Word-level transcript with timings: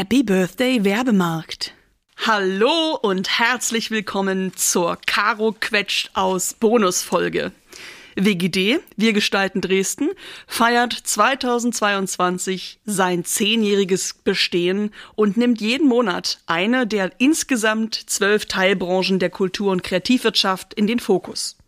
Happy 0.00 0.22
Birthday 0.22 0.82
Werbemarkt. 0.82 1.74
Hallo 2.26 2.98
und 3.02 3.38
herzlich 3.38 3.90
willkommen 3.90 4.56
zur 4.56 4.96
Caro 5.04 5.54
Quetscht 5.60 6.12
aus 6.14 6.54
Bonusfolge. 6.54 7.52
WGD, 8.16 8.80
Wir 8.96 9.12
gestalten 9.12 9.60
Dresden, 9.60 10.08
feiert 10.46 10.94
2022 10.94 12.80
sein 12.86 13.26
zehnjähriges 13.26 14.14
Bestehen 14.14 14.90
und 15.16 15.36
nimmt 15.36 15.60
jeden 15.60 15.86
Monat 15.86 16.38
eine 16.46 16.86
der 16.86 17.12
insgesamt 17.18 17.94
zwölf 17.94 18.46
Teilbranchen 18.46 19.18
der 19.18 19.28
Kultur- 19.28 19.70
und 19.70 19.82
Kreativwirtschaft 19.82 20.72
in 20.72 20.86
den 20.86 20.98
Fokus. 20.98 21.58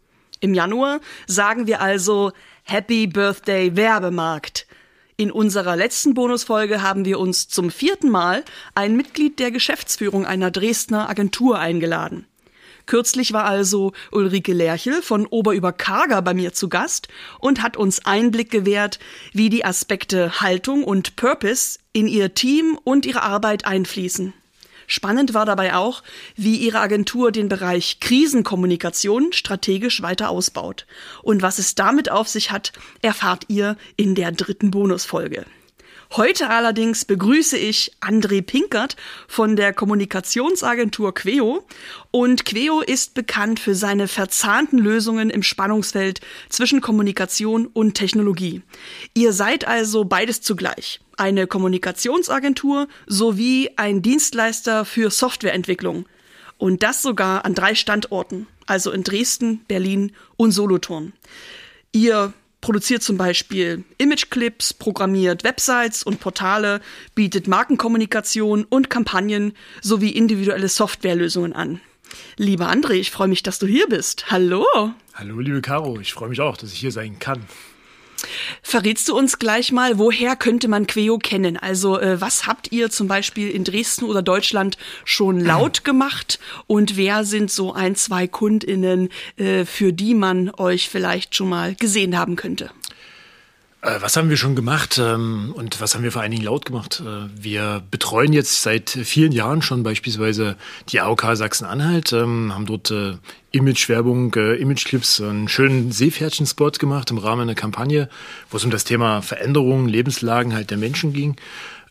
Im 0.40 0.54
Januar 0.54 1.00
sagen 1.26 1.66
wir 1.66 1.82
also 1.82 2.32
Happy 2.62 3.06
Birthday 3.08 3.76
Werbemarkt. 3.76 4.66
In 5.16 5.30
unserer 5.30 5.76
letzten 5.76 6.14
Bonusfolge 6.14 6.82
haben 6.82 7.04
wir 7.04 7.18
uns 7.18 7.48
zum 7.48 7.70
vierten 7.70 8.08
Mal 8.08 8.44
ein 8.74 8.96
Mitglied 8.96 9.38
der 9.38 9.50
Geschäftsführung 9.50 10.24
einer 10.24 10.50
Dresdner 10.50 11.08
Agentur 11.08 11.58
eingeladen. 11.58 12.26
Kürzlich 12.86 13.32
war 13.32 13.44
also 13.44 13.92
Ulrike 14.10 14.52
Lerchel 14.52 15.02
von 15.02 15.26
Oberüberkarger 15.26 16.20
bei 16.22 16.34
mir 16.34 16.52
zu 16.52 16.68
Gast 16.68 17.08
und 17.38 17.62
hat 17.62 17.76
uns 17.76 18.04
Einblick 18.04 18.50
gewährt, 18.50 18.98
wie 19.32 19.50
die 19.50 19.64
Aspekte 19.64 20.40
Haltung 20.40 20.82
und 20.82 21.14
Purpose 21.16 21.78
in 21.92 22.08
ihr 22.08 22.34
Team 22.34 22.78
und 22.82 23.06
ihre 23.06 23.22
Arbeit 23.22 23.66
einfließen. 23.66 24.34
Spannend 24.92 25.32
war 25.32 25.46
dabei 25.46 25.74
auch, 25.74 26.02
wie 26.36 26.56
ihre 26.56 26.80
Agentur 26.80 27.32
den 27.32 27.48
Bereich 27.48 27.98
Krisenkommunikation 28.00 29.32
strategisch 29.32 30.02
weiter 30.02 30.28
ausbaut. 30.28 30.84
Und 31.22 31.40
was 31.40 31.58
es 31.58 31.74
damit 31.74 32.10
auf 32.10 32.28
sich 32.28 32.50
hat, 32.50 32.72
erfahrt 33.00 33.44
ihr 33.48 33.78
in 33.96 34.14
der 34.14 34.32
dritten 34.32 34.70
Bonusfolge. 34.70 35.46
Heute 36.14 36.50
allerdings 36.50 37.06
begrüße 37.06 37.56
ich 37.56 37.92
André 38.02 38.42
Pinkert 38.42 38.96
von 39.28 39.56
der 39.56 39.72
Kommunikationsagentur 39.72 41.14
Queo. 41.14 41.66
Und 42.10 42.44
Queo 42.44 42.82
ist 42.82 43.14
bekannt 43.14 43.58
für 43.58 43.74
seine 43.74 44.08
verzahnten 44.08 44.78
Lösungen 44.78 45.30
im 45.30 45.42
Spannungsfeld 45.42 46.20
zwischen 46.50 46.82
Kommunikation 46.82 47.64
und 47.66 47.94
Technologie. 47.94 48.60
Ihr 49.14 49.32
seid 49.32 49.66
also 49.66 50.04
beides 50.04 50.42
zugleich. 50.42 51.00
Eine 51.16 51.46
Kommunikationsagentur 51.46 52.88
sowie 53.06 53.70
ein 53.76 54.02
Dienstleister 54.02 54.84
für 54.84 55.10
Softwareentwicklung. 55.10 56.04
Und 56.58 56.82
das 56.82 57.00
sogar 57.00 57.46
an 57.46 57.54
drei 57.54 57.74
Standorten, 57.74 58.48
also 58.66 58.90
in 58.90 59.02
Dresden, 59.02 59.64
Berlin 59.66 60.12
und 60.36 60.52
Solothurn. 60.52 61.14
Ihr 61.92 62.34
produziert 62.62 63.02
zum 63.02 63.18
Beispiel 63.18 63.84
Imageclips, 63.98 64.72
programmiert 64.72 65.44
Websites 65.44 66.02
und 66.02 66.20
Portale, 66.20 66.80
bietet 67.14 67.46
Markenkommunikation 67.46 68.64
und 68.64 68.88
Kampagnen 68.88 69.52
sowie 69.82 70.10
individuelle 70.10 70.68
Softwarelösungen 70.68 71.52
an. 71.52 71.80
Lieber 72.36 72.70
André, 72.70 72.92
ich 72.92 73.10
freue 73.10 73.28
mich, 73.28 73.42
dass 73.42 73.58
du 73.58 73.66
hier 73.66 73.86
bist. 73.88 74.30
Hallo. 74.30 74.64
Hallo, 75.14 75.40
liebe 75.40 75.60
Caro. 75.60 76.00
Ich 76.00 76.14
freue 76.14 76.30
mich 76.30 76.40
auch, 76.40 76.56
dass 76.56 76.72
ich 76.72 76.78
hier 76.78 76.92
sein 76.92 77.18
kann. 77.18 77.42
Verrätst 78.62 79.08
du 79.08 79.16
uns 79.16 79.38
gleich 79.38 79.72
mal, 79.72 79.98
woher 79.98 80.36
könnte 80.36 80.68
man 80.68 80.86
Queo 80.86 81.18
kennen? 81.18 81.56
Also 81.56 81.98
äh, 81.98 82.20
was 82.20 82.46
habt 82.46 82.72
ihr 82.72 82.90
zum 82.90 83.08
Beispiel 83.08 83.50
in 83.50 83.64
Dresden 83.64 84.04
oder 84.04 84.22
Deutschland 84.22 84.76
schon 85.04 85.40
laut 85.40 85.84
gemacht 85.84 86.38
und 86.66 86.96
wer 86.96 87.24
sind 87.24 87.50
so 87.50 87.72
ein, 87.72 87.96
zwei 87.96 88.26
Kundinnen, 88.26 89.08
äh, 89.36 89.64
für 89.64 89.92
die 89.92 90.14
man 90.14 90.50
euch 90.50 90.88
vielleicht 90.88 91.34
schon 91.34 91.48
mal 91.48 91.74
gesehen 91.74 92.18
haben 92.18 92.36
könnte? 92.36 92.70
Äh, 93.82 94.00
was 94.00 94.16
haben 94.16 94.30
wir 94.30 94.36
schon 94.36 94.54
gemacht 94.54 95.00
ähm, 95.02 95.52
und 95.56 95.80
was 95.80 95.94
haben 95.94 96.04
wir 96.04 96.12
vor 96.12 96.22
allen 96.22 96.30
Dingen 96.30 96.44
laut 96.44 96.64
gemacht? 96.64 97.02
Äh, 97.04 97.28
wir 97.34 97.82
betreuen 97.90 98.32
jetzt 98.32 98.62
seit 98.62 98.90
vielen 98.90 99.32
Jahren 99.32 99.60
schon 99.60 99.82
beispielsweise 99.82 100.56
die 100.90 101.00
AOK 101.00 101.34
Sachsen-Anhalt, 101.34 102.12
ähm, 102.12 102.54
haben 102.54 102.66
dort 102.66 102.92
äh, 102.92 103.14
Imagewerbung, 103.50 104.32
Imageclips, 104.34 105.20
einen 105.20 105.48
schönen 105.48 105.92
Seepferdchen-Spot 105.92 106.70
gemacht 106.70 107.10
im 107.10 107.18
Rahmen 107.18 107.42
einer 107.42 107.54
Kampagne, 107.54 108.08
wo 108.50 108.56
es 108.56 108.64
um 108.64 108.70
das 108.70 108.84
Thema 108.84 109.20
Veränderungen, 109.20 109.88
Lebenslagen 109.88 110.54
halt 110.54 110.70
der 110.70 110.78
Menschen 110.78 111.12
ging. 111.12 111.36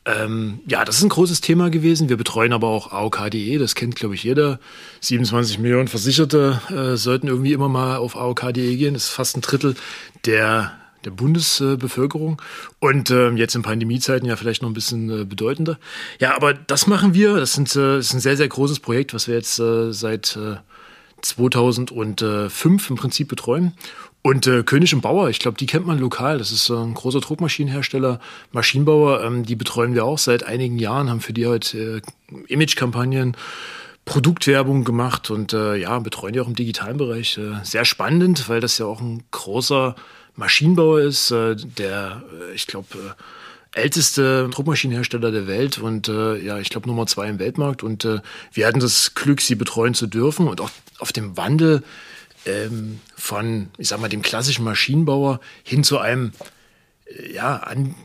Ähm, 0.06 0.62
ja, 0.66 0.84
das 0.85 0.97
ist 0.97 1.03
ein 1.03 1.09
großes 1.09 1.41
Thema 1.41 1.69
gewesen. 1.69 2.09
Wir 2.09 2.18
betreuen 2.18 2.53
aber 2.53 2.69
auch 2.69 2.91
AOK.de, 2.91 3.58
das 3.59 3.75
kennt, 3.75 3.96
glaube 3.96 4.16
ich, 4.16 4.23
jeder. 4.23 4.59
27 5.02 5.59
Millionen 5.59 5.88
Versicherte 5.88 6.62
äh, 6.69 6.97
sollten 6.97 7.28
irgendwie 7.28 7.53
immer 7.53 7.69
mal 7.69 7.97
auf 7.97 8.16
AOK.de 8.16 8.75
gehen. 8.78 8.96
Das 8.96 9.03
ist 9.03 9.09
fast 9.09 9.38
ein 9.38 9.41
Drittel 9.41 9.75
der 10.25 10.81
der 11.06 11.12
Bundesbevölkerung 11.12 12.41
und 12.79 13.09
äh, 13.09 13.29
jetzt 13.31 13.56
in 13.56 13.62
Pandemiezeiten 13.62 14.28
ja 14.28 14.35
vielleicht 14.35 14.62
noch 14.62 14.69
ein 14.69 14.73
bisschen 14.73 15.22
äh, 15.22 15.25
bedeutender. 15.25 15.78
Ja, 16.19 16.35
aber 16.35 16.53
das 16.53 16.88
machen 16.88 17.13
wir. 17.13 17.38
Das, 17.38 17.53
sind, 17.53 17.75
äh, 17.75 17.97
das 17.97 18.07
ist 18.07 18.13
ein 18.13 18.19
sehr, 18.19 18.38
sehr 18.38 18.47
großes 18.47 18.79
Projekt, 18.79 19.13
was 19.13 19.28
wir 19.28 19.35
jetzt 19.35 19.59
äh, 19.59 19.91
seit 19.91 20.38
äh, 20.38 20.57
2005 21.22 22.90
im 22.90 22.95
Prinzip 22.95 23.28
betreuen. 23.28 23.73
Und 24.23 24.45
äh, 24.45 24.61
König 24.63 24.94
und 24.94 25.01
Bauer, 25.01 25.29
ich 25.29 25.40
glaube, 25.40 25.57
die 25.57 25.66
kennt 25.66 25.88
man 25.88 25.97
lokal. 25.97 26.38
Das 26.38 26.51
ist 26.51 26.69
äh, 26.69 26.73
ein 26.73 26.94
großer 26.94 27.22
Druckmaschinenhersteller, 27.22 28.19
Maschinenbauer. 28.51 29.23
Ähm, 29.23 29.45
die 29.45 29.56
betreuen 29.56 29.95
wir 29.95 30.06
auch 30.06 30.19
seit 30.19 30.44
einigen 30.44 30.78
Jahren, 30.78 31.09
haben 31.09 31.22
für 31.22 31.34
die 31.34 31.47
halt 31.47 31.73
äh, 31.73 32.01
Imagekampagnen, 32.47 33.35
Produktwerbung 34.06 34.84
gemacht 34.84 35.31
und 35.31 35.53
äh, 35.53 35.75
ja, 35.75 35.97
betreuen 36.00 36.34
die 36.34 36.40
auch 36.40 36.47
im 36.47 36.56
digitalen 36.56 36.97
Bereich. 36.97 37.38
Äh, 37.38 37.63
sehr 37.63 37.85
spannend, 37.85 38.47
weil 38.47 38.59
das 38.59 38.78
ja 38.78 38.85
auch 38.85 39.01
ein 39.01 39.23
großer 39.31 39.95
Maschinenbauer 40.36 41.02
ist, 41.02 41.31
äh, 41.31 41.56
der, 41.56 42.24
äh, 42.50 42.53
ich 42.53 42.68
glaube, 42.68 42.88
äh, 42.97 43.80
älteste 43.80 44.50
Druckmaschinenhersteller 44.50 45.31
der 45.31 45.47
Welt 45.47 45.78
und 45.78 46.09
äh, 46.09 46.38
ja, 46.38 46.59
ich 46.59 46.69
glaube 46.69 46.88
Nummer 46.88 47.08
zwei 47.08 47.30
im 47.30 47.40
Weltmarkt. 47.40 47.84
Und 47.84 48.03
äh, 48.06 48.19
wir 48.53 48.68
hatten 48.68 48.80
das 48.80 49.14
Glück, 49.16 49.41
sie 49.41 49.56
betreuen 49.56 49.94
zu 49.94 50.08
dürfen 50.08 50.47
und 50.47 50.59
auch 50.59 50.72
auf 51.00 51.14
dem 51.14 51.38
Wandel 51.38 51.84
ähm, 52.46 53.00
von, 53.16 53.70
ich 53.78 53.88
sag 53.88 54.02
mal, 54.02 54.09
dem 54.09 54.22
klassischen 54.22 54.66
Maschinenbauer 54.66 55.40
hin 55.64 55.84
zu 55.84 56.00
einem 56.00 56.34
ja, 57.34 57.58
an, 57.58 57.96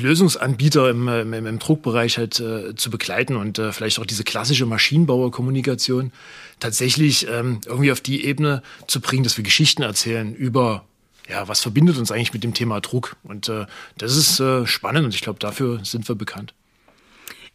Lösungsanbieter 0.00 0.90
im, 0.90 1.08
im, 1.08 1.46
im, 1.46 1.58
Druckbereich 1.58 2.18
halt 2.18 2.40
äh, 2.40 2.74
zu 2.74 2.90
begleiten 2.90 3.36
und 3.36 3.58
äh, 3.58 3.72
vielleicht 3.72 3.98
auch 3.98 4.06
diese 4.06 4.24
klassische 4.24 4.66
Maschinenbauerkommunikation 4.66 6.12
tatsächlich 6.58 7.28
ähm, 7.28 7.60
irgendwie 7.66 7.92
auf 7.92 8.00
die 8.00 8.24
Ebene 8.24 8.62
zu 8.86 9.00
bringen, 9.00 9.24
dass 9.24 9.36
wir 9.36 9.44
Geschichten 9.44 9.82
erzählen 9.82 10.34
über 10.34 10.84
ja, 11.28 11.48
was 11.48 11.60
verbindet 11.60 11.98
uns 11.98 12.10
eigentlich 12.10 12.32
mit 12.32 12.44
dem 12.44 12.54
Thema 12.54 12.80
Druck? 12.80 13.16
Und 13.22 13.48
äh, 13.48 13.66
das 13.98 14.16
ist 14.16 14.40
äh, 14.40 14.66
spannend 14.66 15.04
und 15.04 15.14
ich 15.14 15.22
glaube, 15.22 15.38
dafür 15.38 15.84
sind 15.84 16.08
wir 16.08 16.14
bekannt. 16.14 16.54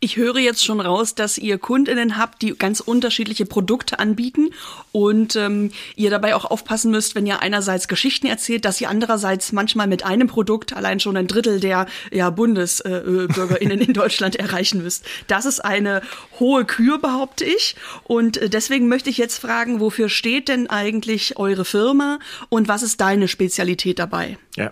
Ich 0.05 0.17
höre 0.17 0.37
jetzt 0.37 0.63
schon 0.63 0.81
raus, 0.81 1.15
dass 1.15 1.39
ihr 1.39 1.57
Kundinnen 1.57 2.19
habt, 2.19 2.43
die 2.43 2.55
ganz 2.55 2.79
unterschiedliche 2.79 3.47
Produkte 3.47 3.97
anbieten 3.97 4.51
und 4.91 5.35
ähm, 5.35 5.71
ihr 5.95 6.11
dabei 6.11 6.35
auch 6.35 6.45
aufpassen 6.45 6.91
müsst, 6.91 7.15
wenn 7.15 7.25
ihr 7.25 7.41
einerseits 7.41 7.87
Geschichten 7.87 8.27
erzählt, 8.27 8.65
dass 8.65 8.79
ihr 8.79 8.87
andererseits 8.87 9.51
manchmal 9.51 9.87
mit 9.87 10.05
einem 10.05 10.27
Produkt 10.27 10.73
allein 10.73 10.99
schon 10.99 11.17
ein 11.17 11.25
Drittel 11.25 11.59
der 11.59 11.87
ja, 12.11 12.29
Bundesbürgerinnen 12.29 13.81
äh, 13.81 13.83
in 13.83 13.93
Deutschland 13.93 14.35
erreichen 14.35 14.83
müsst. 14.83 15.05
Das 15.25 15.45
ist 15.45 15.65
eine 15.65 16.03
hohe 16.39 16.65
Kür, 16.65 16.99
behaupte 16.99 17.43
ich. 17.43 17.75
Und 18.03 18.37
äh, 18.37 18.47
deswegen 18.47 18.87
möchte 18.87 19.09
ich 19.09 19.17
jetzt 19.17 19.39
fragen, 19.39 19.79
wofür 19.79 20.09
steht 20.09 20.49
denn 20.49 20.69
eigentlich 20.69 21.39
eure 21.39 21.65
Firma 21.65 22.19
und 22.49 22.67
was 22.67 22.83
ist 22.83 23.01
deine 23.01 23.27
Spezialität 23.27 23.97
dabei? 23.97 24.37
Ja, 24.55 24.71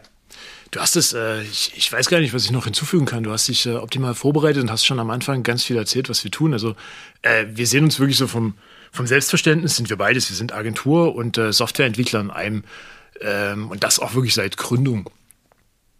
Du 0.73 0.79
hast 0.79 0.95
es, 0.95 1.13
äh, 1.13 1.43
ich, 1.43 1.71
ich, 1.75 1.93
weiß 1.93 2.09
gar 2.09 2.19
nicht, 2.19 2.33
was 2.33 2.45
ich 2.45 2.51
noch 2.51 2.63
hinzufügen 2.63 3.05
kann. 3.05 3.21
Du 3.21 3.31
hast 3.31 3.47
dich 3.47 3.67
äh, 3.67 3.75
optimal 3.75 4.15
vorbereitet 4.15 4.63
und 4.63 4.71
hast 4.71 4.85
schon 4.85 4.99
am 4.99 5.11
Anfang 5.11 5.43
ganz 5.43 5.63
viel 5.63 5.77
erzählt, 5.77 6.09
was 6.09 6.23
wir 6.23 6.31
tun. 6.31 6.51
Also 6.51 6.75
äh, 7.21 7.45
wir 7.47 7.67
sehen 7.67 7.83
uns 7.83 7.99
wirklich 7.99 8.17
so 8.17 8.25
vom, 8.25 8.55
vom 8.91 9.05
Selbstverständnis, 9.05 9.75
sind 9.75 9.91
wir 9.91 9.97
beides. 9.97 10.31
Wir 10.31 10.35
sind 10.35 10.51
Agentur 10.51 11.13
und 11.13 11.37
äh, 11.37 11.53
Softwareentwickler 11.53 12.21
in 12.21 12.31
einem. 12.31 12.63
Ähm, 13.21 13.69
und 13.69 13.83
das 13.83 13.99
auch 13.99 14.15
wirklich 14.15 14.33
seit 14.33 14.57
Gründung. 14.57 15.11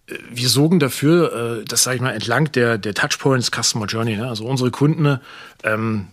Äh, 0.07 0.15
wir 0.31 0.49
sorgen 0.49 0.79
dafür, 0.79 1.59
äh, 1.61 1.65
dass, 1.65 1.83
sage 1.83 1.97
ich 1.97 2.01
mal, 2.01 2.15
entlang 2.15 2.51
der, 2.51 2.79
der 2.79 2.95
Touchpoints 2.95 3.51
Customer 3.51 3.85
Journey, 3.85 4.17
ne? 4.17 4.27
also 4.27 4.43
unsere 4.43 4.71
Kunden 4.71 5.19
ähm, 5.63 6.07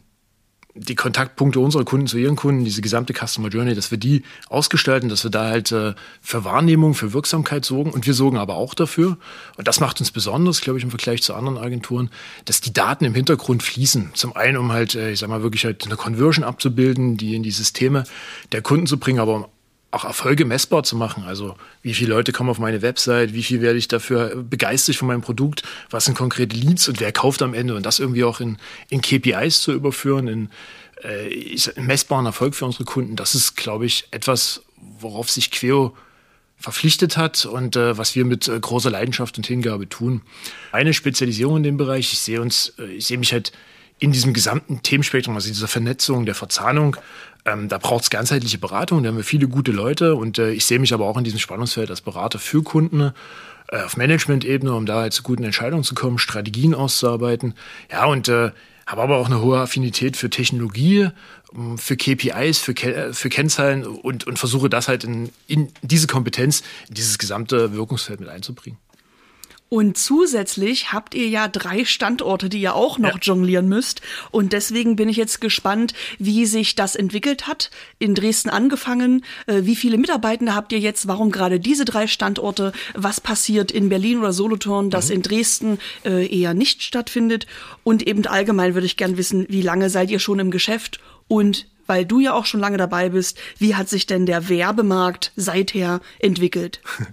die 0.75 0.95
Kontaktpunkte 0.95 1.59
unserer 1.59 1.85
Kunden 1.85 2.07
zu 2.07 2.17
ihren 2.17 2.37
Kunden, 2.37 2.65
diese 2.65 2.81
gesamte 2.81 3.13
Customer 3.13 3.49
Journey, 3.49 3.75
dass 3.75 3.91
wir 3.91 3.99
die 3.99 4.23
ausgestalten, 4.49 5.09
dass 5.09 5.25
wir 5.25 5.31
da 5.31 5.47
halt 5.47 5.73
äh, 5.73 5.95
für 6.21 6.45
Wahrnehmung, 6.45 6.95
für 6.95 7.13
Wirksamkeit 7.13 7.65
sorgen. 7.65 7.91
Und 7.91 8.07
wir 8.07 8.15
sorgen 8.15 8.37
aber 8.37 8.55
auch 8.55 8.75
dafür, 8.75 9.19
und 9.57 9.67
das 9.67 9.81
macht 9.81 10.01
uns 10.01 10.11
besonders, 10.11 10.61
glaube 10.61 10.79
ich, 10.79 10.85
im 10.85 10.91
Vergleich 10.91 11.23
zu 11.23 11.35
anderen 11.35 11.59
Agenturen, 11.59 12.11
dass 12.45 12.61
die 12.61 12.73
Daten 12.73 13.05
im 13.05 13.15
Hintergrund 13.15 13.63
fließen. 13.63 14.11
Zum 14.15 14.37
einen, 14.37 14.57
um 14.57 14.71
halt, 14.73 14.95
äh, 14.95 15.11
ich 15.11 15.19
sag 15.19 15.29
mal, 15.29 15.43
wirklich 15.43 15.65
halt 15.65 15.85
eine 15.87 15.97
Conversion 15.97 16.45
abzubilden, 16.45 17.17
die 17.17 17.35
in 17.35 17.43
die 17.43 17.51
Systeme 17.51 18.05
der 18.53 18.63
Kunden 18.63 18.87
zu 18.87 18.99
bringen, 18.99 19.19
aber 19.19 19.49
auch 19.91 20.05
Erfolge 20.05 20.45
messbar 20.45 20.83
zu 20.83 20.97
machen. 20.97 21.25
Also 21.25 21.57
wie 21.83 21.95
viele 21.95 22.11
Leute 22.11 22.33
kommen 22.33 22.51
auf 22.51 22.59
meine 22.59 22.83
Website, 22.83 23.33
wie 23.33 23.43
viel 23.43 23.61
werde 23.61 23.79
ich 23.79 23.89
dafür 23.89 24.37
begeistert 24.37 24.97
von 24.97 25.09
meinem 25.09 25.23
Produkt, 25.23 25.63
was 25.91 26.05
sind 26.05 26.17
konkrete 26.17 26.57
Leads 26.57 26.89
und 26.89 27.01
wer 27.01 27.13
kauft 27.13 27.43
am 27.43 27.55
Ende 27.55 27.75
und 27.75 27.85
das 27.85 27.99
irgendwie 27.99 28.25
auch 28.25 28.41
in, 28.41 28.59
in 28.89 29.01
KPIs 29.01 29.63
zu 29.63 29.73
überführen, 29.73 30.29
in, 30.29 30.51
äh, 31.03 31.57
messbaren 31.81 32.27
Erfolg 32.27 32.55
für 32.55 32.67
unsere 32.67 32.85
Kunden. 32.85 33.17
Das 33.17 33.35
ist, 33.35 33.57
glaube 33.57 33.87
ich, 33.87 34.07
etwas, 34.11 34.63
worauf 34.77 35.31
sich 35.31 35.51
Queo 35.51 35.97
verpflichtet 36.57 37.17
hat 37.17 37.47
und 37.47 37.75
äh, 37.77 37.97
was 37.97 38.15
wir 38.15 38.25
mit 38.25 38.47
äh, 38.49 38.61
großer 38.61 38.91
Leidenschaft 38.91 39.39
und 39.39 39.47
Hingabe 39.47 39.89
tun. 39.89 40.21
Eine 40.73 40.93
Spezialisierung 40.93 41.59
in 41.59 41.63
dem 41.63 41.77
Bereich, 41.79 42.13
ich 42.13 42.19
sehe 42.19 42.41
uns, 42.41 42.75
äh, 42.79 42.85
ich 42.85 43.07
sehe 43.07 43.19
mich 43.19 43.33
halt 43.33 43.53
in 43.99 44.13
diesem 44.13 44.33
gesamten 44.33 44.83
Themenspektrum, 44.83 45.35
also 45.35 45.49
dieser 45.49 45.69
Vernetzung, 45.69 46.27
der 46.27 46.35
Verzahnung, 46.35 46.97
ähm, 47.45 47.69
da 47.69 47.79
braucht 47.79 48.05
es 48.05 48.11
ganzheitliche 48.11 48.59
Beratung, 48.59 49.03
da 49.03 49.09
haben 49.09 49.17
wir 49.17 49.25
viele 49.25 49.49
gute 49.49 49.73
Leute 49.73 50.15
und 50.15 50.39
äh, 50.39 50.53
ich 50.53 50.67
sehe 50.67 50.79
mich 50.79 50.93
aber 50.93 51.07
auch 51.07 51.17
in 51.17 51.25
diesem 51.25 51.39
Spannungsfeld 51.39 51.91
als 51.91 52.01
Berater 52.01 52.39
für 52.39 52.63
Kunden 52.63 53.13
äh, 53.69 53.83
auf 53.83 53.97
Management-Ebene, 53.97 54.73
um 54.75 54.87
da 54.87 55.01
halt 55.01 55.13
zu 55.13 55.23
guten 55.23 55.45
Entscheidungen 55.45 55.85
zu 55.85 55.95
kommen, 55.95 56.19
Strategien 56.19 56.75
auszuarbeiten. 56.75 57.55
Ja, 57.91 58.07
und 58.07 58.29
äh, 58.29 58.51
habe 58.87 59.03
aber 59.03 59.19
auch 59.19 59.27
eine 59.27 59.41
hohe 59.41 59.59
Affinität 59.59 60.17
für 60.17 60.31
Technologie, 60.31 61.09
ähm, 61.55 61.79
für 61.79 61.97
KPIs, 61.97 62.59
für, 62.59 62.75
Ke 62.75 63.15
für 63.15 63.29
Kennzahlen 63.29 63.87
und, 63.87 64.27
und 64.27 64.39
versuche 64.39 64.69
das 64.69 64.89
halt 64.89 65.05
in, 65.05 65.31
in 65.47 65.69
diese 65.83 66.07
Kompetenz, 66.07 66.63
in 66.89 66.95
dieses 66.95 67.19
gesamte 67.19 67.73
Wirkungsfeld 67.73 68.21
mit 68.21 68.29
einzubringen. 68.29 68.79
Und 69.71 69.97
zusätzlich 69.97 70.93
habt 70.93 71.15
ihr 71.15 71.29
ja 71.29 71.47
drei 71.47 71.85
Standorte, 71.85 72.49
die 72.49 72.61
ihr 72.61 72.75
auch 72.75 72.99
noch 72.99 73.15
ja. 73.15 73.21
jonglieren 73.23 73.69
müsst. 73.69 74.03
Und 74.33 74.53
deswegen 74.53 74.97
bin 74.97 75.09
ich 75.09 75.17
jetzt 75.17 75.41
gespannt, 75.41 75.95
wie 76.19 76.45
sich 76.45 76.75
das 76.75 76.97
entwickelt 76.97 77.47
hat. 77.47 77.71
In 78.01 78.17
Dresden 78.17 78.51
angefangen. 78.51 79.25
Äh, 79.47 79.61
wie 79.63 79.77
viele 79.77 79.97
Mitarbeitende 79.97 80.57
habt 80.57 80.73
ihr 80.73 80.81
jetzt? 80.81 81.07
Warum 81.07 81.31
gerade 81.31 81.61
diese 81.61 81.85
drei 81.85 82.09
Standorte? 82.09 82.73
Was 82.95 83.21
passiert 83.21 83.71
in 83.71 83.89
Berlin 83.89 84.19
oder 84.19 84.33
Solothurn, 84.33 84.91
das 84.91 85.09
mhm. 85.09 85.15
in 85.15 85.23
Dresden 85.23 85.79
äh, 86.05 86.27
eher 86.27 86.53
nicht 86.53 86.83
stattfindet? 86.83 87.47
Und 87.85 88.05
eben 88.05 88.27
allgemein 88.27 88.75
würde 88.75 88.87
ich 88.87 88.97
gern 88.97 89.17
wissen, 89.17 89.47
wie 89.49 89.63
lange 89.63 89.89
seid 89.89 90.11
ihr 90.11 90.19
schon 90.19 90.41
im 90.41 90.51
Geschäft? 90.51 90.99
Und 91.29 91.69
weil 91.87 92.05
du 92.05 92.19
ja 92.19 92.35
auch 92.35 92.47
schon 92.47 92.61
lange 92.61 92.77
dabei 92.77 93.11
bist, 93.11 93.39
wie 93.59 93.77
hat 93.77 93.89
sich 93.89 94.07
denn 94.07 94.27
der 94.27 94.49
Werbemarkt 94.49 95.31
seither 95.37 96.01
entwickelt? 96.19 96.81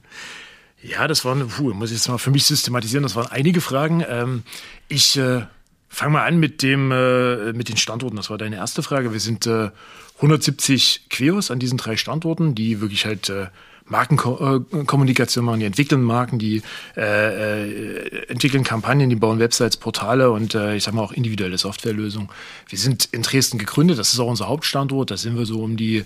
Ja, 0.88 1.08
das 1.08 1.26
waren, 1.26 1.48
puh, 1.48 1.74
muss 1.74 1.92
ich 1.92 1.98
jetzt 1.98 2.08
mal 2.08 2.18
für 2.18 2.32
mich 2.32 2.46
systematisieren, 2.46 3.04
das 3.04 3.16
waren 3.16 3.28
einige 3.28 3.60
Fragen. 3.60 4.06
Ähm, 4.08 4.44
ich 4.88 5.18
äh, 5.18 5.42
fange 5.90 6.14
mal 6.14 6.26
an 6.26 6.38
mit, 6.40 6.64
dem, 6.64 6.92
äh, 6.92 7.52
mit 7.52 7.68
den 7.68 7.76
Standorten. 7.76 8.16
Das 8.16 8.30
war 8.30 8.38
deine 8.38 8.56
erste 8.56 8.84
Frage. 8.84 9.12
Wir 9.12 9.20
sind 9.20 9.46
äh, 9.48 9.72
170 10.18 11.10
Queos 11.10 11.52
an 11.52 11.60
diesen 11.60 11.78
drei 11.78 11.98
Standorten, 11.98 12.56
die 12.56 12.80
wirklich 12.80 13.06
halt 13.06 13.28
äh, 13.30 13.48
Markenkommunikation 13.86 15.44
machen, 15.44 15.60
die 15.60 15.66
entwickeln 15.66 16.02
Marken, 16.02 16.40
die 16.40 16.62
äh, 16.96 17.02
äh, 17.02 18.26
entwickeln 18.28 18.64
Kampagnen, 18.64 19.10
die 19.10 19.16
bauen 19.16 19.40
Websites, 19.40 19.78
Portale 19.78 20.32
und 20.32 20.56
äh, 20.56 20.76
ich 20.76 20.84
sag 20.84 20.94
mal 20.94 21.02
auch 21.02 21.14
individuelle 21.14 21.58
Softwarelösungen. 21.58 22.30
Wir 22.68 22.78
sind 22.78 23.10
in 23.12 23.24
Dresden 23.24 23.58
gegründet, 23.58 23.98
das 24.00 24.14
ist 24.14 24.20
auch 24.20 24.28
unser 24.28 24.48
Hauptstandort, 24.48 25.12
da 25.12 25.18
sind 25.18 25.38
wir 25.38 25.46
so 25.46 25.62
um 25.62 25.78
die 25.78 26.06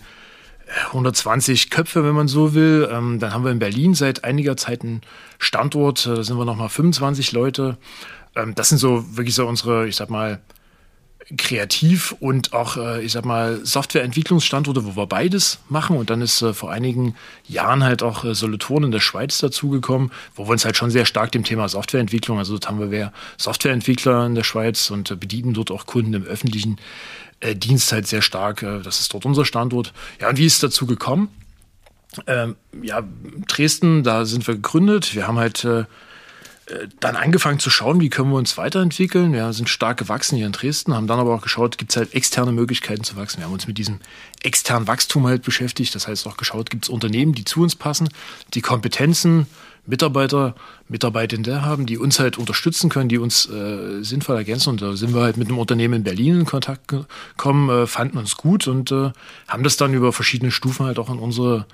120 0.88 1.70
Köpfe, 1.70 2.04
wenn 2.04 2.16
man 2.16 2.28
so 2.28 2.54
will. 2.54 2.90
Ähm, 2.92 3.20
dann 3.20 3.34
haben 3.34 3.44
wir 3.44 3.52
in 3.52 3.60
Berlin 3.60 3.94
seit 3.94 4.24
einiger 4.24 4.58
Zeit 4.58 4.82
einen 4.82 5.02
Standort, 5.40 6.06
äh, 6.06 6.16
da 6.16 6.24
sind 6.24 6.38
wir 6.38 6.46
nochmal 6.46 6.70
25 6.70 7.32
Leute. 7.32 7.78
Ähm, 8.36 8.56
das 8.56 8.70
sind 8.70 8.78
so 8.78 9.04
wirklich 9.18 9.36
so 9.36 9.48
unsere, 9.48 9.88
ich 9.88 9.96
sag 9.96 10.10
mal, 10.10 10.40
kreativ 11.38 12.16
und 12.20 12.54
auch, 12.54 12.78
äh, 12.78 13.04
ich 13.04 13.12
sag 13.12 13.26
mal, 13.26 13.60
Softwareentwicklungsstandorte, 13.64 14.86
wo 14.86 14.96
wir 14.96 15.08
beides 15.08 15.60
machen. 15.70 15.98
Und 15.98 16.10
dann 16.10 16.22
ist 16.22 16.42
äh, 16.42 16.54
vor 16.54 16.72
einigen 16.72 17.16
Jahren 17.48 17.84
halt 17.84 18.04
auch 18.04 18.24
äh, 18.24 18.36
Solothurn 18.36 18.84
in 18.84 18.92
der 18.92 19.00
Schweiz 19.00 19.38
dazugekommen, 19.40 20.12
wo 20.36 20.48
wir 20.48 20.52
uns 20.52 20.66
halt 20.66 20.78
schon 20.78 20.92
sehr 20.92 21.06
stark 21.06 21.32
dem 21.32 21.44
Thema 21.44 21.68
Softwareentwicklung, 21.70 22.38
also 22.38 22.54
dort 22.54 22.68
haben 22.68 22.80
wir 22.80 22.88
mehr 22.88 23.14
Softwareentwickler 23.38 24.26
in 24.26 24.36
der 24.36 24.44
Schweiz 24.44 24.90
und 24.90 25.20
bedienen 25.20 25.54
dort 25.54 25.72
auch 25.72 25.86
Kunden 25.86 26.14
im 26.14 26.24
öffentlichen 26.24 26.78
Dienst 27.56 27.92
halt 27.92 28.08
sehr 28.08 28.22
stark. 28.22 28.62
Das 28.84 29.00
ist 29.00 29.14
dort 29.14 29.26
unser 29.26 29.46
Standort. 29.46 29.94
Ja, 30.20 30.30
und 30.30 30.38
wie 30.38 30.46
ist 30.46 30.56
es 30.56 30.60
dazu 30.60 30.86
gekommen? 30.86 31.30
Ähm, 32.28 32.56
ja, 32.84 33.02
Dresden, 33.48 34.04
da 34.04 34.26
sind 34.26 34.46
wir 34.46 34.56
gegründet. 34.56 35.16
Wir 35.16 35.28
haben 35.28 35.40
halt 35.40 35.68
dann 37.00 37.16
angefangen 37.16 37.60
zu 37.60 37.70
schauen, 37.70 38.00
wie 38.00 38.10
können 38.10 38.32
wir 38.32 38.38
uns 38.38 38.58
weiterentwickeln. 38.58 39.34
Wir 39.34 39.54
sind 39.54 39.70
stark 39.70 39.98
gewachsen 39.98 40.38
hier 40.38 40.46
in 40.46 40.52
Dresden, 40.52 40.94
haben 40.94 41.08
dann 41.08 41.20
aber 41.20 41.34
auch 41.34 41.42
geschaut, 41.42 41.78
gibt 41.78 41.92
es 41.92 41.98
halt 41.98 42.14
externe 42.14 42.52
Möglichkeiten 42.52 43.04
zu 43.04 43.16
wachsen. 43.16 43.40
Wir 43.40 43.46
haben 43.46 43.54
uns 43.54 43.68
mit 43.68 43.78
diesem 43.78 44.00
externen 44.44 44.88
Wachstum 44.88 45.28
halt 45.28 45.44
beschäftigt. 45.44 45.94
Das 45.96 46.08
heißt 46.08 46.28
auch 46.28 46.38
geschaut, 46.38 46.70
gibt 46.70 46.86
es 46.86 46.90
Unternehmen, 46.90 47.34
die 47.34 47.44
zu 47.44 47.62
uns 47.62 47.76
passen, 47.76 48.10
die 48.54 48.62
Kompetenzen, 48.62 49.48
Mitarbeiter, 49.86 50.56
Mitarbeitende 50.88 51.64
haben, 51.64 51.86
die 51.86 51.98
uns 51.98 52.20
halt 52.20 52.38
unterstützen 52.38 52.90
können, 52.90 53.10
die 53.10 53.18
uns 53.18 53.50
äh, 53.50 54.04
sinnvoll 54.04 54.38
ergänzen. 54.38 54.70
Und 54.70 54.82
da 54.82 54.96
sind 54.96 55.14
wir 55.14 55.22
halt 55.22 55.38
mit 55.38 55.48
einem 55.48 55.58
Unternehmen 55.58 55.96
in 55.96 56.04
Berlin 56.04 56.42
in 56.42 56.46
Kontakt 56.46 56.88
gekommen, 56.88 57.70
äh, 57.70 57.88
fanden 57.88 58.18
uns 58.18 58.38
gut 58.38 58.68
und 58.68 58.92
äh, 58.92 59.12
haben 59.48 59.64
das 59.64 59.78
dann 59.78 59.94
über 59.94 60.14
verschiedene 60.14 60.52
Stufen 60.52 60.86
halt 60.86 61.00
auch 61.00 61.10
in 61.10 61.20
unsere 61.20 61.66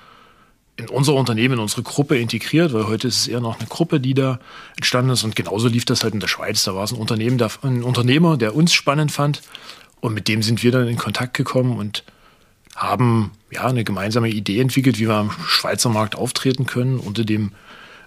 in 0.78 0.90
unser 0.90 1.16
Unternehmen, 1.16 1.56
in 1.56 1.60
unsere 1.60 1.82
Gruppe 1.82 2.18
integriert, 2.18 2.72
weil 2.72 2.88
heute 2.88 3.08
ist 3.08 3.22
es 3.22 3.28
eher 3.28 3.42
noch 3.42 3.60
eine 3.60 3.68
Gruppe, 3.68 4.00
die 4.00 4.14
da 4.14 4.40
entstanden 4.76 5.12
ist. 5.12 5.24
Und 5.24 5.36
genauso 5.36 5.68
lief 5.68 5.86
das 5.86 6.04
halt 6.04 6.14
in 6.14 6.20
der 6.20 6.28
Schweiz. 6.28 6.64
Da 6.64 6.76
war 6.76 6.84
es 6.84 6.92
ein, 6.92 7.00
Unternehmen, 7.00 7.40
der, 7.40 7.50
ein 7.64 7.84
Unternehmer, 7.84 8.38
der 8.38 8.56
uns 8.56 8.74
spannend 8.74 9.12
fand. 9.12 9.42
Und 10.00 10.14
mit 10.14 10.28
dem 10.28 10.44
sind 10.44 10.62
wir 10.62 10.72
dann 10.72 10.88
in 10.88 10.98
Kontakt 10.98 11.34
gekommen 11.34 11.78
und 11.78 12.04
haben 12.76 13.32
ja 13.52 13.66
eine 13.66 13.84
gemeinsame 13.84 14.30
Idee 14.30 14.62
entwickelt, 14.62 15.00
wie 15.00 15.08
wir 15.08 15.16
am 15.16 15.32
Schweizer 15.48 15.90
Markt 15.90 16.16
auftreten 16.16 16.68
können 16.68 17.00
unter 17.00 17.26
dem 17.26 17.54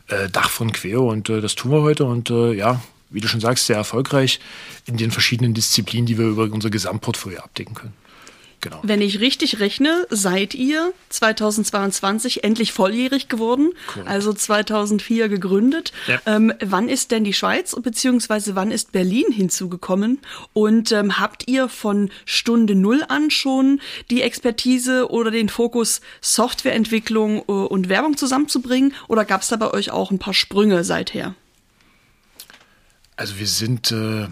äh, 0.07 0.29
Dach 0.29 0.49
von 0.49 0.71
Queo. 0.71 1.11
Und 1.11 1.29
äh, 1.29 1.41
das 1.41 1.57
tun 1.57 1.73
wir 1.73 1.83
heute. 1.83 2.05
Und 2.05 2.31
äh, 2.31 2.53
ja, 2.53 2.81
wie 3.11 3.21
du 3.21 3.27
schon 3.27 3.41
sagst, 3.41 3.67
sehr 3.67 3.77
erfolgreich 3.77 4.39
in 4.87 4.97
den 4.97 5.11
verschiedenen 5.11 5.55
Disziplinen, 5.55 6.07
die 6.07 6.19
wir 6.19 6.27
über 6.27 6.45
unser 6.45 6.71
Gesamtportfolio 6.71 7.41
abdecken 7.41 7.75
können. 7.75 7.95
Genau. 8.63 8.81
Wenn 8.83 9.01
ich 9.01 9.21
richtig 9.21 9.59
rechne, 9.59 10.07
seid 10.11 10.55
ihr 10.55 10.93
2022 11.09 12.45
endlich 12.45 12.73
volljährig 12.73 13.29
geworden, 13.29 13.73
cool. 13.97 14.03
also 14.07 14.35
2004 14.35 15.31
gegründet. 15.31 15.93
Ja. 16.07 16.21
Ähm, 16.27 16.53
wann 16.61 16.91
ist 16.91 17.11
denn 17.11 17.25
die 17.25 17.33
Schweiz 17.33 17.75
bzw. 17.75 18.55
wann 18.55 18.71
ist 18.71 18.93
Berlin 18.93 19.33
hinzugekommen? 19.33 20.19
Und 20.53 20.93
ähm, 20.93 21.19
habt 21.19 21.49
ihr 21.49 21.71
von 21.71 22.11
Stunde 22.27 22.75
Null 22.75 23.03
an 23.09 23.31
schon 23.31 23.81
die 24.11 24.21
Expertise 24.21 25.11
oder 25.11 25.31
den 25.31 25.49
Fokus 25.49 26.03
Softwareentwicklung 26.21 27.39
äh, 27.39 27.53
und 27.53 27.89
Werbung 27.89 28.19
zusammenzubringen? 28.19 28.93
Oder 29.09 29.25
gab 29.25 29.41
es 29.41 29.49
da 29.49 29.57
bei 29.57 29.71
euch 29.73 29.91
auch 29.91 30.11
ein 30.11 30.19
paar 30.19 30.35
Sprünge 30.35 30.85
seither? 30.85 31.35
Also 33.17 33.39
wir 33.39 33.47
sind 33.47 33.91
äh 33.91 34.29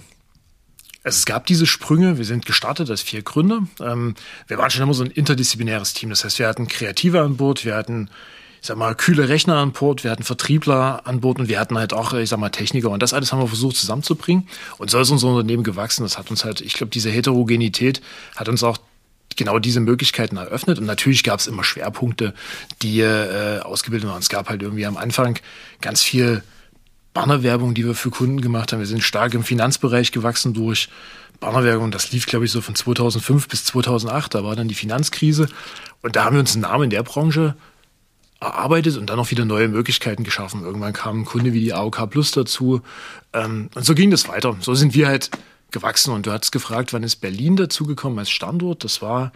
es 1.08 1.26
gab 1.26 1.46
diese 1.46 1.66
Sprünge. 1.66 2.19
Wir 2.19 2.25
sind 2.25 2.46
gestartet 2.46 2.90
als 2.90 3.02
vier 3.02 3.22
Gründer. 3.22 3.66
Ähm, 3.81 4.14
wir 4.46 4.58
waren 4.58 4.70
schon 4.70 4.82
immer 4.82 4.94
so 4.94 5.05
ein 5.05 5.10
interdisziplinäres 5.10 5.94
Team. 5.94 6.10
Das 6.10 6.25
heißt, 6.25 6.38
wir 6.38 6.46
hatten 6.46 6.69
Kreative 6.69 7.22
an 7.22 7.37
Bord, 7.37 7.64
wir 7.64 7.75
hatten, 7.75 8.10
ich 8.60 8.66
sag 8.66 8.76
mal, 8.76 8.94
kühle 8.94 9.28
Rechner 9.28 9.56
an 9.56 9.72
Bord, 9.72 10.05
wir 10.05 10.10
hatten 10.10 10.22
Vertriebler 10.22 11.06
an 11.06 11.20
Bord 11.20 11.38
und 11.38 11.49
wir 11.49 11.58
hatten 11.58 11.78
halt 11.78 11.93
auch, 11.93 12.12
ich 12.12 12.28
sag 12.28 12.38
mal, 12.38 12.50
Techniker. 12.50 12.90
Und 12.90 13.02
das 13.02 13.12
alles 13.12 13.32
haben 13.32 13.41
wir 13.41 13.48
versucht 13.48 13.77
zusammenzubringen. 13.77 14.48
Und 14.79 14.91
so 14.91 15.00
ist 15.00 15.10
unser 15.10 15.29
Unternehmen 15.29 15.65
gewachsen. 15.65 16.03
Das 16.03 16.19
hat 16.19 16.31
uns 16.31 16.44
halt, 16.44 16.60
ich 16.60 16.74
glaube, 16.74 16.91
diese 16.91 17.10
Heterogenität 17.10 18.00
hat 18.36 18.48
uns 18.48 18.62
auch 18.62 18.79
genau 19.36 19.58
diese 19.58 19.81
Möglichkeiten 19.81 20.36
eröffnet. 20.36 20.79
Und 20.79 20.86
natürlich 20.86 21.22
gab 21.22 21.41
es 21.41 21.46
immer 21.46 21.65
Schwerpunkte, 21.65 22.34
die 22.82 23.00
äh, 23.00 23.60
ausgebildet 23.60 24.08
waren. 24.08 24.20
Es 24.20 24.29
gab 24.29 24.48
halt 24.48 24.62
irgendwie 24.62 24.86
am 24.86 24.96
Anfang 24.96 25.38
ganz 25.81 26.03
viel 26.03 26.43
Bannerwerbung, 27.15 27.74
die 27.74 27.84
wir 27.84 27.94
für 27.94 28.10
Kunden 28.10 28.41
gemacht 28.41 28.72
haben. 28.72 28.81
Wir 28.81 28.86
sind 28.86 29.03
stark 29.03 29.34
im 29.34 29.43
Finanzbereich 29.43 30.12
gewachsen 30.12 30.55
durch 30.55 30.88
Bannerwerbung. 31.41 31.91
Das 31.91 32.12
lief, 32.12 32.27
glaube 32.27 32.44
ich, 32.44 32.50
so 32.50 32.60
von 32.60 32.74
2005 32.74 33.48
bis 33.48 33.65
2008. 33.65 34.34
Da 34.34 34.44
war 34.44 34.56
dann 34.56 34.69
die 34.69 34.74
Finanzkrise. 34.74 35.48
Und 36.03 36.17
da 36.17 36.24
haben 36.24 36.34
wir 36.34 36.41
uns 36.41 36.55
einen 36.55 36.62
Namen 36.62 36.84
in 36.84 36.91
der 36.91 37.03
Branche 37.03 37.56
erarbeitet 38.41 38.96
und 38.96 39.10
dann 39.10 39.19
auch 39.19 39.31
wieder 39.31 39.44
neue 39.44 39.69
Möglichkeiten 39.69 40.22
geschaffen. 40.22 40.62
Irgendwann 40.62 40.93
kam 40.93 41.22
ein 41.22 41.24
Kunde 41.24 41.53
wie 41.53 41.60
die 41.60 41.72
AOK 41.72 42.08
Plus 42.08 42.31
dazu. 42.31 42.82
Ähm, 43.32 43.69
und 43.74 43.84
so 43.84 43.94
ging 43.94 44.10
das 44.10 44.29
weiter. 44.29 44.56
So 44.60 44.74
sind 44.74 44.94
wir 44.94 45.08
halt 45.08 45.31
gewachsen. 45.70 46.12
Und 46.12 46.27
du 46.27 46.32
hast 46.32 46.53
gefragt, 46.53 46.93
wann 46.93 47.03
ist 47.03 47.17
Berlin 47.17 47.56
dazugekommen 47.56 48.19
als 48.19 48.31
Standort? 48.31 48.84
Das 48.84 49.03
war 49.03 49.32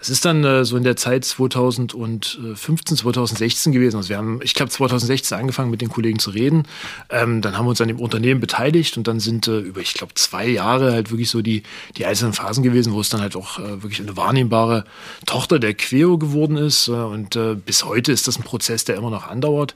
es 0.00 0.08
ist 0.08 0.24
dann 0.24 0.42
äh, 0.44 0.64
so 0.64 0.76
in 0.78 0.82
der 0.82 0.96
Zeit 0.96 1.26
2015, 1.26 2.96
2016 2.96 3.72
gewesen. 3.72 3.96
Also 3.96 4.08
wir 4.08 4.16
haben, 4.16 4.40
ich 4.42 4.54
glaube, 4.54 4.70
2016 4.70 5.36
angefangen 5.38 5.70
mit 5.70 5.82
den 5.82 5.90
Kollegen 5.90 6.18
zu 6.18 6.30
reden. 6.30 6.62
Ähm, 7.10 7.42
dann 7.42 7.58
haben 7.58 7.66
wir 7.66 7.70
uns 7.70 7.82
an 7.82 7.88
dem 7.88 8.00
Unternehmen 8.00 8.40
beteiligt 8.40 8.96
und 8.96 9.06
dann 9.06 9.20
sind 9.20 9.46
äh, 9.46 9.58
über, 9.58 9.80
ich 9.80 9.92
glaube, 9.92 10.14
zwei 10.14 10.48
Jahre 10.48 10.92
halt 10.92 11.10
wirklich 11.10 11.28
so 11.28 11.42
die, 11.42 11.64
die 11.98 12.06
einzelnen 12.06 12.32
Phasen 12.32 12.62
gewesen, 12.62 12.94
wo 12.94 13.00
es 13.00 13.10
dann 13.10 13.20
halt 13.20 13.36
auch 13.36 13.58
äh, 13.58 13.82
wirklich 13.82 14.00
eine 14.00 14.16
wahrnehmbare 14.16 14.84
Tochter 15.26 15.58
der 15.58 15.74
Queo 15.74 16.16
geworden 16.16 16.56
ist. 16.56 16.88
Äh, 16.88 16.92
und 16.92 17.36
äh, 17.36 17.54
bis 17.54 17.84
heute 17.84 18.10
ist 18.10 18.26
das 18.26 18.38
ein 18.38 18.42
Prozess, 18.42 18.84
der 18.84 18.96
immer 18.96 19.10
noch 19.10 19.26
andauert. 19.26 19.74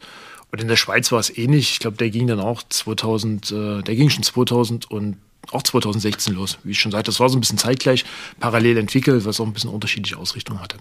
Und 0.50 0.60
in 0.62 0.68
der 0.68 0.76
Schweiz 0.76 1.12
war 1.12 1.18
es 1.18 1.36
ähnlich. 1.36 1.72
Ich 1.72 1.78
glaube, 1.80 1.98
der 1.98 2.08
ging 2.08 2.28
dann 2.28 2.40
auch 2.40 2.62
2000, 2.62 3.50
äh, 3.50 3.82
der 3.82 3.94
ging 3.94 4.08
schon 4.08 4.22
2000 4.22 4.90
und 4.90 5.16
auch 5.52 5.62
2016 5.62 6.34
los. 6.34 6.58
Wie 6.64 6.72
ich 6.72 6.80
schon 6.80 6.92
sagte, 6.92 7.06
das 7.06 7.20
war 7.20 7.28
so 7.28 7.36
ein 7.36 7.40
bisschen 7.40 7.58
zeitgleich, 7.58 8.04
parallel 8.40 8.78
entwickelt, 8.78 9.24
was 9.24 9.40
auch 9.40 9.46
ein 9.46 9.52
bisschen 9.52 9.70
unterschiedliche 9.70 10.16
Ausrichtungen 10.16 10.60
hatte. 10.60 10.78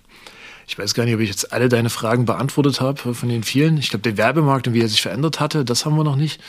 Ich 0.67 0.77
weiß 0.77 0.93
gar 0.93 1.05
nicht, 1.05 1.13
ob 1.13 1.19
ich 1.19 1.29
jetzt 1.29 1.51
alle 1.51 1.67
deine 1.69 1.89
Fragen 1.89 2.25
beantwortet 2.25 2.79
habe 2.79 3.13
von 3.13 3.29
den 3.29 3.43
vielen. 3.43 3.77
Ich 3.77 3.89
glaube, 3.89 4.03
der 4.03 4.17
Werbemarkt 4.17 4.67
und 4.67 4.73
wie 4.73 4.81
er 4.81 4.87
sich 4.87 5.01
verändert 5.01 5.39
hatte, 5.39 5.65
das 5.65 5.85
haben 5.85 5.97
wir 5.97 6.03
noch 6.03 6.15
nicht. 6.15 6.41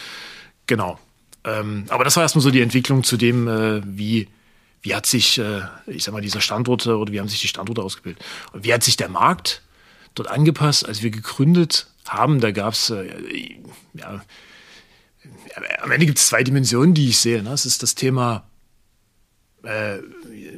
Genau. 0.67 0.99
Ähm, 1.45 1.87
aber 1.89 2.05
das 2.05 2.17
war 2.17 2.23
erstmal 2.23 2.43
so 2.43 2.51
die 2.51 2.63
Entwicklung 2.63 3.03
zu 3.03 3.17
dem, 3.17 3.49
äh, 3.49 3.83
wie, 3.85 4.29
wie 4.83 4.95
hat 4.95 5.07
sich, 5.07 5.39
äh, 5.39 5.63
ich 5.87 6.05
sag 6.05 6.13
mal, 6.13 6.21
dieser 6.21 6.41
Standort 6.41 6.87
oder 6.87 7.13
wie 7.13 7.19
haben 7.19 7.29
sich 7.29 7.41
die 7.41 7.49
Standorte 7.49 7.83
ausgebildet. 7.83 8.25
Und 8.53 8.65
wie 8.65 8.73
hat 8.73 8.85
sich 8.85 8.97
der 8.97 9.09
Markt 9.09 9.63
dort 10.15 10.31
angepasst. 10.31 10.87
Als 10.87 11.03
wir 11.03 11.11
gegründet 11.11 11.87
haben, 12.09 12.41
da 12.41 12.51
gab 12.51 12.75
es, 12.75 12.91
äh, 12.91 13.07
ja, 13.95 14.23
am 15.83 15.91
Ende 15.91 16.07
gibt 16.07 16.19
es 16.19 16.27
zwei 16.27 16.43
Dimensionen, 16.43 16.95
die 16.95 17.09
ich 17.09 17.19
sehe. 17.19 17.43
Ne? 17.43 17.51
Das 17.51 17.67
ist 17.67 17.83
das 17.83 17.95
Thema, 17.95 18.49
äh, 19.63 19.99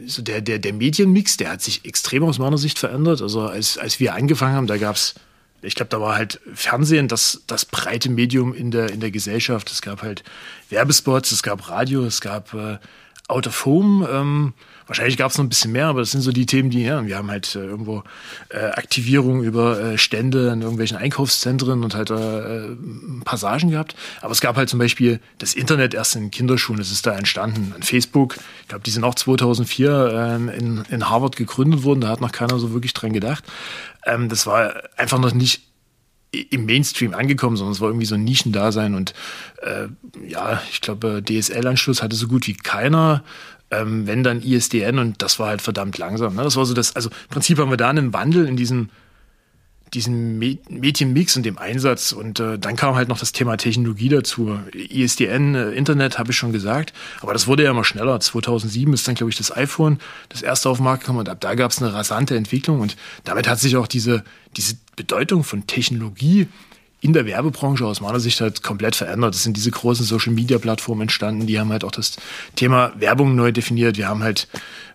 so 0.07 0.23
der, 0.23 0.41
der, 0.41 0.59
der 0.59 0.73
Medienmix, 0.73 1.37
der 1.37 1.51
hat 1.51 1.63
sich 1.63 1.85
extrem 1.85 2.25
aus 2.25 2.39
meiner 2.39 2.59
Sicht 2.59 2.79
verändert. 2.79 3.23
Also 3.23 3.43
als, 3.43 3.79
als 3.79 4.01
wir 4.01 4.15
angefangen 4.15 4.55
haben, 4.55 4.67
da 4.67 4.77
gab 4.77 4.97
es, 4.97 5.15
ich 5.63 5.75
glaube, 5.75 5.91
da 5.91 6.01
war 6.01 6.17
halt 6.17 6.41
Fernsehen 6.55 7.09
das, 7.09 7.43
das 7.47 7.65
breite 7.65 8.09
Medium 8.11 8.55
in 8.55 8.71
der, 8.71 8.91
in 8.91 9.01
der 9.01 9.11
Gesellschaft. 9.11 9.71
Es 9.71 9.83
gab 9.83 10.03
halt 10.03 10.23
Werbespots, 10.71 11.33
es 11.33 11.43
gab 11.43 11.69
Radio, 11.69 12.05
es 12.05 12.21
gab 12.21 12.55
äh, 12.55 12.79
Out 13.29 13.47
of 13.47 13.65
Home. 13.65 14.09
Ähm, 14.11 14.55
Wahrscheinlich 14.87 15.17
gab 15.17 15.33
es 15.33 15.39
noch 15.39 15.45
ein 15.45 15.49
bisschen 15.49 15.73
mehr, 15.73 15.87
aber 15.87 16.01
das 16.01 16.13
sind 16.13 16.21
so 16.21 16.31
die 16.31 16.47
Themen, 16.47 16.71
die, 16.71 16.85
ja, 16.85 17.05
wir 17.05 17.17
haben 17.17 17.31
halt 17.31 17.57
äh, 17.57 17.65
irgendwo 17.65 18.05
äh, 18.51 18.59
Aktivierung 18.59 19.43
über 19.43 19.81
äh, 19.81 19.99
Stände 19.99 20.51
in 20.53 20.63
irgendwelchen 20.63 20.97
Einkaufszentren 20.97 21.83
und 21.83 21.97
halt 21.97 22.11
äh, 22.11 22.69
Passagen 23.25 23.71
gehabt. 23.71 23.97
Aber 24.21 24.31
es 24.31 24.41
gab 24.41 24.57
halt 24.57 24.69
zum 24.69 24.79
Beispiel 24.79 25.21
das 25.39 25.55
Internet 25.55 25.93
erst 25.95 26.15
in 26.15 26.31
Kinderschuhen, 26.31 26.79
das 26.79 26.93
ist 26.93 27.05
da 27.05 27.17
entstanden. 27.17 27.73
An 27.75 27.83
Facebook, 27.83 28.37
ich 28.63 28.69
glaube, 28.69 28.85
die 28.85 28.91
sind 28.91 29.03
auch 29.03 29.17
2004 29.17 30.13
ähm, 30.15 30.49
in, 30.49 30.85
in 30.89 31.11
Harvard 31.11 31.35
gegründet 31.35 31.83
worden, 31.83 32.03
da 32.03 32.09
hat 32.09 32.21
noch 32.21 32.33
keiner 32.33 32.59
so 32.61 32.73
wirklich 32.73 32.95
dran 32.95 33.13
gedacht. 33.13 33.43
Ähm, 34.05 34.29
das 34.29 34.47
war 34.47 34.73
einfach 34.97 35.19
noch 35.19 35.35
nicht 35.35 35.63
im 36.43 36.67
Mainstream 36.67 37.15
angekommen, 37.15 37.57
sondern 37.57 37.73
es 37.73 37.81
war 37.81 37.89
irgendwie 37.89 38.07
so 38.07 38.15
ein 38.15 38.25
Nischendasein 38.25 38.95
und 38.95 39.15
äh, 39.63 39.89
ja, 40.29 40.63
ich 40.71 40.81
glaube, 40.81 41.23
DSL-Anschluss 41.23 42.03
hatte 42.03 42.17
so 42.17 42.29
gut 42.29 42.47
wie 42.47 42.55
keiner 42.55 43.23
ähm, 43.71 44.07
wenn 44.07 44.23
dann 44.23 44.43
ISDN 44.43 44.99
und 44.99 45.23
das 45.23 45.39
war 45.39 45.49
halt 45.49 45.63
verdammt 45.63 45.99
langsam. 45.99 46.35
Ne? 46.37 46.43
Das 46.43 46.57
war 46.57 46.65
so 46.67 46.75
das, 46.75 46.95
also 46.95 47.11
im 47.11 47.29
Prinzip 47.31 47.59
haben 47.59 47.71
wir 47.71 47.77
da 47.77 47.91
einen 47.91 48.13
Wandel 48.13 48.47
in 48.47 48.57
diesem 48.57 48.91
diesen 49.97 50.39
Medienmix 50.39 51.37
und 51.37 51.45
dem 51.45 51.57
Einsatz 51.57 52.13
und 52.13 52.39
äh, 52.39 52.59
dann 52.59 52.77
kam 52.77 52.95
halt 52.95 53.09
noch 53.09 53.19
das 53.19 53.33
Thema 53.33 53.57
Technologie 53.57 54.11
dazu. 54.11 54.61
ISDN, 54.73 55.55
äh, 55.55 55.71
Internet 55.71 56.19
habe 56.19 56.31
ich 56.31 56.37
schon 56.37 56.53
gesagt, 56.53 56.93
aber 57.23 57.33
das 57.33 57.47
wurde 57.47 57.65
ja 57.65 57.71
immer 57.71 57.83
schneller. 57.83 58.21
2007 58.21 58.93
ist 58.93 59.09
dann, 59.09 59.15
glaube 59.15 59.31
ich, 59.31 59.37
das 59.37 59.57
iPhone 59.57 59.99
das 60.29 60.43
erste 60.43 60.69
auf 60.69 60.77
den 60.77 60.85
Markt 60.85 61.03
gekommen 61.03 61.21
und 61.21 61.29
ab 61.31 61.41
da 61.41 61.55
gab 61.55 61.71
es 61.71 61.83
eine 61.83 61.93
rasante 61.95 62.37
Entwicklung 62.37 62.81
und 62.81 62.97
damit 63.25 63.49
hat 63.49 63.59
sich 63.59 63.77
auch 63.77 63.87
diese, 63.87 64.23
diese 64.57 64.77
Bedeutung 64.97 65.45
von 65.45 65.67
Technologie 65.67 66.47
in 67.01 67.13
der 67.13 67.27
Werbebranche 67.27 67.85
aus 67.85 68.01
meiner 68.01 68.21
Sicht 68.21 68.41
halt 68.41 68.63
komplett 68.63 68.97
verändert. 68.97 69.35
Es 69.35 69.43
sind 69.43 69.57
diese 69.57 69.71
großen 69.71 70.05
Social-Media-Plattformen 70.05 71.03
entstanden, 71.03 71.47
die 71.47 71.61
haben 71.61 71.71
halt 71.71 71.85
auch 71.85 71.91
das 71.91 72.17
Thema 72.55 72.93
Werbung 72.97 73.35
neu 73.35 73.53
definiert. 73.53 73.97
Wir 73.97 74.09
haben 74.09 74.23
halt 74.23 74.49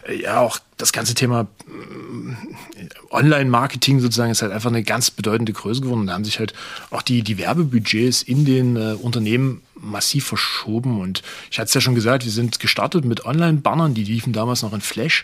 äh, 0.07 0.21
ja 0.21 0.39
auch 0.39 0.59
das 0.77 0.93
ganze 0.93 1.13
Thema 1.13 1.47
äh, 1.67 2.85
Online-Marketing 3.11 3.99
sozusagen 3.99 4.31
ist 4.31 4.41
halt 4.41 4.51
einfach 4.51 4.69
eine 4.69 4.83
ganz 4.83 5.11
bedeutende 5.11 5.53
Größe 5.53 5.81
geworden. 5.81 6.01
Und 6.01 6.07
da 6.07 6.13
haben 6.13 6.25
sich 6.25 6.39
halt 6.39 6.53
auch 6.89 7.01
die, 7.01 7.21
die 7.21 7.37
Werbebudgets 7.37 8.23
in 8.23 8.45
den 8.45 8.77
äh, 8.77 8.93
Unternehmen 8.93 9.61
massiv 9.75 10.25
verschoben. 10.25 10.99
Und 10.99 11.21
ich 11.51 11.59
hatte 11.59 11.67
es 11.67 11.73
ja 11.73 11.81
schon 11.81 11.95
gesagt, 11.95 12.25
wir 12.25 12.31
sind 12.31 12.59
gestartet 12.59 13.05
mit 13.05 13.25
Online-Bannern, 13.25 13.93
die 13.93 14.03
liefen 14.03 14.33
damals 14.33 14.63
noch 14.63 14.73
in 14.73 14.81
Flash. 14.81 15.23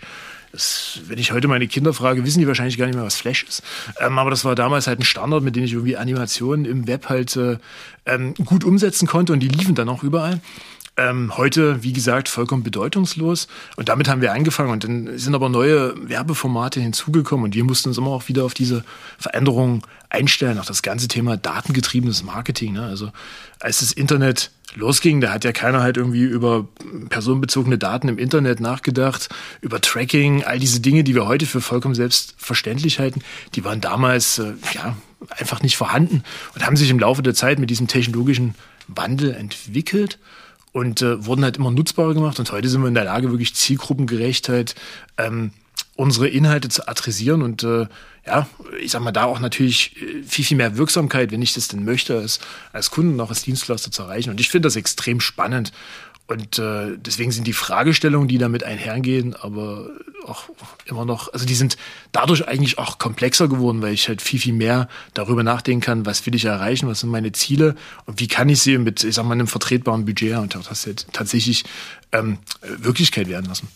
Das, 0.52 1.00
wenn 1.08 1.18
ich 1.18 1.32
heute 1.32 1.48
meine 1.48 1.68
Kinder 1.68 1.94
frage, 1.94 2.24
wissen 2.24 2.40
die 2.40 2.48
wahrscheinlich 2.48 2.78
gar 2.78 2.86
nicht 2.86 2.96
mehr, 2.96 3.04
was 3.04 3.18
Flash 3.18 3.44
ist. 3.44 3.64
Ähm, 4.00 4.18
aber 4.18 4.30
das 4.30 4.46
war 4.46 4.56
damals 4.56 4.88
halt 4.88 5.00
ein 5.00 5.04
Standard, 5.04 5.44
mit 5.44 5.56
dem 5.56 5.64
ich 5.64 5.74
irgendwie 5.74 5.98
Animationen 5.98 6.66
im 6.66 6.88
Web 6.88 7.10
halt 7.10 7.36
äh, 7.36 7.58
ähm, 8.06 8.34
gut 8.34 8.64
umsetzen 8.64 9.08
konnte 9.08 9.34
und 9.34 9.42
die 9.42 9.50
liefen 9.50 9.76
dann 9.76 9.90
auch 9.90 10.04
überall. 10.04 10.40
Ähm, 11.00 11.38
heute, 11.38 11.84
wie 11.84 11.94
gesagt, 11.94 12.28
vollkommen 12.28 12.64
bedeutungslos. 12.64 13.48
Und 13.76 13.88
damit 13.88 14.10
haben 14.10 14.22
wir 14.22 14.34
angefangen. 14.34 14.72
Und 14.72 14.84
dann 14.84 15.18
sind 15.20 15.36
aber 15.36 15.48
neue 15.48 15.94
Werbeformate 16.10 16.80
hinzugekommen. 16.80 17.46
Und 17.46 17.56
wir 17.56 17.64
mussten 17.64 17.90
uns 17.90 18.00
immer 18.00 18.10
auch 18.10 18.28
wieder 18.28 18.44
auf 18.44 18.56
diese 18.56 18.84
Veränderungen 19.20 19.84
einstellen. 20.10 20.58
Auch 20.58 20.66
das 20.66 20.82
ganze 20.82 21.08
Thema 21.08 21.38
datengetriebenes 21.38 22.24
Marketing. 22.24 22.74
Ne? 22.74 22.84
Also 22.84 23.12
als 23.60 23.80
das 23.80 23.92
Internet 23.92 24.50
losging, 24.74 25.22
da 25.22 25.32
hat 25.32 25.44
ja 25.44 25.52
keiner 25.52 25.82
halt 25.82 25.98
irgendwie 25.98 26.24
über 26.24 26.68
personenbezogene 27.10 27.78
Daten 27.78 28.08
im 28.08 28.18
Internet 28.18 28.60
nachgedacht, 28.60 29.30
über 29.62 29.80
Tracking, 29.80 30.44
all 30.44 30.60
diese 30.60 30.80
Dinge, 30.80 31.04
die 31.04 31.16
wir 31.16 31.28
heute 31.28 31.46
für 31.46 31.62
vollkommen 31.62 31.96
selbstverständlich 31.96 33.00
halten, 33.00 33.22
die 33.56 33.64
waren 33.64 33.82
damals 33.82 34.40
äh, 34.40 34.54
ja 34.74 34.98
einfach 35.30 35.62
nicht 35.62 35.78
vorhanden 35.78 36.24
und 36.56 36.66
haben 36.66 36.76
sich 36.76 36.90
im 36.90 37.00
Laufe 37.00 37.24
der 37.24 37.34
Zeit 37.34 37.60
mit 37.60 37.70
diesem 37.70 37.88
technologischen 37.88 38.56
Wandel 38.88 39.34
entwickelt 39.34 40.20
und 40.78 41.02
äh, 41.02 41.26
wurden 41.26 41.44
halt 41.44 41.58
immer 41.58 41.72
nutzbarer 41.72 42.14
gemacht. 42.14 42.38
Und 42.38 42.52
heute 42.52 42.70
sind 42.70 42.82
wir 42.82 42.88
in 42.88 42.94
der 42.94 43.06
Lage, 43.06 43.32
wirklich 43.32 43.56
zielgruppengerecht 43.56 44.48
halt 44.48 44.76
ähm, 45.18 45.50
unsere 45.96 46.28
Inhalte 46.28 46.70
zu 46.70 46.88
adressieren 46.88 47.42
und 47.42 47.64
äh, 47.64 47.88
ja, 48.28 48.48
ich 48.80 48.92
sag 48.92 49.02
mal, 49.02 49.12
da 49.12 49.24
auch 49.24 49.40
natürlich 49.40 49.96
äh, 50.00 50.22
viel, 50.22 50.46
viel 50.46 50.58
mehr 50.58 50.78
Wirksamkeit, 50.78 51.32
wenn 51.32 51.42
ich 51.42 51.56
das 51.56 51.68
denn 51.68 51.84
möchte, 51.84 52.20
als, 52.20 52.40
als 52.74 52.92
Kunden 52.92 53.20
auch 53.20 53.30
als 53.30 53.42
Dienstleister 53.42 53.90
zu 53.90 54.04
erreichen. 54.04 54.30
Und 54.30 54.40
ich 54.40 54.50
finde 54.50 54.68
das 54.68 54.76
extrem 54.76 55.20
spannend. 55.20 55.72
Und 56.28 56.60
äh, 56.60 56.98
deswegen 56.98 57.32
sind 57.32 57.48
die 57.48 57.54
Fragestellungen, 57.54 58.28
die 58.28 58.38
damit 58.38 58.64
einhergehen, 58.64 59.34
aber 59.34 59.90
auch 60.26 60.50
immer 60.86 61.06
noch, 61.06 61.32
also 61.32 61.46
die 61.46 61.56
sind 61.56 61.78
dadurch 62.12 62.48
eigentlich 62.50 62.78
auch 62.78 62.98
komplexer 62.98 63.48
geworden, 63.48 63.82
weil 63.82 63.94
ich 63.94 64.10
halt 64.10 64.22
viel, 64.22 64.40
viel 64.40 64.54
mehr 64.54 64.90
darüber 65.14 65.44
nachdenken 65.44 65.82
kann, 65.82 66.06
was 66.06 66.26
will 66.26 66.36
ich 66.36 66.44
erreichen, 66.44 66.88
was 66.90 67.00
sind 67.00 67.10
meine 67.10 67.32
Ziele 67.32 67.76
und 68.06 68.20
wie 68.20 68.28
kann 68.28 68.50
ich 68.50 68.62
sie 68.62 68.78
mit, 68.78 69.06
ich 69.06 69.16
sag 69.16 69.24
mal, 69.24 69.34
einem 69.34 69.48
vertretbaren 69.48 70.06
Budget 70.06 70.38
und 70.38 70.56
das 70.56 70.84
jetzt 70.84 71.08
tatsächlich 71.14 71.64
ähm, 72.12 72.40
Wirklichkeit 72.62 73.30
werden 73.30 73.46
lassen. 73.46 73.70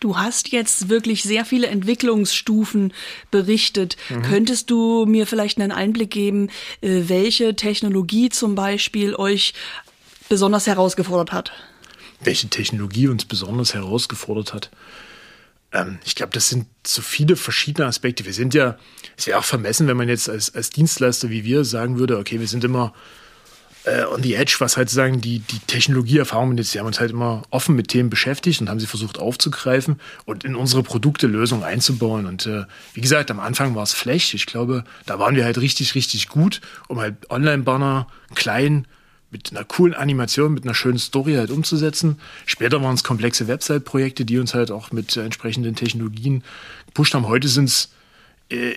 Du 0.00 0.16
hast 0.16 0.52
jetzt 0.52 0.88
wirklich 0.88 1.24
sehr 1.24 1.44
viele 1.44 1.66
Entwicklungsstufen 1.66 2.92
berichtet. 3.32 3.96
Mhm. 4.08 4.22
Könntest 4.22 4.70
du 4.70 5.06
mir 5.06 5.26
vielleicht 5.26 5.58
einen 5.58 5.72
Einblick 5.72 6.12
geben, 6.12 6.50
äh, 6.80 7.08
welche 7.08 7.56
Technologie 7.56 8.28
zum 8.28 8.54
Beispiel 8.54 9.16
euch 9.16 9.54
besonders 10.28 10.68
herausgefordert 10.68 11.32
hat? 11.32 11.52
Welche 12.20 12.48
Technologie 12.48 13.08
uns 13.08 13.24
besonders 13.24 13.74
herausgefordert 13.74 14.54
hat. 14.54 14.70
Ähm, 15.72 15.98
ich 16.04 16.14
glaube, 16.14 16.32
das 16.32 16.48
sind 16.48 16.66
so 16.86 17.02
viele 17.02 17.36
verschiedene 17.36 17.86
Aspekte. 17.86 18.24
Wir 18.24 18.32
sind 18.32 18.54
ja, 18.54 18.78
es 19.16 19.26
wäre 19.26 19.38
auch 19.38 19.44
vermessen, 19.44 19.86
wenn 19.86 19.96
man 19.96 20.08
jetzt 20.08 20.28
als, 20.28 20.54
als 20.54 20.70
Dienstleister 20.70 21.30
wie 21.30 21.44
wir 21.44 21.64
sagen 21.64 21.98
würde, 21.98 22.18
okay, 22.18 22.40
wir 22.40 22.48
sind 22.48 22.64
immer 22.64 22.94
äh, 23.84 24.04
on 24.04 24.22
the 24.22 24.34
edge, 24.34 24.56
was 24.58 24.76
halt 24.76 24.90
sagen, 24.90 25.20
die, 25.20 25.40
die 25.40 25.58
Technologieerfahrung 25.60 26.56
jetzt, 26.56 26.74
wir 26.74 26.80
haben 26.80 26.88
uns 26.88 27.00
halt 27.00 27.10
immer 27.10 27.42
offen 27.50 27.76
mit 27.76 27.88
Themen 27.88 28.10
beschäftigt 28.10 28.60
und 28.60 28.68
haben 28.68 28.80
sie 28.80 28.86
versucht 28.86 29.18
aufzugreifen 29.18 30.00
und 30.24 30.44
in 30.44 30.56
unsere 30.56 30.82
Produkte 30.82 31.26
Lösungen 31.26 31.64
einzubauen. 31.64 32.26
Und 32.26 32.46
äh, 32.46 32.64
wie 32.94 33.00
gesagt, 33.00 33.30
am 33.30 33.40
Anfang 33.40 33.74
war 33.74 33.82
es 33.82 33.92
Flash. 33.92 34.34
Ich 34.34 34.46
glaube, 34.46 34.84
da 35.06 35.18
waren 35.18 35.36
wir 35.36 35.44
halt 35.44 35.58
richtig, 35.58 35.94
richtig 35.94 36.28
gut, 36.28 36.60
um 36.88 37.00
halt 37.00 37.30
Online-Banner 37.30 38.08
klein 38.34 38.86
mit 39.30 39.50
einer 39.50 39.64
coolen 39.64 39.94
Animation, 39.94 40.54
mit 40.54 40.64
einer 40.64 40.74
schönen 40.74 40.98
Story 40.98 41.34
halt 41.34 41.50
umzusetzen. 41.50 42.18
Später 42.46 42.82
waren 42.82 42.94
es 42.94 43.04
komplexe 43.04 43.46
Website-Projekte, 43.46 44.24
die 44.24 44.38
uns 44.38 44.54
halt 44.54 44.70
auch 44.70 44.90
mit 44.90 45.16
entsprechenden 45.16 45.74
Technologien 45.74 46.42
gepusht 46.86 47.14
haben. 47.14 47.28
Heute 47.28 47.46
sind 47.48 47.66
es, 47.66 47.90
äh, 48.50 48.72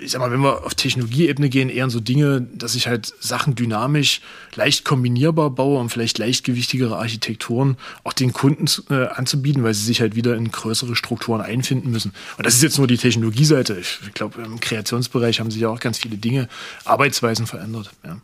ich 0.00 0.12
sag 0.12 0.20
mal, 0.20 0.30
wenn 0.30 0.40
wir 0.40 0.64
auf 0.64 0.76
Technologieebene 0.76 1.48
gehen, 1.48 1.68
eher 1.68 1.90
so 1.90 1.98
Dinge, 1.98 2.42
dass 2.54 2.76
ich 2.76 2.86
halt 2.86 3.12
Sachen 3.18 3.56
dynamisch, 3.56 4.20
leicht 4.54 4.84
kombinierbar 4.84 5.50
baue, 5.50 5.80
um 5.80 5.90
vielleicht 5.90 6.18
leichtgewichtigere 6.18 6.96
Architekturen 6.96 7.76
auch 8.04 8.12
den 8.12 8.32
Kunden 8.32 8.66
äh, 8.90 9.06
anzubieten, 9.08 9.64
weil 9.64 9.74
sie 9.74 9.84
sich 9.84 10.00
halt 10.00 10.14
wieder 10.14 10.36
in 10.36 10.52
größere 10.52 10.94
Strukturen 10.94 11.40
einfinden 11.40 11.90
müssen. 11.90 12.12
Und 12.36 12.46
das 12.46 12.54
ist 12.54 12.62
jetzt 12.62 12.78
nur 12.78 12.86
die 12.86 12.98
Technologieseite. 12.98 13.76
Ich, 13.80 13.98
ich 14.06 14.14
glaube, 14.14 14.42
im 14.42 14.60
Kreationsbereich 14.60 15.40
haben 15.40 15.50
sich 15.50 15.62
ja 15.62 15.70
auch 15.70 15.80
ganz 15.80 15.98
viele 15.98 16.18
Dinge, 16.18 16.48
Arbeitsweisen 16.84 17.48
verändert. 17.48 17.90
Ja. 18.04 18.20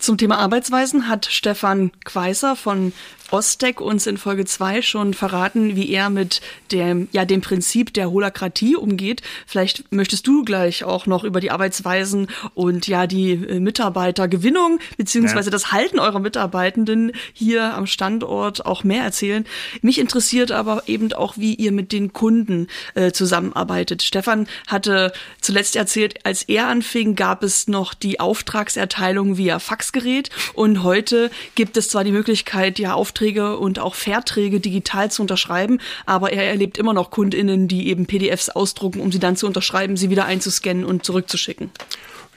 Zum 0.00 0.16
Thema 0.16 0.38
Arbeitsweisen 0.38 1.08
hat 1.08 1.26
Stefan 1.26 1.92
Queiser 2.04 2.56
von 2.56 2.94
Ostec 3.30 3.80
uns 3.80 4.06
in 4.06 4.18
Folge 4.18 4.44
2 4.44 4.82
schon 4.82 5.14
verraten, 5.14 5.76
wie 5.76 5.90
er 5.90 6.10
mit 6.10 6.40
dem, 6.72 7.08
ja, 7.12 7.24
dem 7.24 7.40
Prinzip 7.40 7.94
der 7.94 8.10
Holakratie 8.10 8.76
umgeht. 8.76 9.22
Vielleicht 9.46 9.92
möchtest 9.92 10.26
du 10.26 10.44
gleich 10.44 10.84
auch 10.84 11.06
noch 11.06 11.22
über 11.24 11.40
die 11.40 11.50
Arbeitsweisen 11.50 12.28
und 12.54 12.88
ja, 12.88 13.06
die 13.06 13.32
äh, 13.32 13.60
Mitarbeitergewinnung 13.60 14.80
beziehungsweise 14.96 15.48
ja. 15.48 15.52
das 15.52 15.72
Halten 15.72 16.00
eurer 16.00 16.18
Mitarbeitenden 16.18 17.12
hier 17.32 17.74
am 17.74 17.86
Standort 17.86 18.66
auch 18.66 18.82
mehr 18.84 19.04
erzählen. 19.04 19.46
Mich 19.80 19.98
interessiert 19.98 20.50
aber 20.50 20.82
eben 20.86 21.12
auch, 21.12 21.36
wie 21.36 21.54
ihr 21.54 21.72
mit 21.72 21.92
den 21.92 22.12
Kunden 22.12 22.66
äh, 22.94 23.12
zusammenarbeitet. 23.12 24.02
Stefan 24.02 24.48
hatte 24.66 25.12
zuletzt 25.40 25.76
erzählt, 25.76 26.26
als 26.26 26.42
er 26.42 26.66
anfing, 26.66 27.14
gab 27.14 27.42
es 27.42 27.68
noch 27.68 27.94
die 27.94 28.18
Auftragserteilung 28.18 29.36
via 29.36 29.60
Faxgerät 29.60 30.30
und 30.54 30.82
heute 30.82 31.30
gibt 31.54 31.76
es 31.76 31.88
zwar 31.88 32.02
die 32.04 32.12
Möglichkeit, 32.12 32.78
ja, 32.78 32.94
Aufträge 32.94 33.19
Aufträge 33.20 33.58
und 33.58 33.78
auch 33.78 33.94
Verträge 33.94 34.60
digital 34.60 35.10
zu 35.10 35.22
unterschreiben, 35.22 35.78
aber 36.06 36.32
er 36.32 36.44
erlebt 36.44 36.78
immer 36.78 36.94
noch 36.94 37.10
KundInnen, 37.10 37.68
die 37.68 37.88
eben 37.88 38.06
PDFs 38.06 38.48
ausdrucken, 38.48 39.00
um 39.00 39.12
sie 39.12 39.18
dann 39.18 39.36
zu 39.36 39.46
unterschreiben, 39.46 39.98
sie 39.98 40.08
wieder 40.08 40.24
einzuscannen 40.24 40.86
und 40.86 41.04
zurückzuschicken. 41.04 41.70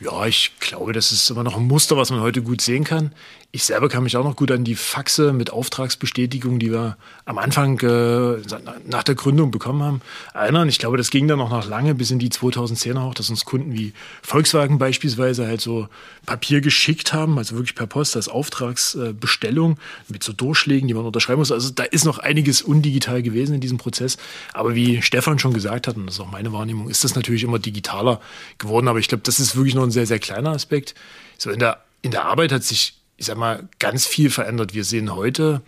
Ja, 0.02 0.26
ich 0.26 0.52
glaube, 0.60 0.92
das 0.92 1.14
ist 1.14 1.30
immer 1.30 1.44
noch 1.44 1.56
ein 1.56 1.68
Muster, 1.68 1.96
was 1.96 2.10
man 2.10 2.20
heute 2.20 2.42
gut 2.42 2.60
sehen 2.60 2.84
kann. 2.84 3.14
Ich 3.56 3.66
selber 3.66 3.88
kann 3.88 4.02
mich 4.02 4.18
auch 4.18 4.24
noch 4.24 4.36
gut 4.36 4.50
an 4.50 4.64
die 4.64 4.74
Faxe 4.74 5.32
mit 5.32 5.52
Auftragsbestätigung, 5.54 6.58
die 6.58 6.72
wir 6.72 6.98
am 7.26 7.38
Anfang 7.38 7.80
äh, 7.82 8.42
nach 8.88 9.04
der 9.04 9.14
Gründung 9.14 9.52
bekommen 9.52 9.84
haben, 9.84 10.02
erinnern. 10.34 10.68
Ich 10.70 10.80
glaube, 10.80 10.98
das 10.98 11.12
ging 11.12 11.28
dann 11.28 11.40
auch 11.40 11.52
noch 11.52 11.68
lange 11.68 11.94
bis 11.94 12.10
in 12.10 12.18
die 12.18 12.30
2010er 12.30 12.98
auch, 12.98 13.14
dass 13.14 13.30
uns 13.30 13.46
Kunden 13.46 13.72
wie 13.74 13.94
Volkswagen 14.24 14.80
beispielsweise 14.80 15.46
halt 15.46 15.62
so 15.62 15.88
Papier 16.26 16.62
geschickt 16.62 17.14
haben, 17.14 17.38
also 17.38 17.54
wirklich 17.54 17.76
per 17.76 17.86
Post 17.86 18.16
als 18.16 18.28
Auftragsbestellung 18.28 19.78
mit 20.08 20.24
so 20.24 20.34
Durchschlägen, 20.34 20.88
die 20.88 20.96
man 20.96 21.06
unterschreiben 21.06 21.38
muss. 21.38 21.52
Also 21.52 21.70
da 21.70 21.84
ist 21.84 22.06
noch 22.06 22.18
einiges 22.18 22.64
undigital 22.64 23.22
gewesen 23.22 23.54
in 23.54 23.62
diesem 23.62 23.78
Prozess. 23.78 24.18
Aber 24.54 24.74
wie 24.74 25.04
Stefan 25.04 25.38
schon 25.38 25.54
gesagt 25.54 25.86
hat, 25.86 25.96
und 25.96 26.08
das 26.08 26.16
ist 26.16 26.22
auch 26.22 26.32
meine 26.32 26.52
Wahrnehmung, 26.54 26.90
ist 26.90 27.04
das 27.04 27.14
natürlich 27.14 27.44
immer 27.44 27.60
digitaler 27.60 28.20
geworden. 28.58 28.88
Aber 28.88 28.98
ich 28.98 29.10
glaube, 29.10 29.22
das 29.24 29.40
ist 29.40 29.56
wirklich 29.56 29.76
noch 29.76 29.84
ein 29.84 29.92
sehr, 29.92 30.08
sehr 30.08 30.18
kleiner 30.18 30.50
Aspekt. 30.50 30.96
So 31.38 31.52
in 31.52 31.60
der, 31.60 31.84
in 32.02 32.10
der 32.10 32.26
Arbeit 32.26 32.52
hat 32.52 32.64
sich 32.64 32.96
ich 33.18 33.26
sag 33.26 33.38
mal, 33.38 33.68
ganz 33.80 34.06
viel 34.06 34.30
verändert. 34.30 34.74
Wir 34.74 34.84
sehen 34.84 35.16
heute 35.16 35.62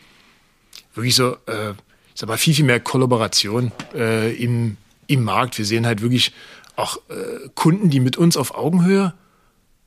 wirklich 0.93 1.15
so, 1.15 1.33
äh, 1.47 1.71
ich 1.71 2.21
sag 2.21 2.29
mal, 2.29 2.37
viel, 2.37 2.53
viel 2.53 2.65
mehr 2.65 2.79
Kollaboration 2.79 3.71
äh, 3.93 4.33
im, 4.35 4.77
im 5.07 5.23
Markt. 5.23 5.57
Wir 5.57 5.65
sehen 5.65 5.85
halt 5.85 6.01
wirklich 6.01 6.31
auch 6.75 6.97
äh, 7.09 7.49
Kunden, 7.55 7.89
die 7.89 7.99
mit 7.99 8.17
uns 8.17 8.37
auf 8.37 8.55
Augenhöhe 8.55 9.13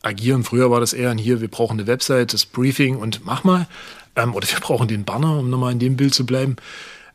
agieren. 0.03 0.45
Früher 0.45 0.71
war 0.71 0.81
das 0.81 0.93
eher 0.93 1.11
ein 1.11 1.19
hier, 1.19 1.41
wir 1.41 1.49
brauchen 1.49 1.79
eine 1.79 1.87
Website, 1.87 2.33
das 2.33 2.47
Briefing 2.47 2.97
und 2.97 3.25
mach 3.25 3.45
mal. 3.45 3.67
Ähm, 4.17 4.35
oder 4.35 4.49
wir 4.49 4.61
brauchen 4.61 4.89
den 4.89 5.05
Banner, 5.05 5.39
um 5.39 5.51
nochmal 5.51 5.73
in 5.73 5.79
dem 5.79 5.97
Bild 5.97 6.15
zu 6.15 6.25
bleiben. 6.25 6.57